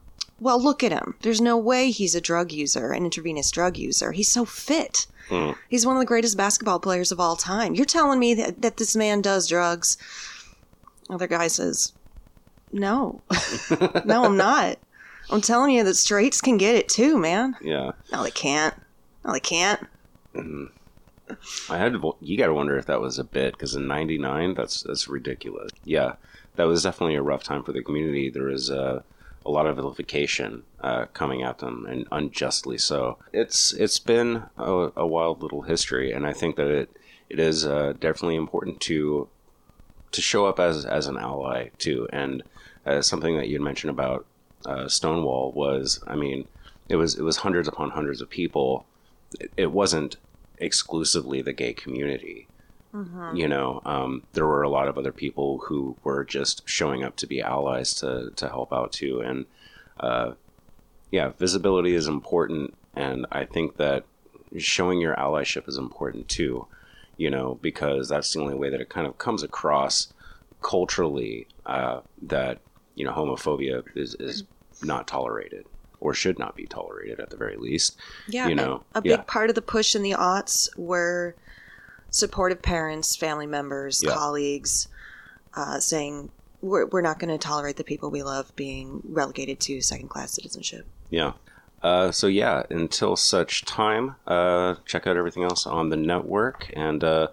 Well, 0.40 0.62
look 0.62 0.82
at 0.82 0.92
him. 0.92 1.16
There's 1.20 1.40
no 1.40 1.58
way 1.58 1.90
he's 1.90 2.14
a 2.14 2.20
drug 2.20 2.50
user, 2.50 2.92
an 2.92 3.04
intravenous 3.04 3.50
drug 3.50 3.76
user. 3.76 4.12
He's 4.12 4.30
so 4.30 4.44
fit. 4.44 5.06
Mm. 5.28 5.54
He's 5.68 5.86
one 5.86 5.96
of 5.96 6.00
the 6.00 6.06
greatest 6.06 6.36
basketball 6.36 6.80
players 6.80 7.12
of 7.12 7.20
all 7.20 7.36
time. 7.36 7.74
You're 7.74 7.84
telling 7.84 8.18
me 8.18 8.34
that, 8.34 8.62
that 8.62 8.78
this 8.78 8.96
man 8.96 9.20
does 9.20 9.48
drugs? 9.48 9.96
Other 11.08 11.26
guy 11.26 11.48
says, 11.48 11.92
No. 12.74 13.22
no, 14.04 14.24
I'm 14.24 14.36
not. 14.36 14.78
I'm 15.30 15.40
telling 15.40 15.74
you 15.74 15.84
that 15.84 15.94
straights 15.94 16.40
can 16.40 16.58
get 16.58 16.74
it 16.74 16.88
too, 16.88 17.16
man. 17.18 17.56
yeah 17.62 17.92
No, 18.12 18.22
they 18.24 18.30
can't. 18.30 18.74
No, 19.24 19.32
they 19.32 19.40
can't. 19.40 19.80
Mhm. 20.34 20.70
i 21.70 21.78
had 21.78 21.92
to 21.92 22.16
you 22.20 22.36
gotta 22.36 22.52
wonder 22.52 22.76
if 22.76 22.86
that 22.86 23.00
was 23.00 23.18
a 23.18 23.24
bit 23.24 23.52
because 23.54 23.74
in 23.76 23.86
99 23.86 24.52
that's 24.54 24.82
that's 24.82 25.08
ridiculous 25.08 25.70
yeah 25.84 26.14
that 26.56 26.64
was 26.64 26.82
definitely 26.82 27.14
a 27.14 27.22
rough 27.22 27.42
time 27.44 27.62
for 27.62 27.72
the 27.72 27.82
community 27.82 28.28
there 28.28 28.42
was 28.44 28.70
uh, 28.70 29.00
a 29.46 29.50
lot 29.50 29.66
of 29.66 29.76
vilification 29.76 30.64
uh, 30.82 31.06
coming 31.14 31.42
at 31.42 31.58
them 31.58 31.86
and 31.88 32.06
unjustly 32.12 32.76
so 32.76 33.16
it's 33.32 33.72
it's 33.74 33.98
been 34.00 34.42
a, 34.58 34.90
a 34.96 35.06
wild 35.06 35.40
little 35.40 35.62
history 35.62 36.10
and 36.12 36.26
i 36.26 36.32
think 36.32 36.56
that 36.56 36.66
it 36.66 36.90
it 37.30 37.38
is 37.38 37.64
uh, 37.64 37.94
definitely 38.00 38.36
important 38.36 38.80
to 38.80 39.28
to 40.12 40.20
show 40.20 40.44
up 40.46 40.58
as 40.60 40.84
as 40.84 41.06
an 41.06 41.16
ally 41.16 41.68
too 41.78 42.06
and 42.12 42.42
uh, 42.86 43.02
something 43.02 43.36
that 43.36 43.48
you 43.48 43.60
mentioned 43.60 43.90
about 43.90 44.26
uh, 44.66 44.88
stonewall 44.88 45.52
was 45.52 46.02
i 46.06 46.14
mean 46.14 46.46
it 46.88 46.96
was 46.96 47.16
it 47.16 47.22
was 47.22 47.38
hundreds 47.38 47.68
upon 47.68 47.90
hundreds 47.90 48.20
of 48.20 48.28
people. 48.28 48.86
It, 49.40 49.50
it 49.56 49.72
wasn't 49.72 50.16
exclusively 50.58 51.42
the 51.42 51.52
gay 51.52 51.72
community. 51.72 52.46
You 53.36 53.48
know 53.48 53.82
um, 53.84 54.22
there 54.34 54.46
were 54.46 54.62
a 54.62 54.68
lot 54.68 54.88
of 54.88 54.98
other 54.98 55.12
people 55.12 55.58
who 55.66 55.96
were 56.04 56.24
just 56.24 56.62
showing 56.68 57.02
up 57.02 57.16
to 57.16 57.26
be 57.26 57.40
allies 57.40 57.94
to 57.94 58.32
to 58.36 58.48
help 58.48 58.72
out 58.72 58.92
too. 58.92 59.20
And 59.20 59.46
uh, 59.98 60.32
yeah 61.10 61.30
visibility 61.30 61.94
is 61.94 62.06
important. 62.06 62.74
And 62.96 63.26
i 63.32 63.44
think 63.44 63.76
that 63.76 64.04
showing 64.56 65.00
your 65.00 65.16
allyship 65.16 65.66
is 65.66 65.76
important 65.76 66.28
too 66.28 66.64
you 67.16 67.28
know 67.28 67.58
because 67.60 68.08
that's 68.08 68.32
the 68.32 68.40
only 68.40 68.54
way 68.54 68.70
that 68.70 68.80
it 68.80 68.88
kind 68.88 69.04
of 69.04 69.18
comes 69.18 69.42
across 69.42 70.12
culturally 70.62 71.48
uh, 71.66 72.00
that 72.22 72.60
you 72.94 73.04
know 73.04 73.12
homophobia 73.12 73.82
is, 73.94 74.14
is 74.16 74.44
not 74.82 75.06
tolerated 75.06 75.66
or 76.00 76.12
should 76.12 76.38
not 76.38 76.54
be 76.54 76.66
tolerated 76.66 77.18
at 77.20 77.30
the 77.30 77.36
very 77.36 77.56
least 77.56 77.96
Yeah, 78.28 78.48
you 78.48 78.54
know 78.54 78.82
a, 78.94 79.02
yeah 79.04 79.16
big 79.16 79.26
part 79.26 79.48
of 79.48 79.54
the 79.54 79.62
push 79.62 79.94
in 79.94 80.02
the 80.02 80.12
aughts 80.12 80.68
were 80.78 81.34
supportive 82.10 82.62
parents, 82.62 83.16
family 83.16 83.46
members, 83.46 84.00
Yeah. 84.04 84.14
colleagues, 84.14 84.86
uh, 85.54 85.80
saying 85.80 86.30
we're, 86.62 86.86
we're 86.86 87.02
not 87.02 87.18
going 87.18 87.30
to 87.30 87.38
tolerate 87.38 87.76
the 87.76 87.84
people 87.84 88.08
we 88.10 88.22
love 88.22 88.54
being 88.54 89.02
relegated 89.08 89.58
to 89.60 89.80
second 89.80 90.08
class 90.08 90.30
citizenship. 90.32 90.86
Yeah. 91.10 91.32
Uh, 91.82 92.10
so 92.12 92.28
yeah, 92.28 92.62
until 92.70 93.16
such 93.16 93.64
time, 93.64 94.14
uh, 94.26 94.76
check 94.86 95.06
out 95.06 95.16
everything 95.16 95.42
else 95.42 95.66
on 95.66 95.90
the 95.90 95.96
network 95.96 96.70
and 96.74 97.02
uh, 97.04 97.28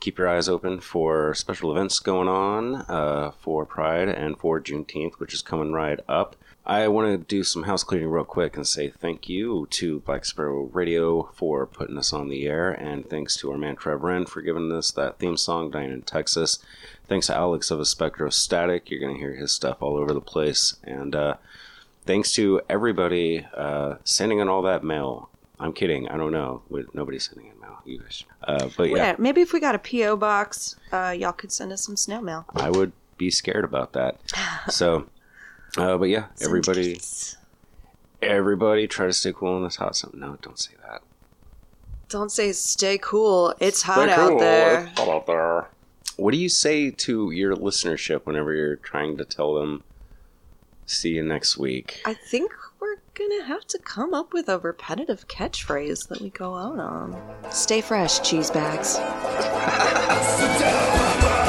keep 0.00 0.18
your 0.18 0.28
eyes 0.28 0.48
open 0.48 0.80
for 0.80 1.34
special 1.34 1.70
events 1.70 1.98
going 1.98 2.28
on 2.28 2.76
uh, 2.88 3.32
for 3.40 3.66
Pride 3.66 4.08
and 4.08 4.38
for 4.38 4.60
Juneteenth, 4.60 5.14
which 5.14 5.34
is 5.34 5.42
coming 5.42 5.72
right 5.72 6.00
up. 6.08 6.36
I 6.64 6.86
want 6.88 7.08
to 7.08 7.26
do 7.26 7.44
some 7.44 7.62
house 7.62 7.82
cleaning 7.82 8.08
real 8.08 8.24
quick 8.24 8.54
and 8.56 8.66
say 8.66 8.90
thank 8.90 9.26
you 9.26 9.66
to 9.70 10.00
Black 10.00 10.26
Sparrow 10.26 10.64
Radio 10.64 11.30
for 11.34 11.66
putting 11.66 11.96
us 11.96 12.12
on 12.12 12.28
the 12.28 12.46
air, 12.46 12.70
and 12.70 13.08
thanks 13.08 13.36
to 13.36 13.50
our 13.50 13.56
man 13.56 13.76
Trev 13.76 14.02
Wren 14.02 14.26
for 14.26 14.42
giving 14.42 14.70
us 14.70 14.90
that 14.90 15.18
theme 15.18 15.38
song, 15.38 15.70
Dying 15.70 15.92
in 15.92 16.02
Texas. 16.02 16.58
Thanks 17.06 17.28
to 17.28 17.34
Alex 17.34 17.70
of 17.70 17.80
Espectrostatic. 17.80 18.90
You're 18.90 19.00
going 19.00 19.14
to 19.14 19.20
hear 19.20 19.34
his 19.34 19.50
stuff 19.50 19.78
all 19.80 19.96
over 19.96 20.12
the 20.12 20.20
place. 20.20 20.76
And 20.84 21.14
uh, 21.14 21.34
thanks 22.04 22.32
to 22.32 22.60
everybody 22.68 23.46
uh, 23.54 23.94
sending 24.04 24.38
in 24.38 24.48
all 24.48 24.60
that 24.62 24.84
mail. 24.84 25.30
I'm 25.58 25.72
kidding. 25.72 26.06
I 26.08 26.18
don't 26.18 26.32
know. 26.32 26.62
Nobody's 26.92 27.30
sending 27.30 27.46
in. 27.46 27.57
You 27.88 28.00
guys. 28.00 28.24
Uh, 28.42 28.68
but 28.76 28.90
yeah, 28.90 28.96
Yeah, 28.96 29.16
maybe 29.18 29.40
if 29.40 29.52
we 29.52 29.60
got 29.60 29.74
a 29.74 29.78
PO 29.78 30.16
box, 30.16 30.76
uh, 30.92 31.14
y'all 31.16 31.32
could 31.32 31.52
send 31.52 31.72
us 31.72 31.84
some 31.84 31.96
snail 31.96 32.20
mail. 32.20 32.44
I 32.54 32.70
would 32.70 32.92
be 33.16 33.30
scared 33.30 33.64
about 33.64 33.92
that. 33.92 34.16
So, 34.70 35.06
uh, 35.78 35.96
but 35.96 36.10
yeah, 36.10 36.26
everybody, 36.42 37.00
everybody, 38.20 38.86
try 38.86 39.06
to 39.06 39.12
stay 39.12 39.32
cool 39.32 39.56
in 39.56 39.64
this 39.64 39.76
hot 39.76 39.96
summer. 39.96 40.14
No, 40.14 40.36
don't 40.42 40.58
say 40.58 40.72
that. 40.86 41.00
Don't 42.10 42.30
say 42.30 42.52
stay 42.52 42.98
cool. 42.98 43.54
It's 43.60 43.82
hot 43.82 44.08
out 44.10 44.38
there. 44.38 44.84
It's 44.84 44.98
hot 44.98 45.08
out 45.08 45.26
there. 45.26 45.68
What 46.16 46.32
do 46.32 46.38
you 46.38 46.48
say 46.50 46.90
to 46.90 47.30
your 47.30 47.56
listenership 47.56 48.26
whenever 48.26 48.52
you're 48.52 48.76
trying 48.76 49.16
to 49.18 49.24
tell 49.24 49.54
them 49.54 49.84
See 50.88 51.10
you 51.10 51.22
next 51.22 51.58
week. 51.58 52.00
I 52.06 52.14
think 52.14 52.50
gonna 53.18 53.44
have 53.44 53.66
to 53.66 53.78
come 53.78 54.14
up 54.14 54.32
with 54.32 54.48
a 54.48 54.58
repetitive 54.60 55.26
catchphrase 55.26 56.06
that 56.08 56.20
we 56.20 56.30
go 56.30 56.54
out 56.54 56.78
on. 56.78 57.20
Stay 57.50 57.80
fresh, 57.80 58.20
cheese 58.20 58.50
bags. 58.50 58.98